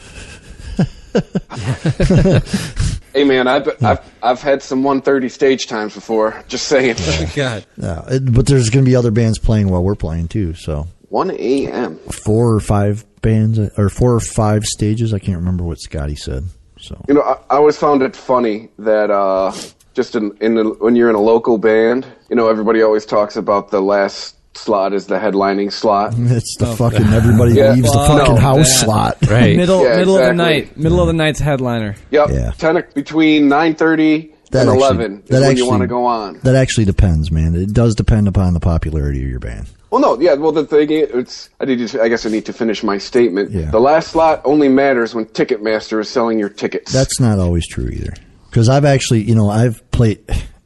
Hey, 3.12 3.25
man, 3.25 3.46
I've, 3.46 3.68
I've, 3.83 4.01
I've 4.22 4.40
had 4.40 4.62
some 4.62 4.83
130 4.83 5.29
stage 5.29 5.66
times 5.66 5.94
before. 5.94 6.42
Just 6.48 6.66
saying. 6.68 6.96
God. 7.35 7.66
Yeah, 7.77 8.05
it, 8.09 8.33
but 8.33 8.46
there's 8.46 8.70
going 8.70 8.85
to 8.85 8.90
be 8.90 8.96
other 8.96 9.11
bands 9.11 9.38
playing 9.38 9.68
while 9.68 9.83
we're 9.83 9.94
playing 9.94 10.29
too. 10.29 10.55
So 10.55 10.87
1 11.09 11.31
a.m. 11.33 11.98
four 12.11 12.55
or 12.55 12.61
five 12.61 13.05
bands 13.20 13.59
or 13.59 13.88
four 13.88 14.14
or 14.14 14.20
five 14.20 14.64
stages. 14.64 15.12
I 15.12 15.18
can't 15.18 15.38
remember 15.38 15.64
what 15.64 15.79
Scotty 15.81 16.16
said. 16.16 16.44
So 16.79 17.03
You 17.09 17.14
know, 17.14 17.22
I, 17.22 17.33
I 17.51 17.57
always 17.57 17.77
found 17.77 18.03
it 18.03 18.16
funny 18.16 18.68
that 18.79 19.11
uh, 19.11 19.53
just 19.94 20.16
in, 20.16 20.37
in 20.40 20.55
the, 20.55 20.64
when 20.64 20.96
you're 20.96 21.11
in 21.11 21.14
a 21.14 21.20
local 21.20 21.59
band, 21.59 22.07
you 22.29 22.37
know, 22.37 22.48
everybody 22.48 22.83
always 22.83 23.05
talks 23.07 23.37
about 23.37 23.70
the 23.70 23.81
last 23.81 24.37
slot 24.54 24.92
is 24.92 25.06
the 25.06 25.16
headlining 25.18 25.72
slot. 25.72 26.14
it's 26.16 26.56
the 26.58 26.66
fucking 26.76 27.06
everybody 27.12 27.54
Yeah. 27.54 27.72
leaves 27.74 27.90
the 27.92 27.98
Fuck 27.98 28.18
fucking 28.20 28.36
house 28.36 28.68
that. 28.80 28.84
slot. 28.84 29.16
right. 29.28 29.56
Middle 29.62 29.82
Yeah, 29.84 29.96
middle 29.96 30.16
of 30.16 30.22
the 30.24 30.30
exactly. 30.30 30.36
night. 30.62 30.76
Middle 30.76 31.00
of 31.00 31.06
the 31.06 31.12
night's 31.12 31.40
headliner. 31.40 31.94
Yep. 32.10 32.30
Yeah. 32.30 32.50
10 32.58 32.76
o- 32.78 32.82
between 32.94 33.48
9:30 33.48 34.32
That 34.50 34.60
and 34.62 34.70
actually- 34.70 34.76
11 34.76 35.12
is 35.12 35.28
that 35.28 35.40
when 35.40 35.42
actually- 35.44 35.56
you 35.58 35.68
want 35.68 35.80
to 35.82 35.86
go 35.86 36.04
on. 36.06 36.40
That 36.42 36.54
actually 36.56 36.84
depends, 36.84 37.30
man. 37.30 37.54
It 37.54 37.72
does 37.72 37.94
depend 37.94 38.28
upon 38.28 38.54
the 38.54 38.60
popularity 38.60 39.22
of 39.24 39.28
your 39.30 39.40
band. 39.40 39.68
Well, 39.90 40.00
no, 40.00 40.18
yeah. 40.20 40.34
Well, 40.34 40.52
the 40.52 40.64
thing 40.64 40.90
is, 40.90 41.10
it's 41.12 41.50
I 41.60 41.66
need 41.66 41.86
to. 41.86 42.02
I 42.02 42.08
guess 42.08 42.24
I 42.24 42.30
need 42.30 42.46
to 42.46 42.52
finish 42.54 42.82
my 42.82 42.96
statement. 42.96 43.50
Yeah. 43.50 43.70
The 43.70 43.78
last 43.80 44.08
slot 44.12 44.40
only 44.46 44.70
matters 44.70 45.14
when 45.14 45.26
Ticketmaster 45.26 46.00
is 46.00 46.08
selling 46.08 46.38
your 46.38 46.48
tickets. 46.48 46.90
That's 46.92 47.20
not 47.20 47.38
always 47.38 47.66
true 47.68 47.88
either. 47.90 48.14
Because 48.48 48.70
I've 48.70 48.86
actually, 48.86 49.20
you 49.22 49.34
know, 49.34 49.50
I've 49.50 49.82
played, 49.90 50.20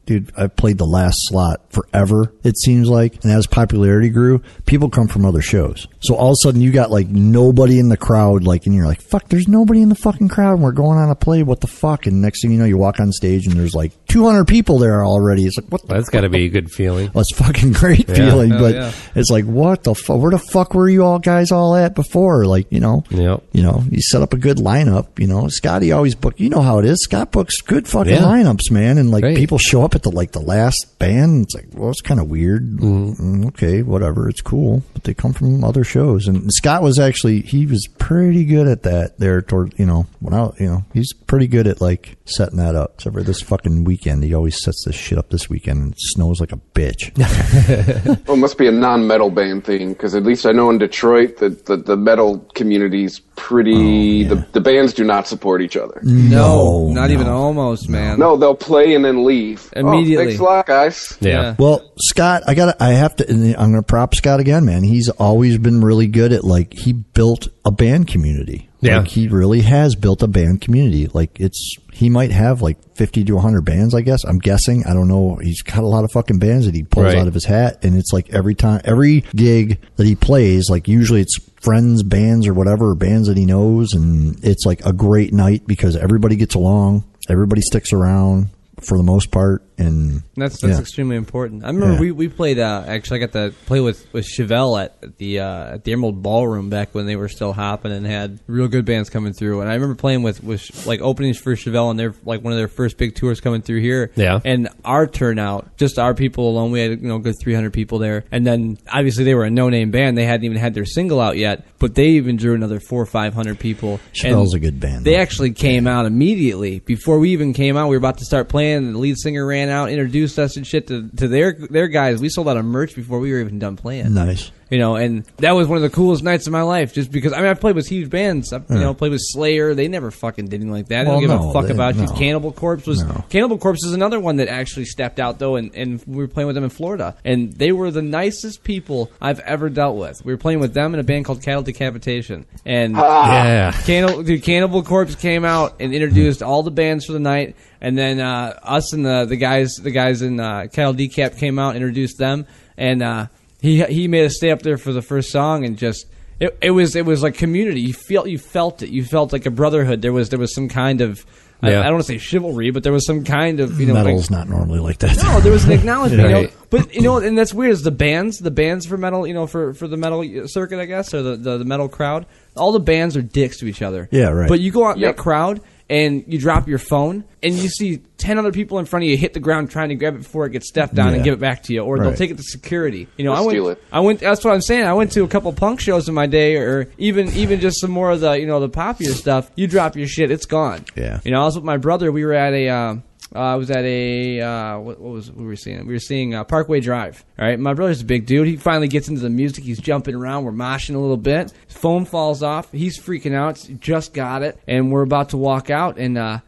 dude, 0.07 0.31
I've 0.35 0.55
played 0.55 0.79
the 0.79 0.85
last 0.85 1.17
slot 1.27 1.61
forever, 1.71 2.33
it 2.43 2.57
seems 2.57 2.89
like. 2.89 3.23
And 3.23 3.31
as 3.31 3.45
popularity 3.45 4.09
grew, 4.09 4.41
people 4.65 4.89
come 4.89 5.07
from 5.07 5.25
other 5.25 5.41
shows. 5.41 5.87
So 5.99 6.15
all 6.15 6.29
of 6.29 6.33
a 6.33 6.41
sudden 6.41 6.61
you 6.61 6.71
got 6.71 6.89
like 6.89 7.07
nobody 7.07 7.77
in 7.79 7.89
the 7.89 7.97
crowd, 7.97 8.43
like, 8.43 8.65
and 8.65 8.73
you're 8.73 8.87
like, 8.87 9.01
fuck, 9.01 9.27
there's 9.29 9.47
nobody 9.47 9.81
in 9.81 9.89
the 9.89 9.95
fucking 9.95 10.29
crowd 10.29 10.53
and 10.53 10.63
we're 10.63 10.71
going 10.71 10.97
on 10.97 11.11
a 11.11 11.15
play. 11.15 11.43
What 11.43 11.61
the 11.61 11.67
fuck? 11.67 12.07
And 12.07 12.21
next 12.21 12.41
thing 12.41 12.51
you 12.51 12.57
know, 12.57 12.65
you 12.65 12.77
walk 12.77 12.99
on 12.99 13.11
stage 13.11 13.45
and 13.45 13.55
there's 13.55 13.75
like 13.75 13.91
200 14.07 14.45
people 14.47 14.79
there 14.79 15.05
already. 15.05 15.45
It's 15.45 15.57
like, 15.57 15.69
what 15.71 15.81
the 15.85 15.93
That's 15.93 16.09
got 16.09 16.21
to 16.21 16.29
be 16.29 16.45
a 16.45 16.49
good 16.49 16.71
feeling. 16.71 17.11
well, 17.13 17.21
it's 17.21 17.35
fucking 17.35 17.73
great 17.73 18.07
feeling, 18.07 18.53
Oh, 18.53 18.59
but 18.59 18.73
yeah. 18.75 18.91
it's 19.15 19.29
like, 19.29 19.45
what 19.45 19.83
the 19.83 19.93
fuck? 19.93 20.17
Where 20.21 20.31
the 20.31 20.39
fuck 20.39 20.73
were 20.73 20.89
you 20.89 21.03
all 21.03 21.19
guys 21.19 21.51
all 21.51 21.75
at 21.75 21.93
before? 21.95 22.45
Like, 22.45 22.67
you 22.71 22.79
know, 22.79 23.03
Yep. 23.09 23.43
you 23.51 23.61
know, 23.63 23.83
you 23.91 24.01
set 24.01 24.21
up 24.21 24.33
a 24.33 24.37
good 24.37 24.57
lineup. 24.57 25.19
You 25.19 25.27
know, 25.27 25.47
Scotty 25.49 25.91
always 25.91 26.15
book. 26.15 26.39
You 26.39 26.49
know 26.49 26.61
how 26.61 26.79
it 26.79 26.85
is. 26.85 27.03
Scott 27.03 27.31
books 27.31 27.61
good 27.61 27.87
fucking 27.87 28.13
Yeah. 28.13 28.21
lineups, 28.21 28.71
man, 28.71 28.97
and 28.97 29.11
like 29.11 29.23
Great. 29.23 29.37
people 29.37 29.57
show 29.57 29.83
up 29.83 29.95
at 29.97 30.03
the 30.03 30.11
like 30.11 30.31
the 30.31 30.39
last 30.39 30.97
band. 30.99 31.43
It's 31.45 31.55
like, 31.55 31.67
well, 31.73 31.89
it's 31.89 32.01
kind 32.01 32.19
of 32.19 32.29
weird. 32.29 32.77
Mm, 32.77 33.47
okay, 33.47 33.81
whatever. 33.81 34.29
It's 34.29 34.41
cool. 34.41 34.83
But 34.93 35.03
they 35.03 35.13
come 35.13 35.33
from 35.33 35.63
other 35.63 35.83
shows. 35.83 36.27
And 36.27 36.51
Scott 36.53 36.81
was 36.81 36.99
actually 36.99 37.41
he 37.41 37.65
was 37.65 37.87
pretty 37.97 38.45
good 38.45 38.67
at 38.67 38.83
that 38.83 39.17
there 39.17 39.41
toward 39.41 39.73
you 39.77 39.85
know 39.85 40.05
when 40.19 40.33
I 40.33 40.51
you 40.59 40.67
know 40.67 40.85
he's 40.93 41.13
pretty 41.13 41.47
good 41.47 41.67
at 41.67 41.81
like 41.81 42.17
setting 42.25 42.57
that 42.57 42.75
up. 42.75 42.93
Except 42.95 43.15
for 43.15 43.23
this 43.23 43.41
fucking 43.41 43.83
weekend, 43.83 44.23
he 44.23 44.33
always 44.33 44.61
sets 44.61 44.85
this 44.85 44.95
shit 44.95 45.17
up 45.17 45.29
this 45.29 45.49
weekend 45.49 45.81
and 45.81 45.91
it 45.93 45.99
snows 45.99 46.39
like 46.39 46.51
a 46.51 46.61
bitch. 46.73 47.11
Well, 48.27 48.35
it 48.35 48.39
must 48.39 48.57
be 48.57 48.67
a 48.67 48.71
non-metal 48.71 49.29
band 49.29 49.65
thing 49.65 49.89
because 49.89 50.13
at 50.15 50.23
least 50.23 50.45
I 50.45 50.51
know 50.51 50.69
in 50.69 50.77
Detroit 50.77 51.37
that 51.37 51.65
the, 51.65 51.77
the 51.77 51.95
metal 51.95 52.39
community's 52.55 53.21
pretty. 53.37 53.73
Oh, 53.73 53.79
yeah. 53.79 54.27
the, 54.27 54.51
the 54.51 54.59
bands 54.59 54.93
do 54.93 55.05
not 55.05 55.27
support 55.27 55.61
each 55.61 55.77
other. 55.77 56.01
No, 56.03 56.89
not 56.89 57.07
no. 57.07 57.13
even 57.13 57.27
almost, 57.27 57.87
man. 57.87 58.19
No, 58.19 58.35
they'll 58.35 58.55
play 58.55 58.93
and 58.93 59.05
then 59.05 59.23
leave 59.23 59.71
oh, 59.75 59.79
Immediately. 59.79 60.25
Oh, 60.25 60.27
thanks 60.27 60.39
a 60.41 60.43
lot, 60.43 60.65
guys. 60.65 61.17
Yeah. 61.21 61.55
Well, 61.57 61.89
Scott, 61.97 62.43
I 62.47 62.53
got 62.53 62.77
to 62.77 62.83
I 62.83 62.89
have 62.89 63.15
to 63.17 63.29
and 63.29 63.55
I'm 63.55 63.71
going 63.71 63.81
to 63.81 63.83
prop 63.83 64.13
Scott 64.13 64.41
again, 64.41 64.65
man. 64.65 64.83
He's 64.83 65.07
always 65.09 65.57
been 65.57 65.79
really 65.79 66.07
good 66.07 66.33
at 66.33 66.43
like 66.43 66.73
he 66.73 66.91
built 66.91 67.47
a 67.63 67.71
band 67.71 68.07
community. 68.07 68.69
Yeah. 68.81 68.99
Like 68.99 69.07
he 69.07 69.27
really 69.27 69.61
has 69.61 69.95
built 69.95 70.21
a 70.21 70.27
band 70.27 70.61
community. 70.61 71.07
Like 71.07 71.39
it's 71.39 71.77
he 71.97 72.09
might 72.09 72.31
have 72.31 72.61
like 72.61 72.77
50 72.95 73.23
to 73.25 73.33
100 73.33 73.61
bands, 73.65 73.93
I 73.95 74.01
guess. 74.01 74.23
I'm 74.23 74.39
guessing. 74.39 74.83
I 74.87 74.93
don't 74.93 75.07
know. 75.07 75.35
He's 75.41 75.61
got 75.61 75.83
a 75.83 75.87
lot 75.87 76.03
of 76.03 76.11
fucking 76.11 76.39
bands 76.39 76.65
that 76.65 76.75
he 76.75 76.83
pulls 76.83 77.05
Right. 77.05 77.17
out 77.17 77.27
of 77.27 77.33
his 77.33 77.45
hat 77.45 77.83
and 77.83 77.95
it's 77.95 78.13
like 78.13 78.29
every 78.31 78.53
time 78.55 78.81
every 78.85 79.21
gig 79.35 79.79
that 79.95 80.05
he 80.05 80.15
plays, 80.15 80.69
like 80.69 80.87
usually 80.87 81.21
it's 81.21 81.37
friends 81.61 82.03
bands 82.03 82.45
or 82.47 82.53
whatever, 82.53 82.93
bands 82.95 83.27
that 83.27 83.37
he 83.37 83.45
knows 83.45 83.93
and 83.93 84.37
it's 84.45 84.65
like 84.65 84.85
a 84.85 84.93
great 84.93 85.33
night 85.33 85.65
because 85.65 85.95
everybody 85.95 86.35
gets 86.35 86.53
along, 86.55 87.03
everybody 87.29 87.61
sticks 87.61 87.91
around 87.91 88.49
for 88.81 88.97
the 88.97 89.03
most 89.03 89.31
part 89.31 89.63
and 89.79 90.23
That's 90.35 90.59
that's 90.59 90.73
yeah. 90.75 90.79
extremely 90.79 91.15
important. 91.17 91.63
I 91.63 91.67
remember 91.67 91.93
Yeah. 91.95 91.99
we, 91.99 92.11
we 92.11 92.27
played. 92.29 92.57
Uh, 92.57 92.83
actually, 92.87 93.17
I 93.17 93.27
got 93.27 93.31
to 93.33 93.53
play 93.67 93.79
with 93.79 94.11
with 94.11 94.25
Chevelle 94.25 94.83
at, 94.83 94.97
at 95.03 95.17
the 95.17 95.39
uh, 95.39 95.73
at 95.75 95.83
the 95.83 95.93
Emerald 95.93 96.23
Ballroom 96.23 96.69
back 96.71 96.95
when 96.95 97.05
they 97.05 97.15
were 97.15 97.27
still 97.29 97.53
hopping 97.53 97.91
and 97.91 98.03
had 98.05 98.39
real 98.47 98.67
good 98.67 98.85
bands 98.85 99.09
coming 99.11 99.33
through. 99.33 99.61
And 99.61 99.69
I 99.69 99.75
remember 99.75 99.93
playing 99.93 100.23
with 100.23 100.43
with 100.43 100.87
like 100.87 100.99
openings 101.01 101.37
for 101.37 101.53
Chevelle 101.55 101.91
and 101.91 101.99
their 101.99 102.15
like 102.25 102.43
one 102.43 102.53
of 102.53 102.57
their 102.57 102.67
first 102.67 102.97
big 102.97 103.13
tours 103.15 103.39
coming 103.39 103.61
through 103.61 103.81
here. 103.81 104.11
Yeah. 104.15 104.39
And 104.43 104.67
our 104.83 105.05
turnout, 105.05 105.77
just 105.77 105.99
our 105.99 106.15
people 106.15 106.49
alone, 106.49 106.71
we 106.71 106.79
had 106.79 106.99
you 106.99 107.07
know 107.07 107.17
a 107.17 107.19
good 107.19 107.35
300 107.43 107.71
people 107.71 107.99
there. 107.99 108.25
And 108.31 108.47
then 108.47 108.79
obviously 108.91 109.25
they 109.25 109.35
were 109.35 109.43
a 109.45 109.51
no 109.51 109.69
name 109.69 109.91
band. 109.91 110.17
They 110.17 110.25
hadn't 110.25 110.45
even 110.45 110.57
had 110.57 110.73
their 110.73 110.85
single 110.85 111.19
out 111.21 111.37
yet, 111.37 111.65
but 111.77 111.93
they 111.93 112.07
even 112.09 112.35
drew 112.35 112.55
another 112.55 112.79
four 112.79 113.01
or 113.03 113.05
five 113.07 113.35
hundred 113.35 113.59
people. 113.59 113.99
Chevelle's 114.11 114.55
And 114.55 114.63
a 114.63 114.65
good 114.65 114.79
band, 114.79 115.05
They 115.05 115.13
though. 115.15 115.21
actually 115.21 115.51
came 115.51 115.85
out 115.85 116.07
immediately 116.07 116.79
before 116.79 117.19
we 117.19 117.29
even 117.29 117.53
came 117.53 117.77
out. 117.77 117.89
We 117.89 117.95
were 117.95 117.99
about 117.99 118.17
to 118.17 118.25
start 118.25 118.49
playing, 118.49 118.66
and 118.73 118.95
the 118.95 118.99
lead 118.99 119.17
singer 119.17 119.45
ran 119.45 119.69
out, 119.69 119.89
introduced 119.89 120.39
us 120.39 120.57
and 120.57 120.65
shit 120.65 120.87
to, 120.87 121.09
to 121.17 121.27
their 121.27 121.53
their 121.53 121.87
guys. 121.87 122.21
We 122.21 122.29
sold 122.29 122.49
out 122.49 122.57
of 122.57 122.65
merch 122.65 122.95
before 122.95 123.19
we 123.19 123.31
were 123.31 123.39
even 123.39 123.59
done 123.59 123.75
playing. 123.75 124.13
nice. 124.13 124.51
You 124.69 124.79
know, 124.79 124.95
and 124.97 125.23
that 125.37 125.53
was 125.53 125.67
one 125.67 125.77
of 125.77 125.81
the 125.81 125.89
coolest 125.89 126.23
nights 126.23 126.45
of 126.45 126.51
my 126.51 126.61
life, 126.61 126.93
just 126.93 127.09
because. 127.11 127.31
I 127.31 127.37
mean, 127.37 127.47
I've 127.47 127.61
played 127.61 127.75
with 127.75 127.87
huge 127.87 128.09
bands. 128.09 128.51
I've, 128.51 128.69
you 128.69 128.75
know, 128.79 128.93
played 128.93 129.11
with 129.11 129.21
Slayer. 129.23 129.73
They 129.73 129.87
never 129.87 130.11
fucking 130.11 130.45
did 130.49 130.55
anything 130.55 130.71
like 130.71 130.87
that. 130.87 131.03
They 131.05 131.09
Well, 131.09 131.21
don't 131.21 131.29
give 131.29 131.41
no, 131.41 131.49
a 131.49 131.53
fuck 131.53 131.67
they- 131.67 131.73
about 131.73 131.95
you. 131.95 132.05
no. 132.05 132.11
Cannibal 132.13 132.51
Corpse 132.51 132.85
was 132.85 133.01
No. 133.03 133.23
Cannibal 133.29 133.57
Corpse 133.57 133.85
is 133.85 133.93
another 133.93 134.19
one 134.19 134.35
that 134.37 134.49
actually 134.49 134.83
stepped 134.85 135.19
out 135.21 135.39
though, 135.39 135.55
and, 135.55 135.73
and 135.73 136.03
we 136.05 136.17
were 136.17 136.27
playing 136.27 136.47
with 136.47 136.55
them 136.55 136.65
in 136.65 136.69
Florida, 136.69 137.15
and 137.23 137.53
they 137.53 137.71
were 137.71 137.91
the 137.91 138.01
nicest 138.01 138.63
people 138.65 139.09
I've 139.21 139.39
ever 139.39 139.69
dealt 139.69 139.95
with. 139.95 140.23
We 140.25 140.33
were 140.33 140.37
playing 140.37 140.59
with 140.59 140.73
them 140.73 140.93
in 140.93 140.99
a 140.99 141.03
band 141.03 141.23
called 141.25 141.41
Cattle 141.41 141.63
Decapitation, 141.63 142.45
and 142.65 142.93
Yeah. 142.97 143.71
Cannibal, 143.85 144.23
dude, 144.23 144.43
Cannibal 144.43 144.83
Corpse 144.83 145.15
came 145.15 145.45
out 145.45 145.75
and 145.79 145.93
introduced 145.93 146.43
all 146.43 146.63
the 146.63 146.71
bands 146.71 147.05
for 147.05 147.13
the 147.13 147.19
night, 147.19 147.55
and 147.79 147.97
then 147.97 148.19
uh, 148.19 148.59
us 148.63 148.91
and 148.91 149.05
the 149.05 149.23
the 149.25 149.37
guys 149.37 149.75
the 149.77 149.91
guys 149.91 150.21
in 150.21 150.39
uh, 150.41 150.67
Cattle 150.73 150.93
Decap 150.93 151.37
came 151.37 151.57
out, 151.57 151.75
introduced 151.75 152.17
them, 152.17 152.45
and 152.77 153.01
uh, 153.01 153.27
he 153.61 153.83
he 153.85 154.07
made 154.07 154.25
us 154.25 154.35
stay 154.37 154.51
up 154.51 154.61
there 154.61 154.77
for 154.77 154.93
the 154.93 155.01
first 155.01 155.31
song 155.31 155.65
and 155.65 155.77
just. 155.77 156.05
It, 156.39 156.55
it 156.61 156.69
was 156.69 156.95
it 156.95 157.03
was 157.03 157.23
like 157.23 157.33
community. 157.33 157.81
You 157.81 157.93
felt 157.93 158.27
you 158.27 158.37
felt 158.37 158.83
it. 158.83 158.89
You 158.89 159.03
felt 159.03 159.33
like 159.33 159.47
a 159.47 159.49
brotherhood. 159.49 160.03
There 160.03 160.13
was 160.13 160.29
there 160.29 160.37
was 160.37 160.53
some 160.53 160.69
kind 160.69 161.01
of 161.01 161.25
I, 161.63 161.71
Yeah. 161.71 161.79
I 161.79 161.85
don't 161.85 161.93
want 161.93 162.05
to 162.05 162.11
say 162.13 162.17
chivalry, 162.19 162.69
but 162.69 162.83
there 162.83 162.93
was 162.93 163.07
some 163.07 163.23
kind 163.23 163.59
of 163.59 163.79
you 163.79 163.87
know 163.87 163.95
like- 163.95 164.05
Metal's 164.05 164.29
not 164.29 164.47
normally 164.47 164.77
like 164.79 164.99
that. 164.99 165.17
no, 165.17 165.39
there 165.39 165.51
was 165.51 165.65
an 165.65 165.71
acknowledgement. 165.71 166.29
You 166.29 166.35
know, 166.43 166.49
but 166.69 166.93
you 166.93 167.01
know, 167.01 167.17
and 167.17 167.35
that's 167.35 167.55
weird. 167.55 167.71
Is 167.71 167.81
the 167.81 167.89
bands, 167.89 168.37
the 168.37 168.51
bands 168.51 168.85
for 168.85 168.97
metal, 168.97 169.25
you 169.25 169.33
know, 169.33 169.47
for 169.47 169.73
for 169.73 169.87
the 169.87 169.97
metal 169.97 170.23
circuit, 170.47 170.79
I 170.79 170.85
guess, 170.85 171.11
or 171.15 171.23
the 171.23 171.35
the, 171.37 171.57
the 171.57 171.65
metal 171.65 171.89
crowd, 171.89 172.27
all 172.55 172.71
the 172.71 172.79
bands 172.79 173.17
are 173.17 173.23
dicks 173.23 173.57
to 173.61 173.65
each 173.65 173.81
other. 173.81 174.07
Yeah, 174.11 174.27
right. 174.29 174.47
But 174.47 174.59
you 174.59 174.71
go 174.71 174.85
out 174.85 174.97
in 174.97 175.01
Yep. 175.01 175.15
that 175.15 175.19
crowd 175.23 175.61
and 175.89 176.23
you 176.27 176.37
drop 176.39 176.67
your 176.67 176.79
phone 176.79 177.23
and 177.41 177.53
you 177.53 177.69
see 177.69 177.97
ten 178.17 178.37
other 178.37 178.51
people 178.51 178.79
in 178.79 178.85
front 178.85 179.03
of 179.03 179.09
you 179.09 179.15
hit 179.15 179.33
the 179.33 179.39
ground 179.39 179.69
trying 179.71 179.89
to 179.89 179.95
grab 179.95 180.15
it 180.15 180.19
before 180.19 180.45
it 180.45 180.49
gets 180.51 180.67
stepped 180.67 180.97
on 180.99 181.13
and 181.13 181.23
give 181.23 181.33
it 181.33 181.39
back 181.39 181.63
to 181.63 181.73
you, 181.73 181.81
or 181.81 181.99
they'll 181.99 182.13
take 182.13 182.31
it 182.31 182.37
to 182.37 182.43
security. 182.43 183.07
You 183.17 183.25
know, 183.25 183.31
Or 183.31 183.37
I 183.37 183.39
went, 183.41 183.51
steal 183.51 183.69
it. 183.69 183.83
I 183.91 183.99
went. 184.01 184.19
That's 184.19 184.43
what 184.43 184.53
I'm 184.53 184.61
saying. 184.61 184.83
I 184.85 184.93
went 184.93 185.11
to 185.13 185.23
a 185.23 185.27
couple 185.27 185.51
punk 185.53 185.79
shows 185.79 186.09
in 186.09 186.15
my 186.15 186.25
day, 186.27 186.55
or 186.57 186.91
even 186.97 187.29
even 187.33 187.59
just 187.59 187.79
some 187.79 187.91
more 187.91 188.11
of 188.11 188.19
the 188.19 188.33
you 188.39 188.47
know 188.47 188.59
the 188.59 188.69
popular 188.69 189.13
stuff. 189.13 189.49
You 189.55 189.67
drop 189.67 189.95
your 189.95 190.07
shit, 190.07 190.31
it's 190.31 190.45
gone. 190.45 190.85
Yeah. 190.95 191.19
You 191.23 191.31
know, 191.31 191.41
I 191.41 191.45
was 191.45 191.55
with 191.55 191.63
my 191.65 191.77
brother. 191.77 192.11
We 192.11 192.25
were 192.25 192.33
at 192.33 192.53
a. 192.53 192.69
Uh, 192.69 192.95
uh, 193.35 193.39
I 193.39 193.55
was 193.55 193.69
at 193.71 193.83
a 193.83 194.41
uh, 194.41 194.79
what, 194.79 194.99
what 194.99 195.11
was 195.13 195.29
what 195.29 195.43
were 195.43 195.49
we 195.49 195.55
seeing? 195.55 195.85
We 195.85 195.93
were 195.93 195.99
seeing 195.99 196.33
uh, 196.33 196.43
Parkway 196.43 196.79
Drive. 196.79 197.23
All 197.37 197.45
right, 197.45 197.59
my 197.59 197.73
brother's 197.73 198.01
a 198.01 198.05
big 198.05 198.25
dude. 198.25 198.47
He 198.47 198.55
finally 198.57 198.87
gets 198.87 199.07
into 199.09 199.21
the 199.21 199.29
music. 199.29 199.63
He's 199.63 199.79
jumping 199.79 200.15
around. 200.15 200.45
We're 200.45 200.51
moshing 200.51 200.95
a 200.95 200.99
little 200.99 201.17
bit. 201.17 201.51
His 201.67 201.77
phone 201.77 202.05
falls 202.05 202.41
off. 202.43 202.71
He's 202.71 202.99
freaking 202.99 203.33
out. 203.33 203.67
Just 203.79 204.13
got 204.13 204.43
it, 204.43 204.59
and 204.67 204.91
we're 204.91 205.01
about 205.03 205.29
to 205.29 205.37
walk 205.37 205.69
out, 205.69 205.97
and 205.97 206.17
uh, 206.17 206.39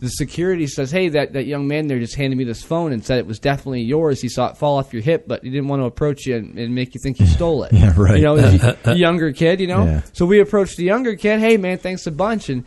the 0.00 0.08
security 0.10 0.68
says, 0.68 0.92
"Hey, 0.92 1.08
that, 1.08 1.32
that 1.32 1.46
young 1.46 1.66
man 1.66 1.88
there 1.88 1.98
just 1.98 2.14
handed 2.14 2.36
me 2.36 2.44
this 2.44 2.62
phone 2.62 2.92
and 2.92 3.04
said 3.04 3.18
it 3.18 3.26
was 3.26 3.40
definitely 3.40 3.82
yours. 3.82 4.20
He 4.22 4.28
saw 4.28 4.48
it 4.50 4.56
fall 4.56 4.78
off 4.78 4.92
your 4.92 5.02
hip, 5.02 5.24
but 5.26 5.42
he 5.42 5.50
didn't 5.50 5.66
want 5.66 5.80
to 5.82 5.86
approach 5.86 6.24
you 6.24 6.36
and, 6.36 6.56
and 6.56 6.72
make 6.72 6.94
you 6.94 7.00
think 7.02 7.18
you 7.18 7.26
stole 7.38 7.64
it. 7.64 7.72
Yeah, 7.72 7.92
right. 7.96 8.16
You 8.16 8.22
know, 8.22 8.76
younger 8.94 9.32
kid. 9.32 9.58
You 9.58 9.66
know, 9.66 9.84
Yeah. 9.84 10.02
so 10.12 10.24
we 10.24 10.38
approached 10.38 10.76
the 10.76 10.84
younger 10.84 11.16
kid. 11.16 11.40
Hey, 11.40 11.56
man, 11.56 11.78
thanks 11.78 12.06
a 12.06 12.12
bunch. 12.12 12.48
And 12.48 12.64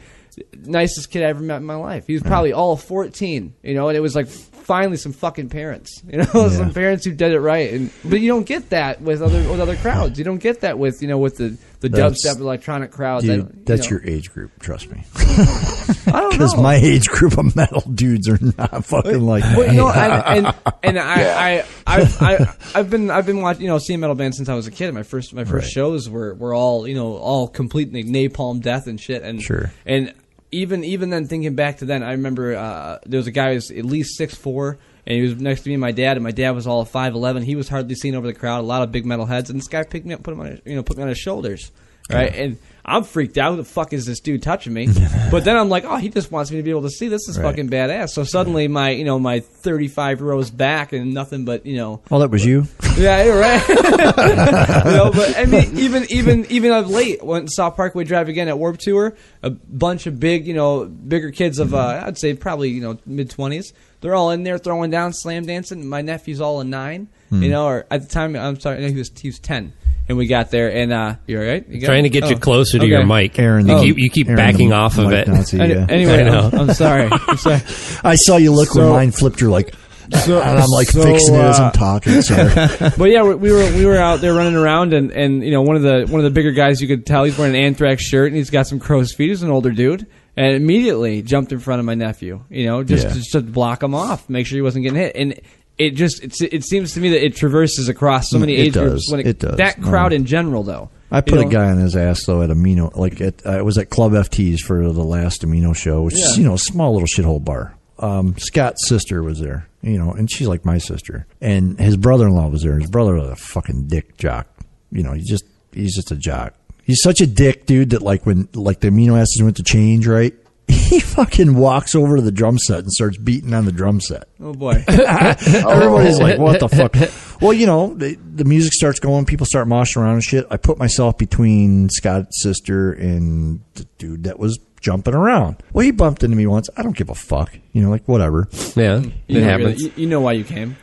nicest 0.65 1.11
kid 1.11 1.23
I 1.23 1.27
ever 1.27 1.41
met 1.41 1.57
in 1.57 1.65
my 1.65 1.75
life. 1.75 2.07
He 2.07 2.13
was 2.13 2.23
probably 2.23 2.53
all 2.53 2.77
14, 2.77 3.53
you 3.63 3.73
know, 3.73 3.87
and 3.89 3.97
it 3.97 4.01
was 4.01 4.15
like 4.15 4.27
finally 4.27 4.95
some 4.97 5.11
fucking 5.13 5.49
parents, 5.49 6.01
you 6.07 6.17
know, 6.19 6.25
some 6.49 6.73
parents 6.73 7.03
who 7.05 7.11
did 7.13 7.31
it 7.33 7.39
right. 7.39 7.73
And 7.73 7.91
but 8.05 8.19
you 8.21 8.27
don't 8.27 8.45
get 8.45 8.69
that 8.69 9.01
with 9.01 9.21
other 9.21 9.37
with 9.49 9.59
other 9.59 9.75
crowds. 9.77 10.17
You 10.17 10.25
don't 10.25 10.37
get 10.41 10.61
that 10.61 10.77
with 10.79 11.01
you 11.01 11.07
know 11.07 11.17
with 11.17 11.37
the 11.37 11.57
the 11.81 11.89
That's- 11.89 12.23
dubstep 12.25 12.39
electronic 12.39 12.91
crowds. 12.91 13.25
Dude, 13.25 13.39
don't- 13.39 13.55
you 13.55 13.63
that's 13.65 13.83
know. 13.89 13.97
your 13.97 14.07
age 14.07 14.31
group. 14.31 14.51
Trust 14.59 14.89
me. 14.91 15.03
I 15.15 16.05
don't 16.11 16.31
Because 16.41 16.55
my 16.57 16.75
age 16.75 17.07
group 17.07 17.37
of 17.37 17.55
metal 17.55 17.81
dudes 17.81 18.27
are 18.29 18.37
not 18.57 18.85
fucking 18.85 19.21
like 19.21 19.43
Well, 19.57 19.67
you 19.67 19.77
know, 19.77 19.89
and 19.89 20.45
and, 20.47 20.55
and 20.83 20.99
I, 20.99 21.57
I, 21.59 21.65
I've, 21.87 22.21
I, 22.21 22.55
I've 22.75 22.89
been, 22.89 23.11
I've 23.11 23.25
been 23.25 23.41
watching, 23.41 23.63
you 23.63 23.67
know, 23.67 23.77
seeing 23.77 23.99
metal 23.99 24.15
bands 24.15 24.37
since 24.37 24.49
I 24.49 24.55
was 24.55 24.65
a 24.67 24.71
kid. 24.71 24.93
My 24.93 25.03
first, 25.03 25.33
my 25.33 25.43
first 25.43 25.65
Right. 25.65 25.71
shows 25.71 26.09
were, 26.09 26.33
were 26.35 26.53
all, 26.53 26.87
you 26.87 26.95
know, 26.95 27.15
all 27.17 27.47
completely 27.47 28.03
napalm 28.03 28.61
death 28.61 28.87
and 28.87 28.99
shit. 28.99 29.21
And 29.23 29.41
Sure. 29.41 29.71
And 29.85 30.13
even, 30.51 30.83
even 30.83 31.09
then, 31.09 31.27
thinking 31.27 31.55
back 31.55 31.77
to 31.77 31.85
then, 31.85 32.03
I 32.03 32.11
remember 32.11 32.55
uh, 32.55 32.99
there 33.05 33.17
was 33.17 33.27
a 33.27 33.31
guy 33.31 33.49
who 33.49 33.55
was 33.55 33.71
at 33.71 33.85
least 33.85 34.17
six 34.17 34.35
four, 34.35 34.77
and 35.05 35.15
he 35.15 35.21
was 35.21 35.35
next 35.35 35.61
to 35.61 35.69
me 35.69 35.75
and 35.75 35.81
my 35.81 35.91
dad, 35.91 36.17
and 36.17 36.23
my 36.23 36.31
dad 36.31 36.51
was 36.51 36.67
all 36.67 36.85
five 36.85 37.13
eleven. 37.13 37.43
He 37.43 37.55
was 37.55 37.69
hardly 37.69 37.95
seen 37.95 38.15
over 38.15 38.27
the 38.27 38.33
crowd. 38.33 38.59
A 38.59 38.61
lot 38.61 38.81
of 38.81 38.91
big 38.91 39.05
metal 39.05 39.25
heads, 39.25 39.49
and 39.49 39.59
this 39.59 39.67
guy 39.67 39.83
picked 39.83 40.05
me 40.05 40.13
up, 40.13 40.23
put 40.23 40.33
him 40.33 40.41
on, 40.41 40.47
his, 40.47 40.61
you 40.65 40.75
know, 40.75 40.83
put 40.83 40.97
me 40.97 41.03
on 41.03 41.09
his 41.09 41.17
shoulders. 41.17 41.71
Right, 42.13 42.33
and 42.35 42.57
I'm 42.83 43.03
freaked 43.03 43.37
out. 43.37 43.51
Who 43.51 43.57
the 43.57 43.63
fuck 43.63 43.93
is 43.93 44.05
this 44.05 44.19
dude 44.19 44.41
touching 44.41 44.73
me? 44.73 44.87
but 45.31 45.45
then 45.45 45.55
I'm 45.55 45.69
like, 45.69 45.85
oh, 45.85 45.97
he 45.97 46.09
just 46.09 46.31
wants 46.31 46.49
me 46.51 46.57
to 46.57 46.63
be 46.63 46.71
able 46.71 46.81
to 46.83 46.89
see. 46.89 47.07
This 47.07 47.27
is 47.29 47.37
Right. 47.37 47.45
fucking 47.45 47.69
badass. 47.69 48.09
So 48.09 48.23
suddenly, 48.23 48.67
my 48.67 48.89
you 48.91 49.03
know 49.05 49.19
my 49.19 49.39
35 49.39 50.21
rows 50.21 50.49
back 50.49 50.91
and 50.93 51.13
nothing 51.13 51.45
but 51.45 51.65
you 51.65 51.77
know 51.77 52.01
Oh, 52.09 52.19
that 52.19 52.29
was 52.31 52.43
you? 52.45 52.67
yeah 52.97 53.23
you're 53.23 53.39
right. 53.39 53.67
you 53.69 54.91
know, 54.97 55.11
but 55.13 55.37
I 55.37 55.45
mean 55.45 55.77
even 55.77 56.05
even 56.09 56.45
even 56.49 56.71
of 56.71 56.89
late 56.89 57.23
went 57.23 57.41
and 57.43 57.51
saw 57.51 57.69
Parkway 57.69 58.03
Drive 58.03 58.29
again 58.29 58.47
at 58.47 58.57
Warped 58.57 58.81
Tour. 58.81 59.15
A 59.43 59.49
bunch 59.51 60.07
of 60.07 60.19
big 60.19 60.47
you 60.47 60.53
know 60.53 60.85
bigger 60.85 61.31
kids 61.31 61.59
of 61.59 61.73
uh, 61.73 62.03
I'd 62.05 62.17
say 62.17 62.33
probably 62.33 62.69
you 62.69 62.81
know 62.81 62.97
mid 63.05 63.29
20s. 63.29 63.73
They're 64.01 64.15
all 64.15 64.31
in 64.31 64.41
there 64.41 64.57
throwing 64.57 64.89
down, 64.89 65.13
slam 65.13 65.45
dancing. 65.45 65.87
My 65.87 66.01
nephew's 66.01 66.41
all 66.41 66.59
a 66.59 66.63
nine. 66.63 67.07
You 67.29 67.49
know, 67.49 67.65
or 67.65 67.85
at 67.89 68.01
the 68.01 68.07
time 68.09 68.35
I'm 68.35 68.59
sorry, 68.59 68.81
no, 68.81 68.87
he 68.89 68.95
was 68.97 69.09
he 69.17 69.29
was 69.29 69.39
10. 69.39 69.71
And 70.11 70.17
we 70.17 70.27
got 70.27 70.51
there, 70.51 70.69
and 70.69 70.91
uh, 70.91 71.15
you 71.25 71.39
all 71.39 71.45
right? 71.45 71.65
You 71.69 71.79
got 71.79 71.87
Trying 71.87 72.03
to 72.03 72.09
it? 72.09 72.11
get 72.11 72.29
you 72.29 72.35
Oh, 72.35 72.39
closer 72.39 72.77
to 72.79 72.83
okay. 72.83 72.89
your 72.91 73.05
mic. 73.05 73.39
Aaron, 73.39 73.65
you 73.65 73.75
the- 73.75 73.81
keep 73.81 73.97
you 73.97 74.09
keep 74.09 74.27
Aaron, 74.27 74.35
backing 74.35 74.67
the 74.69 74.75
off 74.75 74.97
of 74.97 75.07
mic 75.07 75.25
it. 75.25 75.31
Nazi, 75.31 75.57
Any- 75.57 75.73
yeah. 75.73 75.85
Anyway, 75.87 76.19
I 76.19 76.23
know. 76.23 76.49
I'm, 76.51 76.59
I'm 76.69 76.73
sorry. 76.73 77.07
I'm 77.29 77.37
sorry. 77.37 77.61
I 78.03 78.15
saw 78.15 78.35
you 78.35 78.51
look 78.51 78.75
when 78.75 78.83
So- 78.83 78.91
mine 78.91 79.11
flipped. 79.11 79.39
You're 79.39 79.51
like, 79.51 79.73
and 80.11 80.33
I'm 80.33 80.69
like 80.69 80.89
so, 80.89 81.01
fixing 81.01 81.35
it 81.35 81.39
as 81.39 81.61
uh, 81.61 81.63
I'm 81.67 81.71
talking. 81.71 82.21
Sorry. 82.21 82.49
but 82.97 83.05
yeah, 83.09 83.23
we, 83.23 83.35
we 83.35 83.51
were 83.53 83.63
we 83.73 83.85
were 83.85 83.95
out 83.95 84.19
there 84.19 84.33
running 84.33 84.55
around, 84.55 84.91
and, 84.93 85.11
and 85.11 85.45
you 85.45 85.51
know 85.51 85.61
one 85.61 85.77
of 85.77 85.81
the 85.81 86.05
one 86.09 86.19
of 86.19 86.25
the 86.25 86.31
bigger 86.31 86.51
guys 86.51 86.81
you 86.81 86.89
could 86.89 87.05
tell 87.05 87.23
he's 87.23 87.37
wearing 87.37 87.55
an 87.55 87.61
anthrax 87.61 88.03
shirt 88.03 88.27
and 88.27 88.35
he's 88.35 88.49
got 88.49 88.67
some 88.67 88.79
crow's 88.79 89.13
feet. 89.13 89.29
He's 89.29 89.43
an 89.43 89.49
older 89.49 89.71
dude, 89.71 90.05
and 90.35 90.53
immediately 90.55 91.21
jumped 91.21 91.53
in 91.53 91.59
front 91.59 91.79
of 91.79 91.85
my 91.85 91.95
nephew. 91.95 92.43
You 92.49 92.65
know, 92.65 92.83
just 92.83 93.07
Yeah. 93.07 93.13
just 93.13 93.31
to 93.31 93.39
block 93.39 93.81
him 93.81 93.95
off, 93.95 94.29
make 94.29 94.45
sure 94.45 94.57
he 94.57 94.61
wasn't 94.61 94.83
getting 94.83 94.99
hit, 94.99 95.15
and. 95.15 95.39
It 95.77 95.91
just 95.91 96.23
it's, 96.23 96.41
it 96.41 96.63
seems 96.63 96.93
to 96.93 96.99
me 96.99 97.09
that 97.09 97.25
it 97.25 97.35
traverses 97.35 97.89
across 97.89 98.29
so 98.29 98.37
many 98.37 98.55
It 98.55 98.59
age 98.67 98.73
does. 98.73 98.89
groups. 99.07 99.11
When 99.11 99.19
It 99.27 99.39
does. 99.39 99.57
That 99.57 99.81
crowd 99.81 100.11
No. 100.11 100.17
in 100.17 100.25
general, 100.25 100.63
though. 100.63 100.89
I 101.09 101.17
You 101.17 101.21
put 101.23 101.35
know, 101.41 101.47
a 101.47 101.51
guy 101.51 101.69
on 101.71 101.77
his 101.77 101.95
ass 101.95 102.25
though 102.25 102.41
at 102.41 102.49
Amino, 102.49 102.95
like 102.95 103.19
at 103.19 103.45
uh, 103.45 103.57
it 103.57 103.65
was 103.65 103.77
at 103.77 103.89
Club 103.89 104.13
FT's 104.13 104.61
for 104.61 104.81
the 104.91 105.03
last 105.03 105.41
Amino 105.41 105.75
show, 105.75 106.03
which 106.03 106.13
is 106.15 106.37
you 106.37 106.43
know 106.43 106.53
a 106.53 106.57
small 106.59 106.93
little 106.93 107.07
shithole 107.07 107.43
bar. 107.43 107.75
Um, 107.99 108.35
Scott's 108.37 108.87
sister 108.87 109.21
was 109.21 109.39
there, 109.39 109.67
you 109.81 109.97
know, 109.99 110.11
and 110.11 110.31
she's 110.31 110.47
like 110.47 110.65
my 110.65 110.77
sister, 110.77 111.25
and 111.41 111.77
his 111.79 111.97
brother-in-law 111.97 112.47
was 112.47 112.63
there. 112.63 112.79
His 112.79 112.89
brother 112.89 113.13
was 113.15 113.29
a 113.29 113.35
fucking 113.35 113.87
dick 113.87 114.17
jock, 114.17 114.47
you 114.91 115.03
know, 115.03 115.13
he's 115.13 115.27
just 115.27 115.43
he's 115.73 115.95
just 115.95 116.11
a 116.11 116.15
jock. 116.15 116.53
He's 116.83 117.01
such 117.01 117.19
a 117.21 117.27
dick, 117.27 117.65
dude. 117.65 117.89
That 117.91 118.01
like 118.01 118.25
when 118.25 118.47
like 118.53 118.79
the 118.79 118.87
amino 118.89 119.19
acids 119.19 119.41
went 119.43 119.57
to 119.57 119.63
change, 119.63 120.07
right? 120.07 120.33
He 120.91 120.99
fucking 120.99 121.55
walks 121.55 121.95
over 121.95 122.17
to 122.17 122.21
the 122.21 122.31
drum 122.31 122.57
set 122.57 122.79
and 122.79 122.91
starts 122.91 123.17
beating 123.17 123.53
on 123.53 123.65
the 123.65 123.71
drum 123.71 124.01
set. 124.01 124.27
Oh 124.41 124.53
boy. 124.53 124.83
Everybody's 124.87 126.19
oh, 126.19 126.23
like, 126.23 126.37
"What 126.37 126.59
the 126.59 126.69
fuck?" 126.69 126.95
Well, 127.41 127.53
you 127.53 127.65
know, 127.65 127.95
the, 127.95 128.13
the 128.13 128.45
music 128.45 128.71
starts 128.71 128.99
going, 128.99 129.25
people 129.25 129.47
start 129.47 129.67
moshing 129.67 129.97
around 129.97 130.13
and 130.13 130.23
shit. 130.23 130.45
I 130.51 130.57
put 130.57 130.77
myself 130.77 131.17
between 131.17 131.89
Scott's 131.89 132.43
sister 132.43 132.93
and 132.93 133.61
the 133.73 133.87
dude 133.97 134.25
that 134.25 134.37
was 134.37 134.59
jumping 134.79 135.15
around. 135.15 135.63
Well, 135.73 135.83
he 135.83 135.89
bumped 135.89 136.23
into 136.23 136.37
me 136.37 136.45
once. 136.45 136.69
I 136.77 136.83
don't 136.83 136.95
give 136.95 137.09
a 137.09 137.15
fuck. 137.15 137.51
You 137.71 137.81
know, 137.81 137.89
like 137.89 138.07
whatever. 138.07 138.47
Yeah, 138.75 138.99
You 138.99 139.11
it 139.27 139.33
know, 139.39 139.43
happens. 139.43 139.81
You, 139.81 139.91
you 139.95 140.07
know 140.07 140.21
why 140.21 140.33
you 140.33 140.43
came. 140.43 140.77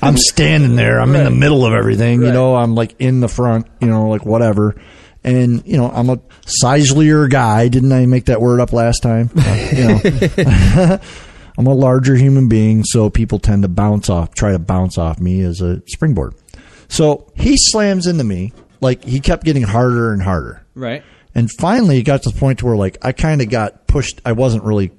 I'm 0.00 0.16
standing 0.16 0.76
there. 0.76 0.98
I'm 0.98 1.14
in 1.14 1.24
the 1.24 1.30
middle 1.30 1.66
of 1.66 1.74
everything. 1.74 2.22
You 2.22 2.32
know, 2.32 2.56
I'm 2.56 2.74
like 2.74 2.94
in 2.98 3.20
the 3.20 3.28
front. 3.28 3.66
You 3.80 3.88
know, 3.88 4.08
like 4.08 4.24
whatever. 4.24 4.76
And 5.24 5.66
you 5.66 5.76
know, 5.76 5.90
I'm 5.90 6.10
a 6.10 6.18
sizelier 6.62 7.28
guy. 7.30 7.68
Didn't 7.68 7.92
I 7.92 8.06
make 8.06 8.26
that 8.26 8.40
word 8.40 8.60
up 8.60 8.72
last 8.72 9.02
time? 9.02 9.30
Uh, 9.36 9.68
you 9.72 9.84
know, 9.88 10.98
I'm 11.58 11.66
a 11.66 11.74
larger 11.74 12.14
human 12.16 12.48
being, 12.48 12.84
so 12.84 13.10
people 13.10 13.38
tend 13.38 13.62
to 13.62 13.68
bounce 13.68 14.10
off, 14.10 14.34
try 14.34 14.52
to 14.52 14.58
bounce 14.58 14.98
off 14.98 15.18
me 15.20 15.40
as 15.42 15.60
a 15.60 15.82
springboard. 15.86 16.34
So 16.88 17.32
he 17.36 17.56
slams 17.56 18.06
into 18.06 18.24
me. 18.24 18.52
Like 18.80 19.04
he 19.04 19.20
kept 19.20 19.44
getting 19.44 19.62
harder 19.62 20.12
and 20.12 20.22
harder. 20.22 20.66
Right. 20.74 21.02
And 21.34 21.50
finally, 21.58 21.98
it 21.98 22.02
got 22.02 22.22
to 22.24 22.30
the 22.30 22.38
point 22.38 22.62
where 22.62 22.76
like 22.76 22.98
I 23.02 23.12
kind 23.12 23.40
of 23.40 23.48
got 23.48 23.86
pushed. 23.86 24.20
I 24.26 24.32
wasn't 24.32 24.64
really 24.64 24.90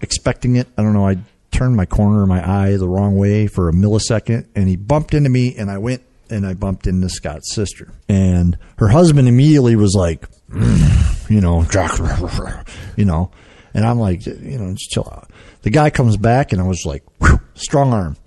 expecting 0.00 0.56
it. 0.56 0.68
I 0.78 0.82
don't 0.82 0.92
know. 0.92 1.08
I 1.08 1.18
turned 1.50 1.76
my 1.76 1.86
corner 1.86 2.22
of 2.22 2.28
my 2.28 2.46
eye 2.46 2.76
the 2.76 2.88
wrong 2.88 3.16
way 3.16 3.46
for 3.46 3.68
a 3.68 3.72
millisecond, 3.72 4.46
and 4.54 4.68
he 4.68 4.76
bumped 4.76 5.14
into 5.14 5.30
me, 5.30 5.56
and 5.56 5.70
I 5.70 5.78
went 5.78 6.02
and 6.30 6.46
I 6.46 6.54
bumped 6.54 6.86
into 6.86 7.08
Scott's 7.08 7.54
sister, 7.54 7.92
and 8.08 8.56
her 8.78 8.88
husband 8.88 9.28
immediately 9.28 9.76
was 9.76 9.94
like, 9.94 10.26
"Mm," 10.50 11.30
you 11.30 11.40
know, 11.40 11.64
Jack, 11.64 11.98
you 12.96 13.04
know, 13.04 13.30
and 13.74 13.84
I'm 13.84 13.98
like, 13.98 14.26
you 14.26 14.58
know, 14.58 14.72
just 14.72 14.90
chill 14.90 15.08
out. 15.10 15.30
The 15.62 15.70
guy 15.70 15.90
comes 15.90 16.16
back, 16.16 16.52
and 16.52 16.60
I 16.60 16.64
was 16.64 16.84
like, 16.86 17.02
"Whew, 17.18 17.40
strong 17.54 17.92
arm. 17.92 18.16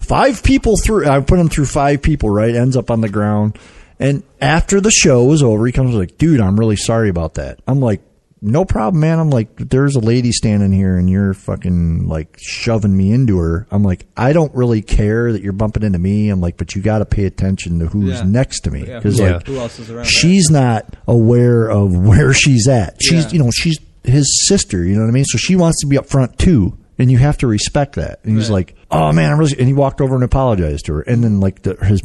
five 0.00 0.42
people 0.42 0.76
through. 0.76 1.08
I 1.08 1.20
put 1.20 1.38
him 1.38 1.48
through 1.48 1.66
five 1.66 2.02
people. 2.02 2.28
Right, 2.30 2.54
ends 2.54 2.76
up 2.76 2.90
on 2.90 3.00
the 3.00 3.08
ground. 3.08 3.58
And 4.00 4.24
after 4.40 4.80
the 4.80 4.90
show 4.90 5.24
was 5.24 5.42
over, 5.42 5.64
he 5.66 5.72
comes 5.72 5.94
like, 5.94 6.18
"Dude, 6.18 6.40
I'm 6.40 6.58
really 6.58 6.76
sorry 6.76 7.08
about 7.08 7.34
that." 7.34 7.60
I'm 7.66 7.80
like, 7.80 8.02
"No 8.44 8.64
problem, 8.64 9.00
man." 9.00 9.18
I'm 9.18 9.30
like, 9.30 9.48
"There's 9.56 9.96
a 9.96 10.00
lady 10.00 10.30
standing 10.32 10.70
here, 10.72 10.96
and 10.96 11.08
you're 11.10 11.34
fucking 11.34 12.06
like 12.08 12.36
shoving 12.40 12.96
me 12.96 13.12
into 13.12 13.38
her." 13.38 13.66
I'm 13.70 13.82
like, 13.82 14.06
"I 14.16 14.32
don't 14.32 14.54
really 14.54 14.82
care 14.82 15.32
that 15.32 15.42
you're 15.42 15.52
bumping 15.52 15.82
into 15.82 15.98
me." 15.98 16.28
I'm 16.28 16.40
like, 16.40 16.56
"But 16.56 16.74
you 16.76 16.82
got 16.82 16.98
to 16.98 17.06
pay 17.06 17.24
attention 17.24 17.78
to 17.80 17.86
who's 17.86 18.18
Yeah. 18.20 18.22
next 18.24 18.60
to 18.60 18.70
me 18.70 18.84
Yeah. 18.86 18.98
because 18.98 19.18
Yeah. 19.18 19.34
like 19.36 19.46
Who 19.46 19.58
else 19.58 19.78
is 19.78 19.90
around? 19.90 20.06
she's 20.06 20.50
not 20.50 20.94
aware 21.08 21.68
of 21.70 21.96
where 21.96 22.32
she's 22.32 22.68
at. 22.68 22.96
She's, 23.02 23.24
Yeah. 23.26 23.30
you 23.32 23.38
know, 23.40 23.50
she's 23.50 23.78
his 24.04 24.46
sister, 24.48 24.84
you 24.84 24.94
know 24.94 25.00
what 25.02 25.08
I 25.08 25.12
mean? 25.12 25.24
So 25.24 25.38
she 25.38 25.56
wants 25.56 25.80
to 25.80 25.86
be 25.86 25.96
up 25.96 26.06
front 26.06 26.38
too. 26.38 26.74
And 26.98 27.10
you 27.10 27.18
have 27.18 27.38
to 27.38 27.46
respect 27.48 27.96
that. 27.96 28.20
And 28.22 28.36
he's 28.36 28.48
Right. 28.50 28.54
like, 28.56 28.74
"Oh 28.90 29.10
man, 29.12 29.32
I'm 29.32 29.38
really," 29.38 29.56
and 29.58 29.66
he 29.66 29.72
walked 29.72 30.00
over 30.00 30.14
and 30.14 30.22
apologized 30.22 30.84
to 30.86 30.92
her. 30.94 31.00
And 31.00 31.24
then 31.24 31.40
like 31.40 31.62
the, 31.62 31.74
his 31.84 32.00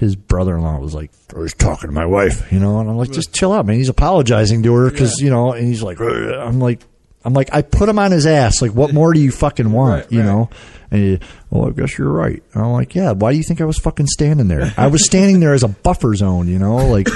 his 0.00 0.16
brother-in-law 0.16 0.78
was 0.78 0.94
like, 0.94 1.10
"I 1.36 1.38
was 1.38 1.54
talking 1.54 1.88
to 1.90 1.94
my 1.94 2.06
wife," 2.06 2.50
you 2.50 2.58
know, 2.58 2.80
and 2.80 2.88
I'm 2.90 2.96
like, 2.96 3.12
"Just 3.12 3.32
chill 3.34 3.52
out, 3.52 3.66
man." 3.66 3.76
He's 3.76 3.90
apologizing 3.90 4.62
to 4.64 4.74
her 4.74 4.90
because 4.90 5.20
you 5.20 5.28
know, 5.30 5.52
and 5.52 5.66
he's 5.68 5.82
like, 5.82 6.00
"Ugh." 6.00 6.08
"I'm 6.08 6.58
like, 6.58 6.80
I'm 7.24 7.34
like, 7.34 7.50
I 7.52 7.60
put 7.62 7.88
him 7.88 7.98
on 7.98 8.10
his 8.10 8.26
ass. 8.26 8.62
Like, 8.62 8.72
what 8.72 8.92
more 8.94 9.12
do 9.12 9.20
you 9.20 9.30
fucking 9.30 9.70
want, 9.70 10.04
Right, 10.04 10.12
you 10.12 10.20
right. 10.20 10.26
know?" 10.26 10.50
And 10.90 11.00
he, 11.02 11.20
well, 11.50 11.68
I 11.68 11.70
guess 11.72 11.96
you're 11.98 12.10
right. 12.10 12.42
And 12.52 12.64
I'm 12.64 12.72
like, 12.72 12.96
yeah. 12.96 13.12
Why 13.12 13.30
do 13.30 13.36
you 13.36 13.44
think 13.44 13.60
I 13.60 13.64
was 13.64 13.78
fucking 13.78 14.08
standing 14.08 14.48
there? 14.48 14.74
I 14.76 14.88
was 14.88 15.04
standing 15.04 15.38
there 15.38 15.54
as 15.54 15.62
a 15.62 15.68
buffer 15.68 16.16
zone, 16.16 16.48
you 16.48 16.58
know, 16.58 16.78
like, 16.88 17.06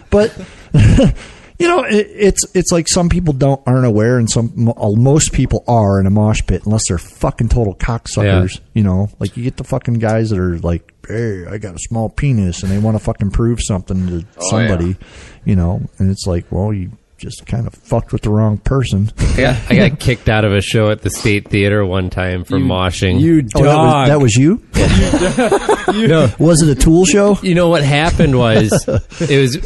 but. 0.10 0.34
You 1.62 1.68
know, 1.68 1.84
it, 1.84 2.08
it's 2.10 2.44
it's 2.56 2.72
like 2.72 2.88
some 2.88 3.08
people 3.08 3.32
don't 3.32 3.62
aren't 3.66 3.86
aware, 3.86 4.18
and 4.18 4.28
some 4.28 4.68
uh, 4.68 4.90
most 4.90 5.32
people 5.32 5.62
are 5.68 6.00
in 6.00 6.06
a 6.06 6.10
mosh 6.10 6.42
pit 6.44 6.62
unless 6.66 6.88
they're 6.88 6.98
fucking 6.98 7.50
total 7.50 7.74
cocksuckers. 7.76 8.60
You 8.74 8.82
know, 8.82 9.08
like 9.20 9.36
you 9.36 9.44
get 9.44 9.56
the 9.58 9.64
fucking 9.64 9.94
guys 9.94 10.30
that 10.30 10.40
are 10.40 10.58
like, 10.58 10.92
"Hey, 11.06 11.46
I 11.46 11.58
got 11.58 11.76
a 11.76 11.78
small 11.78 12.08
penis," 12.08 12.64
and 12.64 12.72
they 12.72 12.78
want 12.78 12.96
to 12.96 13.04
fucking 13.04 13.30
prove 13.30 13.60
something 13.62 14.08
to 14.08 14.26
oh, 14.38 14.50
somebody. 14.50 14.96
You 15.44 15.54
know, 15.54 15.88
and 15.98 16.10
it's 16.10 16.26
like, 16.26 16.50
well, 16.50 16.72
you 16.72 16.90
just 17.22 17.46
kind 17.46 17.68
of 17.68 17.74
fucked 17.74 18.12
with 18.12 18.22
the 18.22 18.30
wrong 18.30 18.58
person. 18.58 19.12
Yeah, 19.36 19.56
I 19.70 19.76
got 19.76 20.00
kicked 20.00 20.28
out 20.28 20.44
of 20.44 20.52
a 20.52 20.60
show 20.60 20.90
at 20.90 21.02
the 21.02 21.10
State 21.10 21.48
Theater 21.48 21.86
one 21.86 22.10
time 22.10 22.42
for 22.42 22.56
moshing. 22.56 23.20
You 23.20 23.46
Oh, 23.54 23.62
dog. 23.62 24.08
that 24.08 24.20
was, 24.20 24.34
that 24.34 24.42
was 24.42 25.94
you. 25.94 26.08
no, 26.08 26.28
Was 26.40 26.62
it 26.62 26.68
a 26.68 26.74
Tool 26.74 27.04
show? 27.04 27.38
you 27.40 27.54
know 27.54 27.68
what 27.68 27.84
happened 27.84 28.36
was 28.36 28.72
it 29.20 29.38
was 29.40 29.56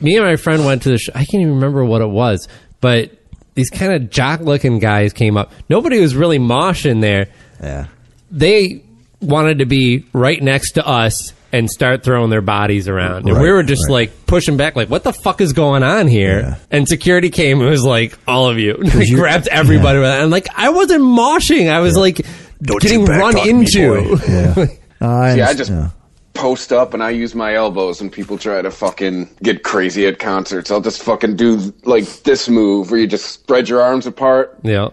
me 0.00 0.16
and 0.16 0.24
my 0.24 0.36
friend 0.36 0.64
went 0.64 0.82
to 0.82 0.90
the 0.90 0.98
show. 0.98 1.12
I 1.14 1.24
can't 1.24 1.42
even 1.42 1.54
remember 1.54 1.84
what 1.84 2.02
it 2.02 2.08
was, 2.08 2.48
but 2.80 3.10
these 3.54 3.70
kind 3.70 3.92
of 3.92 4.10
jock 4.10 4.40
looking 4.40 4.78
guys 4.78 5.12
came 5.12 5.36
up. 5.36 5.52
Nobody 5.68 6.00
was 6.00 6.14
really 6.14 6.38
moshing 6.38 7.00
there. 7.00 7.28
Yeah. 7.62 7.86
They 8.30 8.82
wanted 9.20 9.58
to 9.58 9.66
be 9.66 10.04
right 10.12 10.42
next 10.42 10.72
to 10.72 10.86
us 10.86 11.32
and 11.52 11.68
start 11.68 12.04
throwing 12.04 12.30
their 12.30 12.40
bodies 12.40 12.88
around. 12.88 13.28
And 13.28 13.40
we 13.40 13.50
were 13.50 13.64
just 13.64 13.88
right. 13.88 13.92
like 14.08 14.26
pushing 14.26 14.56
back, 14.56 14.76
like, 14.76 14.88
what 14.88 15.02
the 15.02 15.12
fuck 15.12 15.40
is 15.40 15.52
going 15.52 15.82
on 15.82 16.06
here? 16.06 16.40
Yeah. 16.40 16.54
And 16.70 16.88
security 16.88 17.28
came 17.30 17.60
and 17.60 17.68
was 17.68 17.84
like, 17.84 18.16
all 18.26 18.48
of 18.48 18.58
you. 18.58 18.76
They 18.82 19.06
you- 19.06 19.16
grabbed 19.16 19.48
everybody. 19.48 19.98
with 19.98 20.08
it. 20.08 20.22
And 20.22 20.30
like, 20.30 20.46
I 20.56 20.70
wasn't 20.70 21.02
moshing. 21.02 21.68
I 21.70 21.80
was 21.80 21.96
like 21.96 22.24
Don't 22.62 22.80
getting 22.80 23.04
run 23.04 23.34
talk 23.34 23.44
me, 23.44 23.50
into. 23.50 24.16
Yeah. 24.28 24.54
Uh, 24.56 24.66
I 25.06 25.34
Yeah, 25.34 25.48
I 25.48 25.54
just 25.54 25.70
yeah. 25.70 25.90
Post 26.34 26.72
up 26.72 26.94
and 26.94 27.02
I 27.02 27.10
use 27.10 27.34
my 27.34 27.54
elbows 27.54 28.00
and 28.00 28.10
people 28.10 28.38
try 28.38 28.62
to 28.62 28.70
fucking 28.70 29.28
get 29.42 29.62
crazy 29.64 30.06
at 30.06 30.18
concerts. 30.18 30.70
I'll 30.70 30.80
just 30.80 31.02
fucking 31.02 31.36
do 31.36 31.72
like 31.84 32.04
this 32.22 32.48
move 32.48 32.90
where 32.90 33.00
you 33.00 33.06
just 33.06 33.26
spread 33.26 33.68
your 33.68 33.82
arms 33.82 34.06
apart. 34.06 34.56
yeah. 34.62 34.88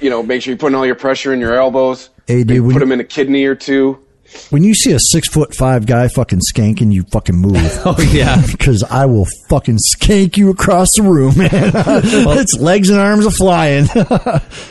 You 0.00 0.08
know, 0.08 0.22
make 0.22 0.40
sure 0.42 0.52
you're 0.52 0.58
putting 0.58 0.76
all 0.76 0.86
your 0.86 0.94
pressure 0.94 1.34
in 1.34 1.40
your 1.40 1.54
elbows. 1.54 2.08
Hey, 2.26 2.38
dude, 2.38 2.46
Maybe 2.46 2.60
when 2.60 2.70
put 2.72 2.74
you- 2.76 2.80
them 2.80 2.92
in 2.92 3.00
a 3.00 3.04
kidney 3.04 3.44
or 3.44 3.54
two. 3.54 3.98
When 4.50 4.64
you 4.64 4.74
see 4.74 4.92
a 4.92 4.98
six 4.98 5.28
foot 5.28 5.54
five 5.54 5.86
guy 5.86 6.08
fucking 6.08 6.40
skanking, 6.40 6.92
you 6.92 7.04
fucking 7.04 7.36
move. 7.36 7.60
Oh, 7.82 7.96
yeah. 8.12 8.40
because 8.50 8.82
I 8.82 9.06
will 9.06 9.26
fucking 9.48 9.78
skank 9.78 10.36
you 10.36 10.50
across 10.50 10.94
the 10.96 11.02
room, 11.02 11.36
man. 11.38 11.50
its 12.38 12.56
legs 12.58 12.90
and 12.90 12.98
arms 12.98 13.26
are 13.26 13.30
flying. 13.30 13.86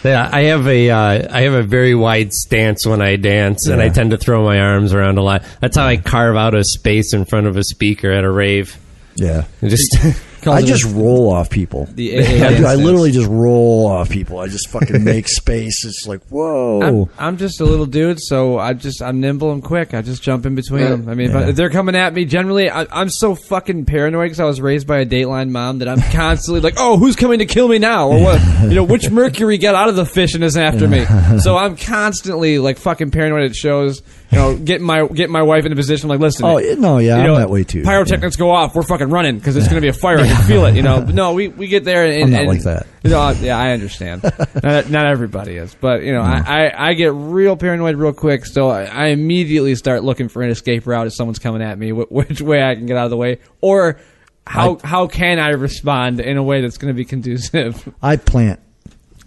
Yeah, 0.04 0.30
I 0.32 0.44
have 0.44 0.68
a 0.68 0.90
uh, 0.90 1.28
I 1.36 1.42
have 1.42 1.54
a 1.54 1.64
very 1.64 1.96
wide 1.96 2.34
stance 2.34 2.86
when 2.86 3.02
I 3.02 3.16
dance, 3.16 3.68
and 3.68 3.82
I 3.82 3.90
tend 3.90 4.12
to 4.12 4.18
throw 4.18 4.44
my 4.44 4.60
arms 4.60 4.94
around 4.94 5.18
a 5.18 5.24
lot. 5.24 5.44
That's 5.60 5.76
how 5.76 5.86
I 5.86 5.98
carve 5.98 6.36
out 6.36 6.56
a 6.56 6.64
space 6.64 7.14
in 7.14 7.26
front 7.26 7.48
of 7.48 7.58
a 7.58 7.64
speaker 7.64 8.12
at 8.12 8.24
a 8.24 8.32
rave. 8.32 8.78
Yeah. 9.20 9.46
Just 9.62 9.98
I 10.48 10.62
just 10.62 10.86
roll 10.86 11.34
off 11.34 11.50
people. 11.50 11.86
The 11.94 12.20
I, 12.20 12.22
AA 12.22 12.58
do. 12.58 12.66
I 12.66 12.76
literally 12.76 13.12
just 13.12 13.28
roll 13.30 13.88
off 13.88 14.10
people. 14.10 14.40
I 14.40 14.48
just 14.48 14.70
fucking 14.70 15.04
make 15.04 15.28
space. 15.28 15.84
It's 15.86 16.06
like 16.08 16.22
whoa. 16.30 16.82
I'm, 16.82 17.10
I'm 17.20 17.38
just 17.38 17.60
a 17.60 17.66
little 17.66 17.86
dude, 17.86 18.22
so 18.22 18.58
I 18.58 18.74
just 18.74 19.02
I'm 19.02 19.20
nimble 19.20 19.52
and 19.52 19.62
quick. 19.62 19.94
I 19.94 20.02
just 20.02 20.24
jump 20.24 20.46
in 20.46 20.56
between 20.56 20.82
Yeah. 20.84 20.90
them. 20.92 21.10
I 21.10 21.14
mean, 21.14 21.32
Yeah. 21.32 21.42
if, 21.42 21.50
if 21.50 21.56
they're 21.58 21.70
coming 21.70 21.96
at 21.96 22.14
me, 22.14 22.24
generally 22.24 22.70
I, 22.70 22.88
I'm 22.90 23.10
so 23.10 23.36
fucking 23.36 23.86
paranoid 23.86 24.26
because 24.28 24.40
I 24.40 24.46
was 24.46 24.62
raised 24.62 24.88
by 24.88 25.00
a 25.00 25.06
Dateline 25.06 25.50
mom 25.50 25.80
that 25.80 25.90
I'm 25.90 26.02
constantly 26.12 26.62
like, 26.62 26.76
oh, 26.78 26.98
who's 26.98 27.18
coming 27.18 27.40
to 27.40 27.46
kill 27.46 27.68
me 27.68 27.78
now, 27.80 28.08
or 28.08 28.22
what? 28.22 28.42
You 28.64 28.76
know, 28.76 28.84
which 28.86 29.10
Mercury 29.10 29.58
got 29.58 29.76
out 29.76 29.90
of 29.90 29.96
the 29.98 30.06
fish 30.06 30.36
and 30.36 30.44
is 30.44 30.56
after 30.56 30.88
me? 30.88 31.06
So 31.40 31.58
I'm 31.58 31.76
constantly 31.76 32.60
like 32.60 32.78
fucking 32.78 33.12
paranoid 33.12 33.50
at 33.50 33.56
shows. 33.56 34.02
You 34.32 34.38
know, 34.38 34.56
getting 34.56 34.86
my 34.86 35.08
getting 35.08 35.32
my 35.32 35.42
wife 35.42 35.66
in 35.66 35.72
a 35.72 35.76
position 35.76 36.08
like, 36.08 36.20
listen. 36.20 36.46
Oh, 36.46 36.60
no, 36.78 37.00
yeah, 37.00 37.24
you 37.24 37.32
I'm 37.34 37.40
that 37.40 37.50
way 37.50 37.64
too. 37.64 37.82
Pyrotechnics 37.84 38.36
go 38.36 38.52
off. 38.52 38.76
We're 38.76 38.84
fucking 38.84 39.10
running 39.10 39.38
because 39.40 39.56
it's 39.58 39.68
going 39.68 39.78
to 39.78 39.82
be 39.82 39.88
a 39.88 39.94
fire. 39.94 40.20
I 40.20 40.28
can 40.28 40.44
feel 40.46 40.66
it. 40.66 40.76
You 40.76 40.84
know, 40.84 41.02
But 41.02 41.16
no, 41.16 41.34
we, 41.34 41.48
we 41.48 41.68
get 41.68 41.84
there 41.84 42.06
and, 42.06 42.24
I'm 42.26 42.30
not 42.32 42.40
and- 42.42 42.48
like 42.50 42.62
that. 42.64 42.86
You 43.04 43.10
know, 43.10 43.32
yeah, 43.32 43.58
I 43.58 43.72
understand. 43.72 44.22
not, 44.64 44.90
not 44.90 45.06
everybody 45.08 45.56
is, 45.56 45.74
but 45.74 46.04
you 46.04 46.12
know, 46.14 46.22
I, 46.22 46.44
I, 46.68 46.90
I 46.90 46.94
get 46.94 47.12
real 47.14 47.56
paranoid 47.58 47.96
real 47.96 48.14
quick. 48.14 48.46
So 48.46 48.70
I, 48.70 48.84
I 48.84 49.06
immediately 49.08 49.74
start 49.76 50.04
looking 50.04 50.28
for 50.30 50.44
an 50.44 50.52
escape 50.52 50.86
route 50.86 51.08
if 51.08 51.14
someone's 51.14 51.40
coming 51.40 51.62
at 51.64 51.80
me, 51.80 51.90
wh- 51.90 52.12
which 52.12 52.42
way 52.42 52.62
I 52.62 52.76
can 52.76 52.86
get 52.86 52.98
out 52.98 53.06
of 53.06 53.10
the 53.12 53.18
way, 53.18 53.40
or 53.62 54.00
how 54.46 54.78
how 54.84 55.08
can 55.08 55.40
I 55.40 55.50
respond 55.50 56.20
in 56.20 56.38
a 56.38 56.44
way 56.44 56.62
that's 56.62 56.78
going 56.78 56.94
to 56.94 56.98
be 56.98 57.06
conducive. 57.06 57.92
I 58.02 58.18
plant. 58.18 58.60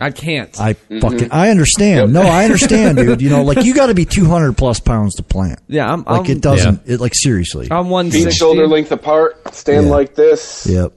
I 0.03 0.11
can't. 0.11 0.61
I 0.61 0.75
mm-hmm. 0.75 1.01
fucking. 1.01 1.33
I 1.33 1.51
understand. 1.51 2.13
No, 2.13 2.23
I 2.23 2.45
understand, 2.45 2.99
dude. 2.99 3.23
You 3.23 3.31
know, 3.31 3.43
like 3.45 3.65
you 3.65 3.75
got 3.75 3.87
to 3.87 3.95
be 3.95 4.05
200 4.05 4.57
plus 4.57 4.81
pounds 4.81 5.15
to 5.17 5.23
plant. 5.23 5.61
yeah, 5.69 5.91
I'm. 5.91 6.03
Like 6.05 6.27
I'm, 6.27 6.37
it 6.37 6.41
doesn't. 6.41 6.83
It 6.87 7.01
like 7.01 7.15
seriously. 7.15 7.69
I'm 7.71 7.89
one 7.89 8.11
Feet 8.11 8.33
shoulder 8.33 8.67
length 8.67 8.93
apart. 8.93 9.55
Stand 9.55 9.87
Yeah. 9.87 9.93
like 9.93 10.15
this. 10.15 10.67
Yep. 10.67 10.93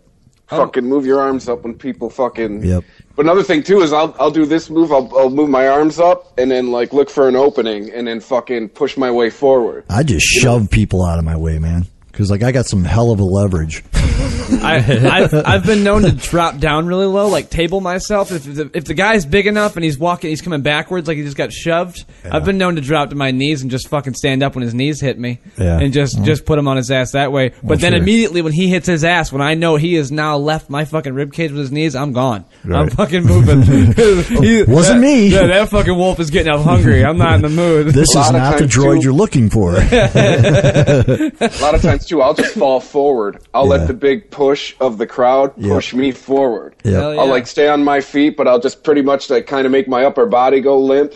Fucking 0.48 0.86
move 0.86 1.06
your 1.06 1.22
arms 1.22 1.50
up 1.50 1.64
when 1.64 1.74
people 1.74 2.10
fucking. 2.10 2.64
Yep. 2.64 2.84
But 3.16 3.26
another 3.26 3.44
thing 3.44 3.64
too 3.64 3.82
is 3.82 3.94
I'll 3.94 4.16
I'll 4.20 4.32
do 4.32 4.46
this 4.46 4.70
move. 4.70 4.92
I'll 4.92 5.10
I'll 5.18 5.30
move 5.30 5.50
my 5.50 5.68
arms 5.68 6.00
up 6.00 6.38
and 6.38 6.52
then 6.52 6.72
like 6.72 6.94
look 6.94 7.10
for 7.10 7.28
an 7.28 7.36
opening 7.36 7.92
and 7.92 8.08
then 8.08 8.20
fucking 8.20 8.70
push 8.70 8.98
my 8.98 9.10
way 9.10 9.30
forward. 9.30 9.86
I 9.90 10.04
just 10.04 10.26
shove 10.26 10.70
people 10.70 11.04
out 11.04 11.18
of 11.18 11.26
my 11.26 11.36
way, 11.36 11.58
man. 11.58 11.88
Because 12.16 12.32
like 12.32 12.44
I 12.44 12.54
got 12.54 12.66
some 12.66 12.86
hell 12.86 13.12
of 13.12 13.20
a 13.20 13.26
leverage. 13.26 13.84
I, 13.94 14.76
I've, 15.12 15.34
I've 15.34 15.66
been 15.66 15.84
known 15.84 16.04
to 16.04 16.12
drop 16.14 16.60
down 16.60 16.86
really 16.86 17.08
low, 17.08 17.28
like 17.28 17.50
table 17.50 17.82
myself. 17.82 18.32
If 18.32 18.44
the, 18.46 18.72
if 18.74 18.86
the 18.86 18.94
guy's 18.94 19.26
big 19.26 19.48
enough 19.48 19.76
and 19.76 19.84
he's 19.84 19.98
walking, 19.98 20.30
he's 20.30 20.42
coming 20.42 20.62
backwards 20.62 21.10
like 21.10 21.18
he 21.18 21.24
just 21.24 21.36
got 21.36 21.52
shoved. 21.52 22.06
I've 22.24 22.46
been 22.46 22.58
known 22.58 22.76
to 22.76 22.82
drop 22.82 23.10
to 23.10 23.16
my 23.18 23.32
knees 23.32 23.64
and 23.64 23.70
just 23.72 23.90
fucking 23.90 24.14
stand 24.14 24.44
up 24.44 24.56
when 24.56 24.62
his 24.64 24.74
knees 24.74 25.02
hit 25.02 25.20
me, 25.20 25.40
Yeah. 25.58 25.80
and 25.80 25.92
just 25.92 26.16
mm-hmm. 26.16 26.26
just 26.26 26.46
put 26.46 26.58
him 26.58 26.70
on 26.70 26.78
his 26.78 26.90
ass 26.90 27.12
that 27.12 27.34
way. 27.34 27.50
But 27.50 27.64
Well, 27.64 27.78
then 27.80 27.92
sure. 27.92 28.02
immediately 28.02 28.42
when 28.44 28.54
he 28.54 28.70
hits 28.70 28.88
his 28.88 29.04
ass, 29.04 29.30
when 29.34 29.42
I 29.42 29.56
know 29.56 29.76
he 29.76 29.96
has 29.96 30.10
now 30.12 30.38
left 30.38 30.70
my 30.70 30.86
fucking 30.86 31.14
rib 31.14 31.34
cage 31.34 31.52
with 31.52 31.60
his 31.60 31.72
knees, 31.74 31.96
I'm 31.96 32.14
gone. 32.14 32.46
I'm 32.72 32.90
fucking 32.92 33.24
moving. 33.26 33.64
He- 34.46 34.64
Wasn't 34.64 35.02
that- 35.02 35.06
me. 35.06 35.28
Yeah, 35.28 35.48
that 35.48 35.70
fucking 35.70 35.98
wolf 35.98 36.20
is 36.22 36.30
getting 36.30 36.54
up 36.54 36.62
hungry. 36.62 37.04
I'm 37.04 37.18
not 37.18 37.34
in 37.36 37.42
the 37.42 37.50
mood. 37.50 37.88
This 37.88 38.10
is 38.10 38.32
not 38.32 38.58
the 38.60 38.66
droid 38.66 39.00
too- 39.00 39.06
you're 39.06 39.14
looking 39.14 39.50
for. 39.50 39.76
A 39.76 41.32
lot 41.62 41.76
of 41.76 41.82
times 41.82 42.05
too, 42.06 42.22
I'll 42.22 42.34
just 42.34 42.54
fall 42.60 42.80
forward. 42.80 43.40
I'll 43.54 43.64
Yeah. 43.66 43.70
let 43.78 43.88
the 43.88 43.94
big 43.94 44.30
push 44.32 44.76
of 44.80 44.98
the 44.98 45.08
crowd 45.08 45.54
Yep. 45.58 45.72
push 45.72 45.94
me 45.94 46.12
forward. 46.12 46.76
Yep. 46.84 46.94
Yeah. 46.94 47.08
I'll 47.22 47.28
like 47.28 47.48
stay 47.48 47.68
on 47.68 47.84
my 47.84 48.02
feet, 48.02 48.38
but 48.38 48.48
I'll 48.48 48.60
just 48.60 48.84
pretty 48.84 49.02
much 49.02 49.30
like 49.30 49.48
kind 49.48 49.66
of 49.66 49.72
make 49.72 49.88
my 49.88 50.06
upper 50.06 50.26
body 50.26 50.62
go 50.62 50.80
limp, 50.80 51.14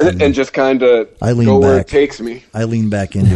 and 0.00 0.34
just 0.34 0.52
kind 0.52 0.82
of 0.82 1.08
I 1.20 1.32
lean 1.32 1.46
go 1.46 1.58
where 1.58 1.78
it 1.78 1.86
takes 1.86 2.20
me. 2.20 2.44
I 2.54 2.64
lean 2.64 2.88
back 2.88 3.14
into 3.14 3.34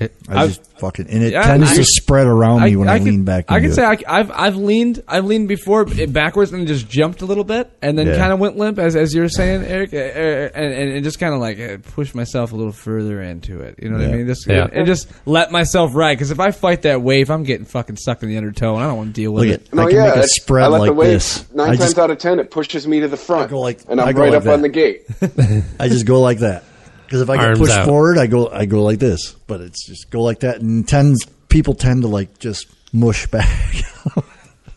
it. 0.00 0.12
I 0.28 0.46
just 0.48 0.69
fucking 0.80 1.06
and 1.08 1.22
it 1.22 1.32
Yeah, 1.32 1.42
tends 1.42 1.70
I- 1.70 1.76
to 1.76 1.84
spread 1.84 2.26
around 2.26 2.62
me 2.64 2.74
when 2.76 2.88
I, 2.88 2.96
can- 2.98 3.06
lean 3.06 3.24
back. 3.24 3.44
I 3.50 3.60
can 3.60 3.72
say 3.72 3.82
it. 3.90 4.04
I, 4.08 4.16
have 4.18 4.30
I've 4.34 4.56
leaned 4.56 5.02
I've 5.06 5.24
leaned 5.24 5.46
before 5.48 5.84
backwards 5.84 6.52
and 6.52 6.66
just 6.66 6.88
jumped 6.88 7.22
a 7.22 7.26
little 7.26 7.44
bit 7.44 7.70
and 7.82 7.98
then 7.98 8.06
Yeah. 8.08 8.16
kind 8.16 8.32
of 8.32 8.38
went 8.40 8.56
limp 8.56 8.78
as 8.78 8.96
as 8.96 9.14
you 9.14 9.20
were 9.20 9.28
saying 9.28 9.62
Eric 9.64 9.92
uh, 9.94 9.98
uh, 9.98 10.00
and, 10.00 10.72
and, 10.74 10.90
and 10.94 11.04
just 11.04 11.18
kind 11.20 11.34
of 11.34 11.40
like 11.40 11.82
pushed 11.94 12.14
myself 12.14 12.52
a 12.52 12.56
little 12.56 12.72
further 12.72 13.22
into 13.22 13.60
it. 13.60 13.78
You 13.82 13.90
know 13.90 13.98
what 13.98 14.06
Yeah. 14.08 14.12
I 14.14 14.16
mean? 14.16 14.26
Just 14.26 14.46
Yeah. 14.48 14.66
and 14.72 14.86
just 14.86 15.08
let 15.26 15.52
myself 15.52 15.94
ride 15.94 16.14
because 16.14 16.30
if 16.30 16.40
I 16.40 16.50
fight 16.50 16.82
that 16.82 17.02
wave, 17.02 17.30
I'm 17.30 17.42
getting 17.44 17.66
fucking 17.66 17.96
sucked 17.96 18.22
in 18.22 18.30
the 18.30 18.36
undertow 18.38 18.74
and 18.74 18.84
I 18.84 18.86
don't 18.88 18.96
want 18.96 19.08
to 19.14 19.20
deal 19.20 19.32
with 19.32 19.44
Look 19.44 19.54
it. 19.60 19.68
at 19.72 19.78
I 19.78 19.82
No, 19.82 19.86
can 19.88 19.96
yeah, 19.96 20.06
make 20.14 20.24
a 20.24 20.28
spread 20.28 20.64
I 20.64 20.68
let 20.68 20.78
like 20.80 20.88
the 20.88 20.94
wave 20.94 21.08
this. 21.10 21.52
nine 21.52 21.66
I 21.66 21.70
times 21.70 21.78
just 21.80 21.98
out 21.98 22.10
of 22.10 22.18
ten, 22.18 22.38
it 22.40 22.50
pushes 22.50 22.86
me 22.88 23.00
to 23.00 23.08
the 23.08 23.16
front, 23.16 23.44
I 23.44 23.50
go 23.50 23.60
like- 23.60 23.80
and 23.88 24.00
I 24.00 24.06
I'm 24.08 24.14
go 24.14 24.22
right 24.22 24.30
like 24.30 24.38
up 24.38 24.44
that. 24.44 24.52
on 24.54 24.62
the 24.62 24.68
gate. 24.68 25.04
I 25.80 25.88
just 25.88 26.06
go 26.06 26.20
like 26.20 26.38
that 26.38 26.64
because 27.10 27.22
if 27.22 27.28
I 27.28 27.36
get 27.38 27.44
Arms 27.46 27.58
pushed 27.58 27.72
out. 27.72 27.88
forward, 27.88 28.18
I 28.18 28.28
go 28.28 28.48
I 28.48 28.66
go 28.66 28.84
like 28.84 29.00
this. 29.00 29.32
But 29.48 29.60
it's 29.60 29.84
just 29.84 30.10
go 30.10 30.22
like 30.22 30.40
that, 30.40 30.60
and 30.60 30.86
tends 30.86 31.26
people 31.48 31.74
tend 31.74 32.02
to 32.02 32.08
like 32.08 32.38
just 32.38 32.68
mush 32.92 33.26
back. 33.26 33.74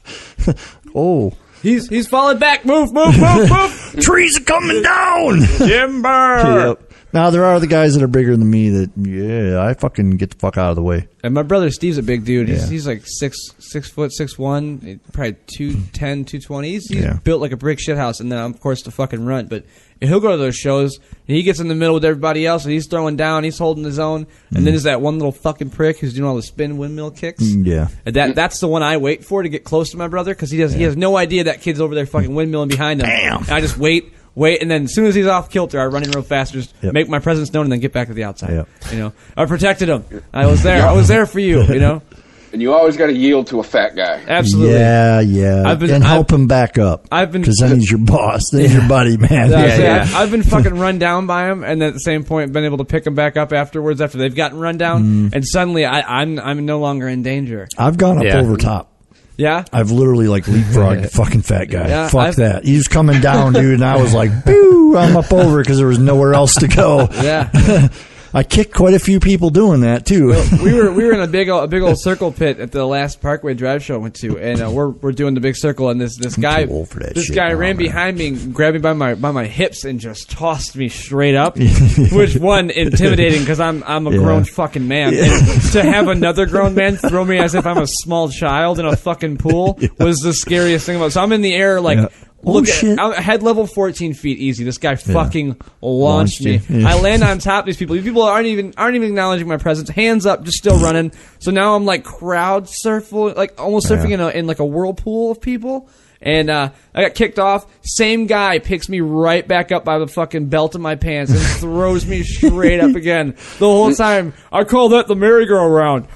oh, 0.96 1.32
He's 1.62 1.88
he's 1.88 2.08
falling 2.08 2.40
back. 2.40 2.66
Move, 2.66 2.92
move, 2.92 3.18
move, 3.18 3.50
move. 3.50 3.96
trees 4.02 4.38
are 4.38 4.44
coming 4.44 4.82
down. 4.82 5.40
Timber. 5.60 6.78
yep. 6.82 6.93
Now 7.14 7.30
there 7.30 7.46
are 7.46 7.60
the 7.60 7.68
guys 7.68 7.94
that 7.94 8.04
are 8.04 8.08
bigger 8.08 8.36
than 8.36 8.50
me 8.50 8.70
that 8.70 8.92
yeah, 8.98 9.62
I 9.64 9.74
fucking 9.76 10.18
get 10.18 10.32
the 10.32 10.36
fuck 10.38 10.58
out 10.58 10.72
of 10.72 10.76
the 10.76 10.82
way. 10.84 11.08
And 11.24 11.34
my 11.34 11.44
brother 11.44 11.70
Steve's 11.70 11.98
a 11.98 12.04
big 12.04 12.26
dude. 12.26 12.50
He's, 12.50 12.64
Yeah. 12.64 12.70
he's 12.70 12.88
like 12.88 13.04
six 13.06 13.38
six 13.60 13.90
foot 13.90 14.12
six 14.12 14.38
one, 14.38 15.00
probably 15.14 15.36
210, 15.56 16.26
220. 16.26 16.70
He's, 16.70 16.88
he's 16.90 17.04
Yeah. 17.04 17.20
built 17.24 17.40
like 17.42 17.52
a 17.52 17.58
brick 17.58 17.80
shit 17.80 17.98
house, 17.98 18.20
and 18.20 18.32
then 18.32 18.40
of 18.40 18.60
course 18.60 18.82
the 18.82 18.92
fucking 18.92 19.24
runt. 19.26 19.50
But 19.50 19.64
he'll 20.02 20.20
go 20.20 20.32
to 20.32 20.38
those 20.38 20.56
shows, 20.58 20.98
and 21.28 21.38
he 21.38 21.44
gets 21.44 21.60
in 21.60 21.68
the 21.70 21.76
middle 21.76 21.94
with 21.94 22.04
everybody 22.04 22.46
else, 22.46 22.66
and 22.66 22.74
he's 22.74 22.88
throwing 22.88 23.16
down, 23.16 23.44
he's 23.44 23.58
holding 23.58 23.84
his 23.86 24.00
own, 24.00 24.28
and 24.50 24.66
then 24.66 24.74
there's 24.74 24.84
that 24.84 25.00
one 25.00 25.18
little 25.18 25.32
fucking 25.32 25.70
prick 25.70 26.00
who's 26.00 26.14
doing 26.14 26.28
all 26.28 26.36
the 26.36 26.42
spin 26.42 26.78
windmill 26.78 27.12
kicks. 27.12 27.44
Mm, 27.44 27.66
Yeah. 27.66 27.88
And 28.06 28.16
that 28.16 28.36
that's 28.36 28.60
the 28.60 28.68
one 28.68 28.84
I 28.84 28.98
wait 28.98 29.24
for 29.24 29.44
to 29.44 29.50
get 29.50 29.64
close 29.64 29.92
to 29.92 29.98
my 29.98 30.08
brother 30.08 30.34
because 30.34 30.50
he 30.52 30.58
does 30.58 30.74
he 30.74 30.84
has 30.84 30.98
no 30.98 31.16
idea 31.16 31.46
that 31.46 31.62
kid's 31.62 31.80
over 31.80 31.94
there 31.96 32.06
fucking 32.08 32.32
windmilling 32.32 32.70
behind 32.70 33.02
him. 33.02 33.06
Bam. 33.08 33.38
And 33.44 33.52
I 33.52 33.62
just 33.62 33.78
wait. 33.78 34.12
Wait, 34.36 34.62
and 34.62 34.72
then 34.72 34.86
as 34.86 34.94
soon 34.96 35.06
as 35.06 35.14
he's 35.16 35.28
off 35.28 35.50
kilter, 35.50 35.80
I 35.80 35.86
run 35.86 36.04
in 36.04 36.10
real 36.12 36.24
fast, 36.24 36.54
just 36.54 36.74
Yep. 36.82 36.94
make 36.94 37.08
my 37.10 37.20
presence 37.20 37.54
known, 37.54 37.66
and 37.66 37.72
then 37.72 37.80
get 37.80 37.94
back 37.94 38.08
to 38.08 38.14
the 38.14 38.24
outside. 38.24 38.52
Yep. 38.52 38.68
You 38.92 38.98
know, 39.00 39.14
I 39.38 39.46
protected 39.46 39.90
him. 39.90 40.04
I 40.34 40.48
was 40.48 40.64
there. 40.64 40.86
I 40.86 40.94
was 40.94 41.08
there 41.08 41.26
for 41.26 41.40
you. 41.40 41.62
You 41.64 41.80
know, 41.80 42.02
And 42.54 42.62
you 42.62 42.72
always 42.72 42.98
got 42.98 43.08
to 43.08 43.14
yield 43.14 43.48
to 43.48 43.60
a 43.62 43.64
fat 43.64 43.96
guy. 43.96 44.22
absolutely. 44.28 44.74
Yeah, 44.76 45.22
yeah. 45.22 45.64
I've 45.66 45.80
been- 45.80 45.90
and 45.90 46.04
I've- 46.04 46.14
help 46.14 46.32
him 46.32 46.46
back 46.46 46.78
up. 46.78 47.08
I've 47.12 47.32
been- 47.32 47.42
because 47.42 47.58
then 47.58 47.80
he's 47.80 47.90
your 47.90 48.00
boss. 48.00 48.52
Then 48.52 48.62
he's 48.62 48.74
your 48.76 48.88
buddy, 48.88 49.18
man. 49.18 49.50
Yeah, 49.50 49.66
Yeah, 49.66 49.78
yeah. 49.80 50.08
I- 50.16 50.22
I've 50.22 50.30
been 50.30 50.44
fucking 50.44 50.76
run 50.78 51.00
down 51.00 51.26
by 51.26 51.50
him, 51.50 51.64
and 51.64 51.82
at 51.82 51.94
the 51.94 52.00
same 52.00 52.24
point, 52.24 52.54
been 52.54 52.64
able 52.66 52.78
to 52.78 52.86
pick 52.86 53.08
him 53.08 53.16
back 53.16 53.38
up 53.38 53.54
afterwards 53.54 54.02
after 54.02 54.20
they've 54.20 54.36
gotten 54.36 54.60
run 54.60 54.78
down, 54.78 55.02
Mm-hmm. 55.04 55.28
and 55.34 55.48
suddenly 55.48 55.84
I, 55.86 56.22
I'm 56.22 56.38
I'm 56.40 56.64
no 56.68 56.78
longer 56.80 57.08
in 57.08 57.24
danger. 57.24 57.68
I've 57.76 57.98
gone 57.98 58.20
up 58.20 58.24
Yeah. 58.24 58.38
over 58.40 58.56
top. 58.56 58.92
Yeah, 59.38 59.66
I've 59.74 59.90
literally 59.92 60.28
like 60.28 60.46
leapfrogged 60.46 61.12
fucking 61.16 61.42
fat 61.42 61.66
guy. 61.66 61.88
Yeah, 61.88 62.08
Fuck 62.08 62.22
I've- 62.22 62.36
that. 62.38 62.66
He 62.66 62.76
was 62.76 62.88
coming 62.88 63.20
down, 63.22 63.54
dude, 63.54 63.74
and 63.76 63.84
I 63.86 63.98
was 64.02 64.14
like, 64.14 64.46
boo, 64.46 64.96
I'm 64.98 65.18
up 65.18 65.32
over 65.34 65.62
because 65.62 65.78
there 65.78 65.88
was 65.88 66.00
nowhere 66.00 66.34
else 66.34 66.56
to 66.56 66.68
go. 66.68 67.08
yeah. 67.12 67.88
I 68.36 68.44
kicked 68.44 68.74
quite 68.74 68.96
a 68.96 69.00
few 69.00 69.20
people 69.20 69.50
doing 69.52 69.82
that 69.82 70.06
too. 70.06 70.30
we 70.64 70.74
were 70.74 70.92
we 70.92 71.06
were 71.06 71.14
in 71.14 71.20
a 71.20 71.28
big 71.28 71.50
old, 71.50 71.64
a 71.64 71.68
big 71.68 71.82
old 71.84 72.00
circle 72.02 72.32
pit 72.32 72.60
at 72.60 72.72
the 72.72 72.84
last 72.86 73.22
Parkway 73.22 73.54
Drive 73.54 73.84
show 73.84 73.94
I 73.96 73.98
went 73.98 74.16
to, 74.16 74.40
and 74.40 74.62
uh, 74.62 74.72
we're 74.72 74.90
we're 74.90 75.12
doing 75.12 75.36
the 75.36 75.40
big 75.40 75.56
circle, 75.56 75.90
and 75.90 76.02
this 76.02 76.18
this 76.18 76.36
guy 76.36 76.66
too 76.66 76.72
old 76.72 76.90
for 76.90 77.00
that 77.00 77.14
this 77.14 77.30
guy 77.30 77.50
now, 77.50 77.56
ran 77.56 77.76
man. 77.78 77.86
behind 77.86 78.18
me, 78.18 78.32
grabbed 78.48 78.74
me 78.76 78.82
by 78.82 78.94
my 78.94 79.14
by 79.16 79.32
my 79.32 79.46
hips, 79.46 79.86
and 79.86 80.00
just 80.00 80.32
tossed 80.32 80.76
me 80.76 80.90
straight 80.90 81.36
up. 81.36 81.58
which 82.12 82.36
one 82.38 82.70
intimidating 82.76 83.42
because 83.42 83.60
I'm 83.60 83.84
I'm 83.86 84.08
a 84.08 84.12
Yeah. 84.12 84.18
grown 84.18 84.44
fucking 84.46 84.88
man. 84.88 85.14
And 85.14 85.62
to 85.74 85.84
have 85.84 86.08
another 86.08 86.46
grown 86.48 86.74
man 86.74 86.96
throw 86.98 87.24
me 87.24 87.38
as 87.38 87.54
if 87.56 87.66
I'm 87.68 87.78
a 87.78 87.88
small 87.88 88.30
child 88.30 88.80
in 88.80 88.86
a 88.86 88.96
fucking 88.96 89.38
pool 89.38 89.80
was 90.00 90.20
the 90.22 90.34
scariest 90.34 90.86
thing 90.86 90.96
about. 90.96 91.06
it. 91.08 91.12
So 91.12 91.22
I'm 91.22 91.32
in 91.34 91.42
the 91.42 91.54
air 91.54 91.80
like. 91.82 92.12
Oh, 92.46 92.52
Look, 92.54 92.68
at, 92.68 92.74
shit. 92.74 93.00
I'm 93.00 93.14
head 93.14 93.42
level 93.42 93.66
14 93.68 94.14
feet 94.14 94.38
easy. 94.38 94.64
This 94.64 94.78
guy 94.78 94.96
fucking 94.96 95.56
launched, 95.82 96.42
Launched 96.42 96.42
me. 96.42 96.62
you. 96.68 96.82
Yeah. 96.82 96.90
I 96.90 97.00
land 97.00 97.24
on 97.24 97.40
top 97.40 97.62
of 97.62 97.66
these 97.68 97.78
people. 97.78 97.96
These 97.96 98.04
people 98.04 98.22
aren't 98.24 98.48
even 98.48 98.74
aren't 98.76 98.96
even 98.96 99.08
acknowledging 99.10 99.48
my 99.48 99.58
presence. 99.58 99.90
Hands 99.90 100.26
up, 100.26 100.44
just 100.44 100.58
still 100.58 100.78
running. 100.80 101.12
So 101.40 101.52
now 101.52 101.76
I'm 101.76 101.86
like 101.86 102.04
crowd 102.04 102.66
surfing, 102.66 103.36
like 103.38 103.60
almost 103.62 103.88
surfing 103.90 104.12
in 104.12 104.20
a 104.20 104.28
in 104.30 104.46
like 104.48 104.60
a 104.60 104.66
whirlpool 104.66 105.32
of 105.32 105.40
people. 105.42 105.90
And 106.24 106.50
uh, 106.50 106.70
I 106.96 107.02
got 107.04 107.16
kicked 107.16 107.38
off. 107.38 107.66
Same 107.86 108.28
guy 108.28 108.60
picks 108.60 108.88
me 108.90 109.02
right 109.02 109.46
back 109.48 109.72
up 109.74 109.84
by 109.84 110.00
the 110.00 110.08
fucking 110.08 110.48
belt 110.48 110.74
of 110.74 110.82
my 110.82 110.96
pants 110.96 111.32
and 111.32 111.40
throws 111.60 112.06
me 112.06 112.24
straight 112.24 112.80
up 112.80 112.96
again. 112.96 113.36
The 113.60 113.66
whole 113.68 113.94
time, 113.96 114.34
I 114.52 114.64
call 114.64 114.90
that 114.90 115.08
the 115.08 115.16
merry-go-round. 115.16 116.08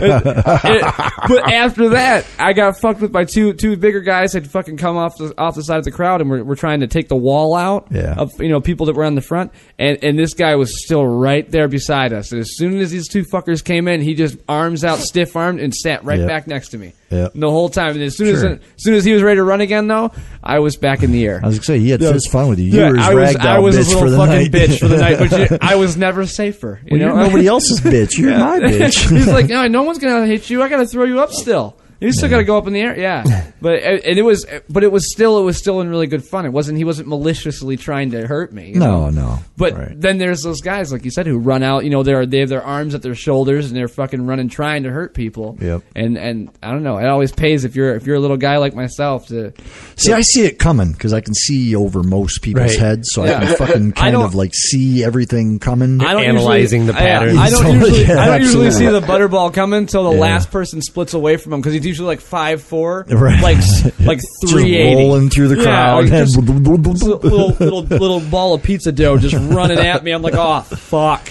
It- 0.00 0.94
but 1.28 1.52
after 1.52 1.90
that, 1.90 2.24
I 2.38 2.52
got 2.52 2.78
fucked 2.80 3.00
with 3.00 3.12
by 3.12 3.24
two 3.24 3.52
two 3.52 3.76
bigger 3.76 4.00
guys 4.00 4.32
had 4.32 4.48
fucking 4.50 4.76
come 4.76 4.96
off 4.96 5.16
the 5.18 5.34
off 5.36 5.54
the 5.56 5.62
side 5.62 5.78
of 5.78 5.84
the 5.84 5.90
crowd 5.90 6.20
and 6.20 6.30
were, 6.30 6.42
were 6.44 6.56
trying 6.56 6.80
to 6.80 6.86
take 6.86 7.08
the 7.08 7.16
wall 7.16 7.54
out 7.54 7.88
Yeah. 7.90 8.14
of 8.16 8.30
you 8.40 8.48
know 8.48 8.60
people 8.60 8.86
that 8.86 8.94
were 8.96 9.04
on 9.04 9.14
the 9.14 9.20
front 9.20 9.52
and 9.78 9.98
and 10.02 10.18
this 10.18 10.34
guy 10.34 10.54
was 10.56 10.82
still 10.84 11.04
right 11.06 11.48
there 11.50 11.68
beside 11.68 12.12
us. 12.12 12.32
And 12.32 12.40
as 12.40 12.56
soon 12.56 12.78
as 12.78 12.90
these 12.90 13.08
two 13.08 13.24
fuckers 13.24 13.62
came 13.64 13.88
in, 13.88 14.00
he 14.00 14.14
just 14.14 14.36
arms 14.48 14.84
out, 14.84 14.98
stiff 15.00 15.34
armed, 15.36 15.60
and 15.60 15.74
sat 15.74 16.04
right 16.04 16.20
Yep. 16.20 16.28
back 16.28 16.46
next 16.46 16.68
to 16.70 16.78
me. 16.78 16.92
Yep. 17.10 17.32
The 17.34 17.50
whole 17.50 17.70
time, 17.70 17.92
and 17.92 18.02
as 18.02 18.16
soon 18.16 18.26
Sure. 18.36 18.36
as 18.36 18.58
as 18.58 18.60
soon 18.76 18.94
as 18.94 19.04
he 19.04 19.12
was 19.14 19.22
ready 19.22 19.36
to 19.36 19.42
run 19.44 19.60
again, 19.62 19.86
though, 19.88 20.10
I 20.44 20.58
was 20.58 20.76
back 20.76 21.02
in 21.02 21.10
the 21.10 21.24
air. 21.24 21.40
I 21.42 21.46
was 21.46 21.56
gonna 21.56 21.64
say 21.64 21.78
he 21.78 21.88
had 21.90 22.00
his 22.02 22.26
fun 22.26 22.48
with 22.48 22.58
you. 22.58 22.66
You 22.66 22.78
Yeah, 22.80 22.90
were 22.90 22.96
his 22.96 23.06
I 23.06 23.14
was, 23.14 23.34
ragdoll 23.34 23.46
I 23.46 23.58
was 23.60 23.74
bitch 23.74 23.78
his 23.78 23.88
little 23.88 24.02
for 24.02 24.10
the 24.10 24.16
fucking 24.18 24.34
night. 24.34 24.50
bitch 24.52 24.78
for 24.78 24.88
the 24.88 24.96
night, 24.98 25.18
but 25.18 25.50
you, 25.50 25.58
I 25.62 25.76
was 25.76 25.96
never 25.96 26.26
safer. 26.26 26.80
You 26.84 26.98
Well, 26.98 27.00
know, 27.08 27.14
you're 27.14 27.24
nobody 27.24 27.46
else's 27.54 27.80
bitch. 27.80 28.18
You're 28.18 28.38
my 28.38 28.58
bitch. 28.60 29.08
He's 29.10 29.26
like, 29.26 29.48
no, 29.48 29.66
no 29.68 29.84
one's 29.84 29.98
gonna 29.98 30.26
hit 30.26 30.50
you. 30.50 30.62
I 30.62 30.68
gotta 30.68 30.86
throw 30.86 31.04
you 31.04 31.20
up 31.20 31.32
still. 31.32 31.76
You 32.00 32.12
still 32.12 32.28
gotta 32.28 32.44
go 32.44 32.56
up 32.56 32.66
in 32.66 32.72
the 32.72 32.80
air, 32.80 32.96
yeah. 32.98 33.50
But 33.60 33.82
uh, 33.82 33.86
and 34.06 34.16
it 34.18 34.22
was, 34.22 34.46
but 34.70 34.84
it 34.84 34.92
was 34.92 35.10
still, 35.10 35.40
it 35.40 35.42
was 35.42 35.56
still 35.58 35.80
in 35.80 35.88
really 35.88 36.06
good 36.06 36.22
fun. 36.24 36.46
It 36.46 36.52
wasn't. 36.52 36.78
He 36.78 36.84
wasn't 36.84 37.08
maliciously 37.08 37.76
trying 37.76 38.12
to 38.12 38.24
hurt 38.24 38.52
me. 38.52 38.70
no, 38.70 39.10
know? 39.10 39.10
no. 39.10 39.38
But 39.56 39.72
Right. 39.76 40.00
then 40.00 40.18
there's 40.18 40.42
those 40.42 40.60
guys, 40.60 40.92
like 40.92 41.04
you 41.04 41.10
said, 41.10 41.26
who 41.26 41.38
run 41.38 41.64
out. 41.64 41.82
You 41.82 41.90
know, 41.90 42.04
they're 42.04 42.24
they 42.24 42.38
have 42.38 42.48
their 42.50 42.62
arms 42.62 42.94
at 42.94 43.02
their 43.02 43.16
shoulders 43.16 43.66
and 43.66 43.76
they're 43.76 43.88
fucking 43.88 44.24
running, 44.24 44.48
trying 44.48 44.84
to 44.84 44.90
hurt 44.92 45.12
people. 45.12 45.58
Yep. 45.60 45.82
And 45.96 46.16
and 46.16 46.50
I 46.62 46.70
don't 46.70 46.84
know. 46.84 46.98
It 46.98 47.06
always 47.06 47.32
pays 47.32 47.64
if 47.64 47.74
you're 47.74 47.96
if 47.96 48.06
you're 48.06 48.14
a 48.14 48.20
little 48.20 48.36
guy 48.36 48.58
like 48.58 48.76
myself 48.76 49.26
to. 49.28 49.52
See, 49.96 50.12
I 50.12 50.20
see 50.20 50.46
it 50.46 50.60
coming 50.60 50.92
because 50.92 51.12
I 51.12 51.20
can 51.20 51.34
see 51.34 51.74
over 51.74 52.04
most 52.04 52.42
people's 52.42 52.76
Right. 52.76 52.78
heads, 52.78 53.10
so 53.12 53.24
Yeah. 53.24 53.38
I 53.40 53.46
can 53.46 53.56
fucking 53.56 53.92
kind 53.96 54.14
of 54.14 54.36
like 54.36 54.54
see 54.54 55.02
everything 55.02 55.58
coming. 55.58 56.00
I 56.00 56.12
don't 56.12 56.22
Analyzing 56.22 56.82
usually, 56.82 56.86
the 56.86 56.92
patterns. 57.04 57.38
I, 57.38 57.46
I 57.46 57.50
don't 57.50 57.80
usually, 57.80 58.04
yeah, 58.04 58.20
I 58.20 58.26
don't 58.26 58.40
usually 58.42 58.70
see 58.70 58.86
the 58.86 59.00
butterball 59.00 59.52
coming 59.52 59.78
until 59.78 60.04
the 60.04 60.14
Yeah. 60.14 60.20
last 60.20 60.52
person 60.52 60.80
splits 60.80 61.12
away 61.14 61.36
from 61.38 61.52
him 61.54 61.60
because 61.60 61.72
he's 61.74 61.87
usually 61.88 62.06
like 62.06 62.20
five 62.20 62.62
four, 62.62 63.04
Right. 63.08 63.42
like 63.42 63.58
like 64.00 64.20
three 64.48 64.76
eighty, 64.76 64.94
rolling 65.02 65.30
through 65.30 65.48
the 65.48 65.62
crowd. 65.62 66.06
just 66.06 66.36
little 66.38 67.48
little 67.50 67.82
little 67.82 68.20
ball 68.20 68.54
of 68.54 68.62
pizza 68.62 68.92
dough 68.92 69.18
just 69.18 69.34
running 69.52 69.78
at 69.78 70.04
me. 70.04 70.12
I'm 70.12 70.22
like, 70.22 70.34
oh 70.36 70.60
fuck. 70.60 71.28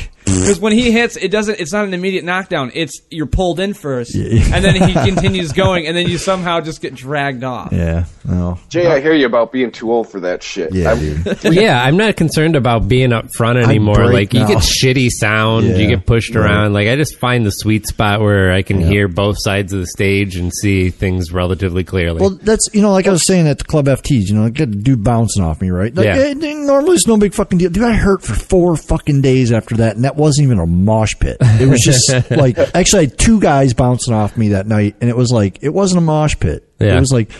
Because 0.47 0.59
when 0.61 0.73
he 0.73 0.91
hits, 0.91 1.15
it 1.17 1.29
doesn't. 1.29 1.59
It's 1.59 1.73
not 1.73 1.85
an 1.85 1.93
immediate 1.93 2.23
knockdown. 2.23 2.71
It's 2.73 3.01
you're 3.09 3.25
pulled 3.27 3.59
in 3.59 3.73
first, 3.73 4.15
Yeah. 4.15 4.41
and 4.53 4.63
then 4.63 4.75
he 4.75 4.93
continues 4.93 5.51
going, 5.51 5.87
and 5.87 5.95
then 5.95 6.07
you 6.07 6.17
somehow 6.17 6.61
just 6.61 6.81
get 6.81 6.95
dragged 6.95 7.43
off. 7.43 7.71
yeah, 7.71 8.05
no, 8.25 8.57
Jay, 8.69 8.87
I 8.87 8.99
hear 9.01 9.13
you 9.13 9.25
about 9.25 9.51
being 9.51 9.71
too 9.71 9.91
old 9.91 10.09
for 10.09 10.19
that 10.21 10.43
shit. 10.43 10.73
yeah, 10.73 10.91
I- 10.91 10.97
dude. 10.99 11.53
yeah, 11.55 11.83
I'm 11.83 11.97
not 11.97 12.15
concerned 12.15 12.55
about 12.55 12.87
being 12.87 13.13
up 13.13 13.33
front 13.33 13.59
anymore. 13.59 13.95
break 13.95 14.13
Like 14.13 14.33
you 14.33 14.39
now. 14.41 14.47
get 14.47 14.57
shitty 14.59 15.09
sound, 15.09 15.67
Yeah, 15.67 15.75
you 15.77 15.87
get 15.87 16.05
pushed 16.05 16.33
right. 16.35 16.43
around. 16.45 16.73
Like 16.73 16.87
I 16.87 16.95
just 16.95 17.17
find 17.17 17.45
the 17.45 17.51
sweet 17.51 17.85
spot 17.87 18.21
where 18.21 18.51
I 18.53 18.61
can 18.61 18.81
Yeah. 18.81 18.87
hear 18.87 19.07
both 19.07 19.37
sides 19.39 19.73
of 19.73 19.79
the 19.79 19.87
stage 19.87 20.35
and 20.35 20.51
see 20.53 20.89
things 20.89 21.31
relatively 21.31 21.83
clearly. 21.83 22.21
Well, 22.21 22.37
that's 22.41 22.69
you 22.73 22.81
know, 22.81 22.91
like 22.91 23.07
I 23.07 23.11
was 23.11 23.25
saying 23.25 23.47
at 23.47 23.57
the 23.57 23.63
club 23.65 23.85
FTs, 23.87 24.27
you 24.29 24.35
know, 24.35 24.45
I 24.45 24.49
get 24.49 24.69
a 24.69 24.71
dude 24.71 25.03
bouncing 25.03 25.43
off 25.43 25.61
me, 25.61 25.69
right? 25.69 25.93
Like, 25.93 26.05
Yeah. 26.05 26.15
eh, 26.17 26.33
normally 26.33 26.95
it's 26.95 27.07
no 27.07 27.17
big 27.17 27.33
fucking 27.33 27.57
deal. 27.57 27.69
Dude, 27.69 27.83
I 27.83 27.93
hurt 27.93 28.21
for 28.21 28.33
four 28.33 28.75
fucking 28.77 29.21
days 29.21 29.51
after 29.51 29.75
that, 29.77 29.95
and 29.95 30.05
that 30.05 30.15
wasn't 30.15 30.36
wasn't 30.37 30.45
even 30.45 30.59
a 30.59 30.67
mosh 30.67 31.15
pit. 31.19 31.37
It 31.41 31.67
was 31.67 31.81
just 31.81 32.09
like 32.31 32.57
actually 32.75 32.99
I 32.99 33.05
had 33.09 33.17
two 33.19 33.39
guys 33.39 33.73
bouncing 33.73 34.13
off 34.13 34.37
me 34.37 34.49
that 34.49 34.67
night, 34.67 34.95
and 35.01 35.09
it 35.09 35.15
was 35.17 35.31
like 35.31 35.59
it 35.61 35.69
wasn't 35.69 35.99
a 35.99 36.01
mosh 36.05 36.37
pit. 36.39 36.67
Yeah. 36.79 36.95
It 36.97 36.99
was 36.99 37.11
like, 37.11 37.31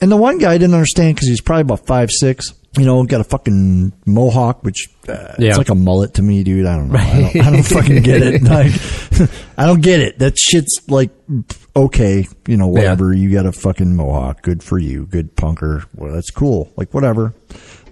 and 0.00 0.10
the 0.10 0.16
one 0.16 0.38
guy 0.38 0.52
I 0.52 0.58
didn't 0.58 0.74
understand 0.74 1.14
because 1.16 1.28
he's 1.28 1.40
probably 1.40 1.62
about 1.62 1.86
five 1.86 2.10
six. 2.10 2.52
You 2.76 2.84
know, 2.84 3.04
got 3.04 3.20
a 3.20 3.24
fucking 3.24 3.92
mohawk, 4.04 4.64
which 4.64 4.88
uh, 5.08 5.34
Yeah. 5.38 5.50
it's 5.50 5.58
like 5.58 5.68
a 5.68 5.76
mullet 5.76 6.14
to 6.14 6.22
me, 6.22 6.42
dude. 6.42 6.66
I 6.66 6.74
don't 6.76 6.88
know. 6.88 6.98
I, 6.98 7.30
don't, 7.32 7.36
I 7.46 7.50
don't 7.52 7.62
fucking 7.62 8.02
get 8.02 8.20
it. 8.22 8.42
Like, 8.48 8.72
I 9.56 9.66
don't 9.66 9.80
get 9.80 10.00
it. 10.00 10.18
That 10.18 10.36
shit's 10.36 10.80
like 10.88 11.10
okay, 11.76 12.26
you 12.48 12.56
know, 12.56 12.66
whatever. 12.66 13.12
You 13.12 13.30
got 13.32 13.46
a 13.46 13.52
fucking 13.52 13.94
mohawk, 13.94 14.42
good 14.42 14.62
for 14.62 14.78
you, 14.78 15.06
good 15.06 15.36
punker. 15.36 15.84
Well, 15.94 16.12
that's 16.12 16.30
cool. 16.30 16.72
Like 16.76 16.92
whatever. 16.92 17.32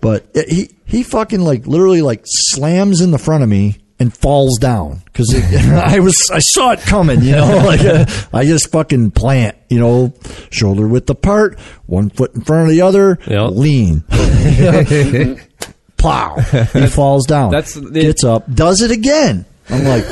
But 0.00 0.26
he 0.34 0.70
he 0.84 1.04
fucking 1.04 1.40
like 1.42 1.64
literally 1.68 2.02
like 2.02 2.22
slams 2.24 3.00
in 3.00 3.12
the 3.12 3.18
front 3.18 3.44
of 3.44 3.48
me 3.48 3.78
and 4.02 4.14
falls 4.14 4.58
down 4.58 5.00
because 5.06 5.34
I 5.68 6.00
was 6.00 6.30
I 6.30 6.40
saw 6.40 6.72
it 6.72 6.80
coming. 6.80 7.22
You 7.22 7.32
know, 7.32 7.56
like 7.64 7.80
uh, 7.80 8.04
I 8.32 8.44
just 8.44 8.70
fucking 8.70 9.12
plant. 9.12 9.56
You 9.70 9.78
know, 9.80 10.12
shoulder 10.50 10.86
width 10.86 11.08
apart, 11.08 11.58
one 11.86 12.10
foot 12.10 12.34
in 12.34 12.42
front 12.42 12.68
of 12.68 12.74
the 12.74 12.82
other, 12.82 13.18
Yep. 13.26 13.50
lean. 13.52 14.04
Plow. 15.96 16.36
He 16.72 16.86
falls 16.88 17.26
down. 17.26 17.50
That's 17.52 17.74
the- 17.74 17.90
gets 17.90 18.24
up, 18.24 18.52
does 18.52 18.82
it 18.82 18.90
again. 18.90 19.46
I'm 19.70 19.84
like, 19.84 20.04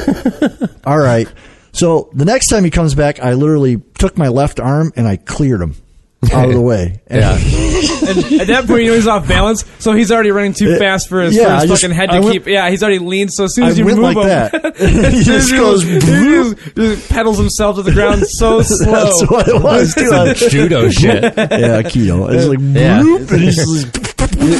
all 0.87 0.99
right. 0.99 1.27
So 1.73 2.09
the 2.15 2.25
next 2.25 2.49
time 2.49 2.65
he 2.65 2.71
comes 2.71 2.95
back, 2.95 3.21
I 3.21 3.35
literally 3.35 3.83
took 3.99 4.17
my 4.17 4.29
left 4.29 4.61
arm 4.61 4.93
and 4.97 5.07
I 5.09 5.17
cleared 5.17 5.61
him 5.61 5.75
out 6.33 6.49
of 6.49 6.55
the 6.55 6.61
way. 6.61 7.01
And 7.07 7.21
Yeah. 7.21 8.11
And 8.11 8.41
at 8.43 8.47
that 8.49 8.67
point, 8.67 8.83
you 8.83 8.89
know 8.91 8.95
he's 8.97 9.07
off 9.07 9.27
balance, 9.29 9.65
so 9.79 9.93
he's 9.93 10.11
already 10.13 10.31
running 10.33 10.53
too 10.53 10.73
Uh, 10.75 10.79
fast 10.79 11.09
for 11.09 11.23
his, 11.23 11.35
yeah, 11.35 11.45
for 11.45 11.51
I 11.51 11.61
his 11.63 11.71
just- 11.71 11.83
fucking 11.83 11.97
head 11.97 12.11
to 12.11 12.21
went- 12.21 12.33
keep. 12.33 12.47
Yeah, 12.47 12.69
he's 12.71 12.83
already 12.83 12.99
leaned. 12.99 13.33
So 13.33 13.45
as 13.45 13.55
soon 13.55 13.65
as 13.65 13.77
I 13.77 13.79
you 13.79 13.85
move 13.87 13.99
like 13.99 14.17
him, 14.17 14.23
that. 14.25 14.77
He 15.13 15.23
just 15.23 15.51
goes, 15.53 15.83
he 15.83 15.99
just, 15.99 16.75
just 16.77 17.09
pedals 17.11 17.39
himself 17.39 17.77
to 17.77 17.83
the 17.83 17.93
ground 17.93 18.27
so 18.27 18.61
slow. 18.63 18.93
That's 18.93 19.31
what 19.31 19.49
it 19.49 19.63
was, 19.63 19.95
too. 19.95 20.11
I- 20.13 20.35
Judo 20.35 20.91
shit. 20.91 21.23
yeah, 21.23 21.83
keto. 21.83 22.33
It's 22.33 22.47
like, 22.47 22.59
Yeah. 22.61 23.01
bloop, 23.03 23.31
and 23.31 23.41
he's 23.41 23.57
just, 23.57 24.00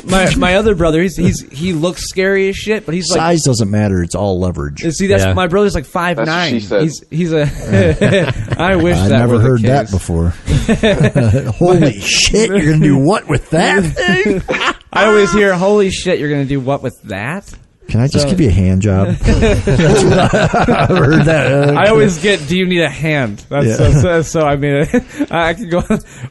my 0.07 0.35
my 0.37 0.55
other 0.57 0.75
brother, 0.75 1.03
he's 1.03 1.17
he's 1.17 1.41
he 1.53 1.73
looks 1.73 2.09
scary 2.09 2.49
as 2.49 2.57
shit, 2.57 2.87
but 2.87 2.95
he's 2.95 3.09
like. 3.11 3.19
size 3.19 3.43
doesn't 3.45 3.71
matter. 3.71 4.03
It's 4.03 4.15
all 4.15 4.39
leverage. 4.41 4.81
See, 4.93 5.07
that's 5.09 5.25
Yeah. 5.25 5.35
my 5.35 5.47
brother's 5.47 5.75
like 5.75 5.85
five 5.87 6.17
That's 6.17 6.29
what 6.29 6.35
nine. 6.35 6.53
she 6.55 6.61
said. 6.61 6.83
He's 6.83 7.05
he's 7.11 7.33
a. 7.33 7.43
I 8.59 8.77
wish 8.77 8.97
I've 8.97 9.09
that 9.11 9.19
never 9.19 9.35
were 9.35 9.39
the 9.39 9.45
heard 9.49 9.63
that 9.63 9.87
case. 9.87 9.91
before. 9.93 10.29
Holy 11.59 12.01
shit! 12.01 12.49
You're 12.51 12.73
gonna 12.73 12.85
do 12.85 12.99
what 12.99 13.29
with 13.29 13.51
that? 13.51 14.75
I 14.93 15.07
always 15.07 15.33
hear, 15.33 15.55
"Holy 15.55 15.91
shit, 15.91 16.19
you're 16.19 16.31
gonna 16.31 16.45
do 16.45 16.61
what 16.61 16.83
with 16.83 17.01
that?" 17.03 17.53
Can 17.91 18.01
I 18.01 18.07
just 18.07 18.25
So- 18.25 18.31
give 18.31 18.41
you 18.41 18.49
a 18.49 18.53
hand 18.53 18.83
job? 18.83 19.09
That's 19.09 20.05
what 20.05 20.19
I- 20.19 20.83
I've 20.83 20.89
heard 20.97 21.25
that. 21.27 21.77
I 21.77 21.89
always 21.89 22.19
get, 22.19 22.47
"Do 22.49 22.57
you 22.57 22.67
need 22.67 22.81
a 22.83 22.89
hand?" 22.89 23.45
That's 23.49 23.67
Yeah. 23.67 23.77
so, 23.77 23.93
so, 24.01 24.23
so. 24.23 24.41
I 24.47 24.57
mean, 24.57 24.87
I 25.31 25.55
can 25.55 25.69
go, 25.69 25.83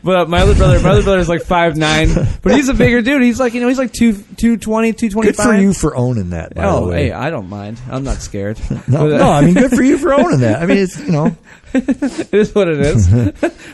but 0.03 0.16
uh, 0.16 0.26
my 0.26 0.41
other 0.41 0.55
brother, 0.55 0.80
my 0.80 0.89
other 0.91 1.03
brother 1.03 1.20
is 1.20 1.30
like 1.30 1.43
five 1.43 1.76
nine, 1.78 2.10
but 2.41 2.53
he's 2.53 2.70
a 2.70 2.74
bigger 2.74 3.01
dude. 3.01 3.22
He's 3.22 3.39
like, 3.39 3.53
you 3.53 3.62
know, 3.62 3.68
he's 3.68 3.78
like 3.78 3.91
two 3.93 4.14
two 4.38 4.57
twenty, 4.57 4.93
two 4.93 5.10
twenty 5.10 5.28
Good 5.30 5.36
for 5.36 5.53
you 5.53 5.74
for 5.74 5.95
owning 5.95 6.30
that. 6.32 6.55
By 6.55 6.62
the 6.64 6.68
Oh, 6.70 6.88
way. 6.89 7.07
hey, 7.07 7.12
I 7.12 7.30
don't 7.30 7.49
mind. 7.49 7.80
I'm 7.91 8.03
not 8.03 8.18
scared. 8.18 8.60
no, 8.88 9.05
uh, 9.14 9.18
no, 9.18 9.30
I 9.30 9.41
mean, 9.41 9.53
good 9.53 9.72
for 9.72 9.84
you 9.84 9.97
for 9.97 10.14
owning 10.14 10.39
that. 10.39 10.62
I 10.62 10.66
mean, 10.66 10.78
it's 10.78 10.99
you 10.99 11.12
know, 11.12 11.36
it 11.74 12.34
is 12.34 12.55
what 12.55 12.68
it 12.68 12.80
is. 12.80 13.12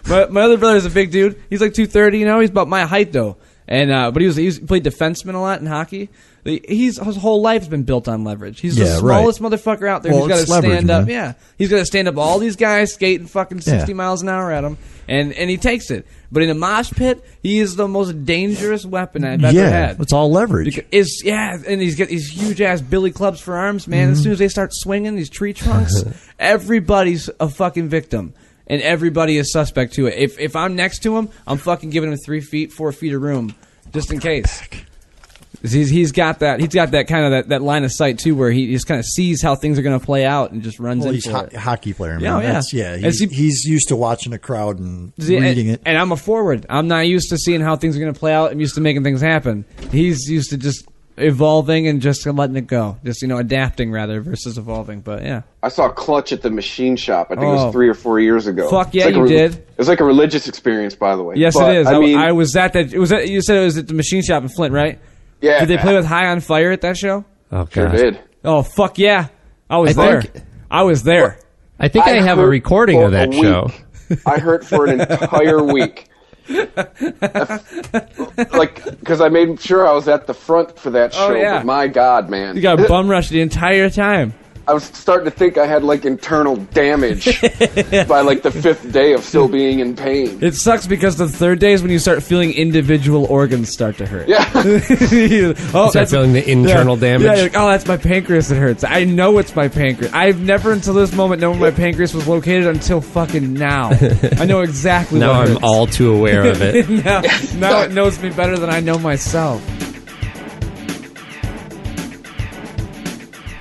my, 0.07 0.25
my 0.27 0.41
other 0.41 0.75
is 0.75 0.85
a 0.85 0.89
big 0.89 1.11
dude. 1.11 1.39
He's 1.49 1.61
like 1.61 1.73
two 1.73 1.85
thirty. 1.87 2.19
You 2.19 2.25
know, 2.25 2.39
he's 2.39 2.49
about 2.49 2.67
my 2.67 2.81
height 2.85 3.11
though. 3.11 3.37
And 3.67 3.91
uh, 3.91 4.11
but 4.11 4.21
he 4.21 4.27
was 4.27 4.35
he 4.35 4.51
played 4.59 4.83
defenseman 4.83 5.33
a 5.35 5.39
lot 5.39 5.59
in 5.59 5.65
hockey. 5.67 6.09
He's 6.45 6.99
his 7.03 7.15
whole 7.17 7.41
life's 7.41 7.67
been 7.67 7.83
built 7.83 8.07
on 8.07 8.23
leverage. 8.23 8.59
He's 8.59 8.77
Yeah, 8.77 8.85
the 8.85 8.91
right. 9.01 9.17
smallest 9.17 9.41
motherfucker 9.41 9.87
out 9.89 10.03
there. 10.03 10.11
Well, 10.11 10.27
he's 10.27 10.37
got 10.37 10.45
to 10.45 10.51
leverage, 10.51 10.71
stand 10.73 10.91
up. 10.91 11.07
man. 11.07 11.09
Yeah, 11.15 11.33
he's 11.57 11.69
got 11.69 11.77
to 11.77 11.85
stand 11.87 12.07
up. 12.07 12.17
All 12.17 12.37
these 12.37 12.55
guys 12.55 12.93
skating 12.93 13.25
fucking 13.25 13.61
sixty 13.61 13.93
Yeah. 13.93 13.95
miles 13.95 14.21
an 14.21 14.29
hour 14.29 14.51
at 14.51 14.63
him, 14.63 14.77
and 15.07 15.33
and 15.33 15.49
he 15.49 15.57
takes 15.57 15.89
it. 15.89 16.05
But 16.31 16.43
in 16.43 16.51
a 16.51 16.53
mosh 16.53 16.91
pit, 16.91 17.23
he 17.41 17.57
is 17.57 17.75
the 17.75 17.87
most 17.87 18.25
dangerous 18.25 18.85
weapon 18.85 19.23
I've 19.25 19.43
ever 19.43 19.57
yeah, 19.57 19.69
had. 19.69 19.99
it's 19.99 20.13
all 20.13 20.31
leverage. 20.31 20.65
Because- 20.75 20.83
Is 20.91 21.23
yeah, 21.25 21.57
and 21.67 21.81
he's 21.81 21.95
got 21.95 22.09
these 22.09 22.27
huge 22.29 22.61
ass 22.61 22.79
billy 22.79 23.11
clubs 23.11 23.39
for 23.41 23.57
arms, 23.57 23.87
man. 23.87 24.03
Mm-hmm. 24.09 24.13
As 24.13 24.21
soon 24.21 24.31
as 24.33 24.37
they 24.39 24.47
start 24.49 24.69
swinging 24.71 25.15
these 25.15 25.31
tree 25.31 25.53
trunks, 25.53 26.03
everybody's 26.39 27.27
a 27.39 27.49
fucking 27.49 27.89
victim, 27.89 28.33
and 28.67 28.83
everybody 28.83 29.37
is 29.37 29.51
suspect 29.51 29.93
to 29.93 30.05
it. 30.05 30.15
If 30.17 30.39
if 30.39 30.55
I'm 30.55 30.75
next 30.75 30.99
to 31.03 31.17
him, 31.17 31.29
I'm 31.47 31.57
fucking 31.57 31.89
giving 31.89 32.11
him 32.11 32.17
three 32.23 32.41
feet, 32.41 32.71
four 32.71 32.91
feet 32.91 33.13
of 33.13 33.21
room, 33.23 33.55
just 33.93 34.11
in 34.13 34.19
case. 34.19 34.61
He's 35.71 35.89
he's 35.89 36.11
got 36.11 36.39
that 36.39 36.59
he's 36.59 36.69
got 36.73 36.91
that 36.91 37.07
kind 37.07 37.25
of 37.25 37.31
that, 37.31 37.49
that 37.49 37.61
line 37.61 37.83
of 37.83 37.91
sight 37.91 38.19
too, 38.19 38.35
where 38.35 38.51
he 38.51 38.71
just 38.71 38.87
kind 38.87 38.99
of 38.99 39.05
sees 39.05 39.41
how 39.41 39.55
things 39.55 39.77
are 39.79 39.81
going 39.81 39.99
to 39.99 40.05
play 40.05 40.25
out 40.25 40.51
and 40.51 40.61
just 40.61 40.79
runs 40.79 41.01
Well, 41.01 41.09
in 41.09 41.13
he's 41.15 41.25
for 41.25 41.31
ho- 41.31 41.39
it. 41.45 41.53
hockey 41.53 41.93
player, 41.93 42.13
man. 42.13 42.21
Yeah, 42.21 42.35
oh, 42.35 42.39
yeah. 42.41 42.51
That's, 42.53 42.73
yeah. 42.73 42.93
And 42.93 43.05
He's, 43.05 43.19
see- 43.19 43.27
he's 43.27 43.65
used 43.65 43.87
to 43.89 43.95
watching 43.95 44.33
a 44.33 44.39
crowd 44.39 44.79
and 44.79 45.13
See, 45.19 45.39
reading 45.39 45.67
and, 45.69 45.75
it. 45.75 45.81
And 45.85 45.97
I'm 45.97 46.11
a 46.11 46.17
forward. 46.17 46.65
I'm 46.69 46.87
not 46.87 47.07
used 47.07 47.29
to 47.29 47.37
seeing 47.37 47.61
how 47.61 47.75
things 47.75 47.95
are 47.95 47.99
going 47.99 48.13
to 48.13 48.19
play 48.19 48.33
out. 48.33 48.51
I'm 48.51 48.59
used 48.59 48.75
to 48.75 48.81
making 48.81 49.03
things 49.03 49.21
happen. 49.21 49.65
He's 49.91 50.29
used 50.29 50.49
to 50.51 50.57
just 50.57 50.87
evolving 51.17 51.87
and 51.87 52.01
just 52.01 52.25
letting 52.25 52.55
it 52.57 52.67
go. 52.67 52.97
Just, 53.03 53.21
you 53.21 53.27
know, 53.27 53.37
adapting 53.37 53.91
rather 53.91 54.19
versus 54.21 54.57
evolving. 54.57 55.01
But 55.01 55.23
yeah. 55.23 55.43
I 55.63 55.69
saw 55.69 55.89
Clutch 55.89 56.31
at 56.33 56.41
the 56.41 56.51
machine 56.51 56.95
shop. 56.97 57.27
I 57.31 57.35
think 57.35 57.43
it 57.43 57.47
Oh. 57.47 57.65
was 57.65 57.73
three 57.73 57.87
or 57.89 57.93
four 57.93 58.19
years 58.19 58.47
ago. 58.47 58.69
Fuck 58.69 58.93
yeah, 58.93 59.05
like 59.05 59.15
you 59.15 59.23
re- 59.23 59.29
did. 59.29 59.53
It 59.55 59.77
was 59.77 59.87
like 59.87 59.99
a 60.01 60.03
religious 60.05 60.47
experience, 60.47 60.93
by 60.95 61.15
the 61.15 61.23
way. 61.23 61.35
Yes, 61.37 61.55
But, 61.55 61.73
it 61.75 61.79
is. 61.81 61.87
I 61.87 61.95
I, 61.95 61.99
mean, 61.99 62.17
I 62.17 62.31
was 62.33 62.55
at 62.55 62.73
that. 62.73 62.93
It 62.93 62.99
was 62.99 63.11
at, 63.11 63.29
you 63.29 63.41
said 63.41 63.57
it 63.57 63.63
was 63.63 63.77
at 63.77 63.87
the 63.87 63.93
machine 63.93 64.21
shop 64.23 64.43
in 64.43 64.49
Flint, 64.49 64.73
right? 64.73 64.99
Yeah, 65.45 65.59
Did 65.59 65.69
they 65.69 65.77
play 65.77 65.95
with 65.95 66.05
High 66.05 66.27
on 66.27 66.39
Fire 66.39 66.71
at 66.71 66.81
that 66.81 66.97
show? 66.97 67.23
Oh, 67.51 67.65
Sure 67.71 67.87
God. 67.87 67.95
did. 67.95 68.19
Oh 68.43 68.61
fuck 68.63 68.97
yeah! 68.97 69.27
I 69.69 69.77
was 69.77 69.97
I 69.97 70.05
there. 70.05 70.21
think- 70.21 70.43
I 70.69 70.81
was 70.83 71.03
there. 71.03 71.39
I 71.79 71.87
think 71.87 72.05
I, 72.05 72.21
have 72.21 72.37
a 72.37 72.41
hurt 72.43 72.49
recording 72.49 72.99
for 72.99 73.05
of 73.05 73.11
that 73.11 73.29
a 73.29 73.33
show. 73.33 73.71
week. 74.09 74.19
I 74.25 74.37
hurt 74.39 74.65
for 74.65 74.85
an 74.85 75.01
entire 75.01 75.61
week. 75.77 76.09
like, 78.53 78.83
because 78.99 79.19
I 79.21 79.29
made 79.29 79.59
sure 79.59 79.87
I 79.87 79.91
was 79.93 80.07
at 80.07 80.27
the 80.27 80.33
front 80.33 80.77
for 80.79 80.89
that 80.91 81.13
Oh, 81.15 81.29
show. 81.29 81.35
yeah. 81.35 81.57
But 81.57 81.65
my 81.65 81.87
God, 81.87 82.29
man, 82.29 82.55
You 82.55 82.61
got 82.61 82.87
bum 82.87 83.09
rushed 83.09 83.29
the 83.31 83.41
entire 83.41 83.89
time. 83.89 84.33
I 84.67 84.73
was 84.73 84.83
starting 84.83 85.25
to 85.25 85.31
think 85.31 85.57
I 85.59 85.67
had 85.67 85.83
like 85.83 86.05
internal 86.05 86.55
damage 86.55 87.25
by 88.07 88.21
like 88.21 88.41
the 88.41 88.51
fifth 88.51 88.91
day 88.91 89.13
of 89.13 89.23
still 89.23 89.47
being 89.47 89.79
in 89.79 89.95
pain. 89.95 90.39
It 90.41 90.55
sucks 90.55 90.87
because 90.87 91.17
the 91.17 91.27
third 91.27 91.59
day 91.59 91.73
is 91.73 91.83
when 91.83 91.91
you 91.91 91.99
start 91.99 92.23
feeling 92.23 92.51
individual 92.51 93.25
organs 93.25 93.69
start 93.69 93.97
to 93.97 94.07
hurt. 94.07 94.27
Yeah. 94.27 94.49
oh, 94.55 95.89
Start 95.91 96.09
feeling 96.09 96.33
the 96.33 96.43
internal 96.49 96.95
yeah. 96.95 97.01
damage. 97.01 97.25
Yeah, 97.25 97.35
you're 97.35 97.43
like, 97.43 97.57
oh, 97.57 97.67
that's 97.67 97.85
my 97.85 97.97
pancreas 97.97 98.47
that 98.47 98.55
hurts. 98.55 98.83
I 98.83 99.03
know 99.03 99.37
it's 99.37 99.55
my 99.55 99.67
pancreas. 99.67 100.11
I've 100.13 100.41
never 100.41 100.71
until 100.71 100.95
this 100.95 101.13
moment 101.13 101.41
known 101.41 101.59
where 101.59 101.71
my 101.71 101.77
pancreas 101.77 102.15
was 102.15 102.27
located 102.27 102.65
until 102.65 103.01
fucking 103.01 103.53
now. 103.53 103.91
I 104.37 104.45
know 104.45 104.61
exactly 104.61 105.19
now 105.19 105.29
what 105.29 105.41
I'm 105.41 105.47
hurts. 105.49 105.63
all 105.63 105.85
too 105.85 106.11
aware 106.11 106.49
of 106.49 106.61
it. 106.63 106.89
now, 106.89 107.21
now 107.55 107.81
it 107.83 107.91
knows 107.91 108.19
me 108.19 108.31
better 108.31 108.57
than 108.57 108.71
I 108.71 108.79
know 108.79 108.97
myself. 108.97 109.63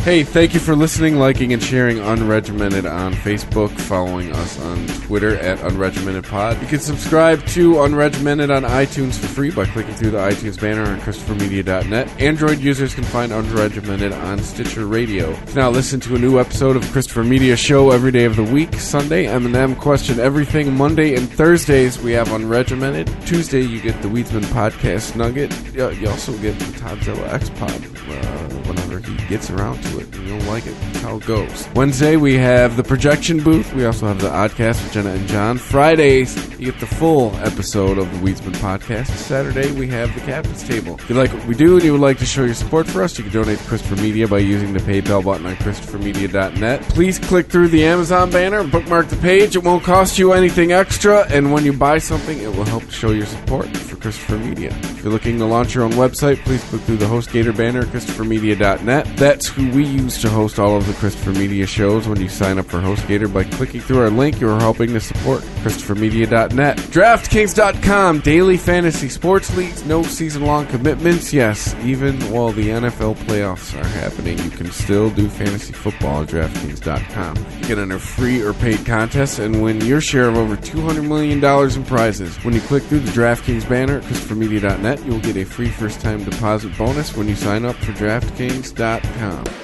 Hey, 0.05 0.23
thank 0.23 0.53
you 0.53 0.61
for 0.61 0.77
listening, 0.77 1.17
liking, 1.17 1.55
and 1.55 1.63
sharing 1.63 1.97
Unregimented 1.97 2.85
on 2.85 3.15
Facebook, 3.15 3.71
following 3.71 4.31
us 4.33 4.61
on 4.61 4.87
Twitter 5.07 5.39
at 5.39 5.57
UnregimentedPod. 5.61 6.61
You 6.61 6.67
can 6.67 6.81
subscribe 6.81 7.43
to 7.47 7.77
Unregimented 7.77 8.55
on 8.55 8.65
iTunes 8.65 9.19
for 9.19 9.29
free 9.29 9.51
by 9.51 9.65
clicking 9.65 9.95
through 9.95 10.11
the 10.11 10.19
iTunes 10.19 10.61
banner 10.61 10.83
on 10.83 11.01
ChristopherMedia.net. 11.01 12.21
Android 12.21 12.59
users 12.59 12.95
can 12.95 13.05
find 13.05 13.33
Unregimented 13.33 14.15
on 14.25 14.41
Stitcher 14.41 14.87
Radio. 14.87 15.35
Now 15.55 15.71
listen 15.71 16.01
to 16.01 16.17
a 16.17 16.19
new 16.19 16.39
episode 16.39 16.77
of 16.77 16.85
Christopher 16.93 17.25
Media 17.25 17.57
Show 17.57 17.91
every 17.91 18.13
day 18.13 18.27
of 18.27 18.37
the 18.37 18.45
week. 18.45 18.75
Sunday, 18.75 19.27
M&M 19.27 19.75
Question 19.75 20.21
Everything. 20.21 20.77
Monday 20.77 21.15
and 21.15 21.33
Thursdays, 21.33 21.99
we 21.99 22.13
have 22.13 22.29
Unregimented. 22.29 23.27
Tuesday, 23.27 23.63
you 23.63 23.81
get 23.81 24.03
the 24.03 24.09
Weedsman 24.09 24.45
Podcast 24.53 25.17
Nugget. 25.17 25.51
You 25.75 26.11
also 26.11 26.37
get 26.43 26.59
the 26.59 26.67
Todzilla 26.79 27.27
X 27.33 27.49
Pod 27.49 27.71
uh, 27.71 28.49
whenever 28.69 28.99
he 28.99 29.17
gets 29.29 29.49
around 29.49 29.83
to 29.83 29.94
it. 29.99 30.15
You 30.17 30.29
don't 30.29 30.47
like 30.47 30.67
it. 30.67 30.75
That's 30.81 31.01
how 31.01 31.17
it 31.17 31.27
goes. 31.27 31.69
Wednesday, 31.75 32.17
we 32.17 32.35
have 32.35 32.77
the 32.77 32.83
projection 32.85 33.43
booth. 33.43 33.73
We 33.75 33.85
also 33.85 34.07
have 34.07 34.21
the 34.21 34.29
Oddcast 34.29 34.83
with 34.83 34.93
Jenna 34.93 35.11
and 35.11 35.29
John. 35.29 35.59
Fridays, 35.59 36.37
you 36.59 36.71
get 36.71 36.81
the 36.81 36.87
full 36.87 37.35
episode 37.37 37.99
of 37.99 38.11
the 38.11 38.19
Weedsman 38.19 38.55
podcast. 38.57 39.09
Saturday, 39.09 39.73
we 39.73 39.89
have 39.89 40.15
the 40.15 40.21
Captain's 40.21 40.63
Table. 40.67 40.95
If 40.97 41.09
you 41.09 41.17
like 41.17 41.33
what 41.33 41.47
we 41.47 41.55
do 41.55 41.77
and 41.77 41.85
you 41.85 41.93
would 41.93 42.01
like 42.01 42.19
to 42.19 42.27
show 42.27 42.45
your 42.45 42.55
support 42.55 42.87
for 42.87 43.03
us, 43.03 43.19
you 43.19 43.25
can 43.25 43.33
donate 43.33 43.59
to 43.59 43.65
Christopher 43.65 43.97
Media 43.97 44.27
by 44.29 44.39
using 44.39 44.73
the 44.73 44.81
PayPal 44.81 45.25
button 45.25 45.47
on 45.47 45.57
ChristopherMedia.net. 45.57 46.83
Please 46.83 47.19
click 47.19 47.47
through 47.49 47.69
the 47.69 47.85
Amazon 47.85 48.31
banner 48.31 48.61
and 48.61 48.71
bookmark 48.73 49.09
the 49.09 49.17
page. 49.17 49.57
It 49.57 49.65
won't 49.65 49.85
cost 49.85 50.19
you 50.19 50.33
anything 50.33 50.73
extra, 50.73 51.27
and 51.31 51.53
when 51.53 51.65
you 51.65 51.73
buy 51.73 51.99
something, 51.99 52.39
it 52.41 52.49
will 52.55 52.65
help 52.65 52.89
show 52.91 53.11
your 53.11 53.27
support 53.27 53.67
for 53.77 53.97
Christopher 53.97 54.39
Media. 54.39 54.73
You're 55.05 55.13
looking 55.13 55.39
to 55.41 55.45
launch 55.45 55.75
your 55.75 55.85
own 55.85 55.93
website, 55.93 56.43
please 56.45 56.65
click 56.65 56.81
through 56.81 56.97
the 56.97 57.05
HostGator 57.05 57.55
banner 57.55 57.81
at 57.81 57.89
ChristopherMedia.net. 57.89 59.19
That's 59.19 59.47
who 59.47 59.71
we 59.73 59.85
use 59.85 60.19
to 60.23 60.31
host 60.31 60.59
all 60.59 60.79
of 60.79 60.87
the 60.87 60.95
Christopher 60.95 61.33
Media 61.33 61.67
shows. 61.67 62.09
When 62.09 62.19
you 62.19 62.31
sign 62.31 62.59
up 62.59 62.65
for 62.65 62.79
HostGator 62.79 63.31
by 63.31 63.45
clicking 63.45 63.83
through 63.83 64.01
our 64.01 64.09
link, 64.09 64.41
you 64.41 64.49
are 64.49 64.59
helping 64.59 64.95
to 64.95 65.01
support 65.01 65.43
ChristopherMedia.net 65.43 66.79
DraftKings.com, 66.79 68.21
daily 68.21 68.57
fantasy 68.57 69.11
sports 69.11 69.55
leagues, 69.59 69.85
no 69.85 70.03
season 70.03 70.47
long 70.47 70.67
commitments. 70.69 71.35
Yes, 71.35 71.75
even 71.85 72.19
while 72.33 72.53
the 72.53 72.71
NFL 72.71 73.17
playoffs 73.27 73.79
are 73.79 73.87
happening, 73.87 74.39
you 74.39 74.49
can 74.49 74.71
still 74.73 75.11
do 75.11 75.29
fantasy 75.29 75.75
football 75.75 76.23
at 76.23 76.29
DraftKings.com. 76.31 77.37
Can 77.65 77.79
enter 77.79 77.99
free 77.99 78.41
or 78.41 78.55
paid 78.55 78.87
contests 78.87 79.39
and 79.39 79.63
win 79.63 79.83
your 79.83 80.01
share 80.01 80.31
of 80.31 80.39
over 80.39 80.57
$200 80.57 81.07
million 81.07 81.45
in 81.45 81.85
prizes. 81.85 82.43
When 82.43 82.55
you 82.55 82.63
click 82.63 82.85
through 82.85 83.01
the 83.01 83.13
DraftKings 83.13 83.69
banner 83.69 83.99
at 83.99 84.05
ChristopherMedia.net, 84.05 84.94
you'll 85.05 85.21
get 85.21 85.37
a 85.37 85.45
free 85.45 85.69
first 85.69 86.01
time 86.01 86.23
deposit 86.25 86.77
bonus 86.77 87.17
when 87.17 87.29
you 87.29 87.35
sign 87.35 87.65
up 87.65 87.77
for 87.77 87.93
DraftKings.com. 87.93 89.64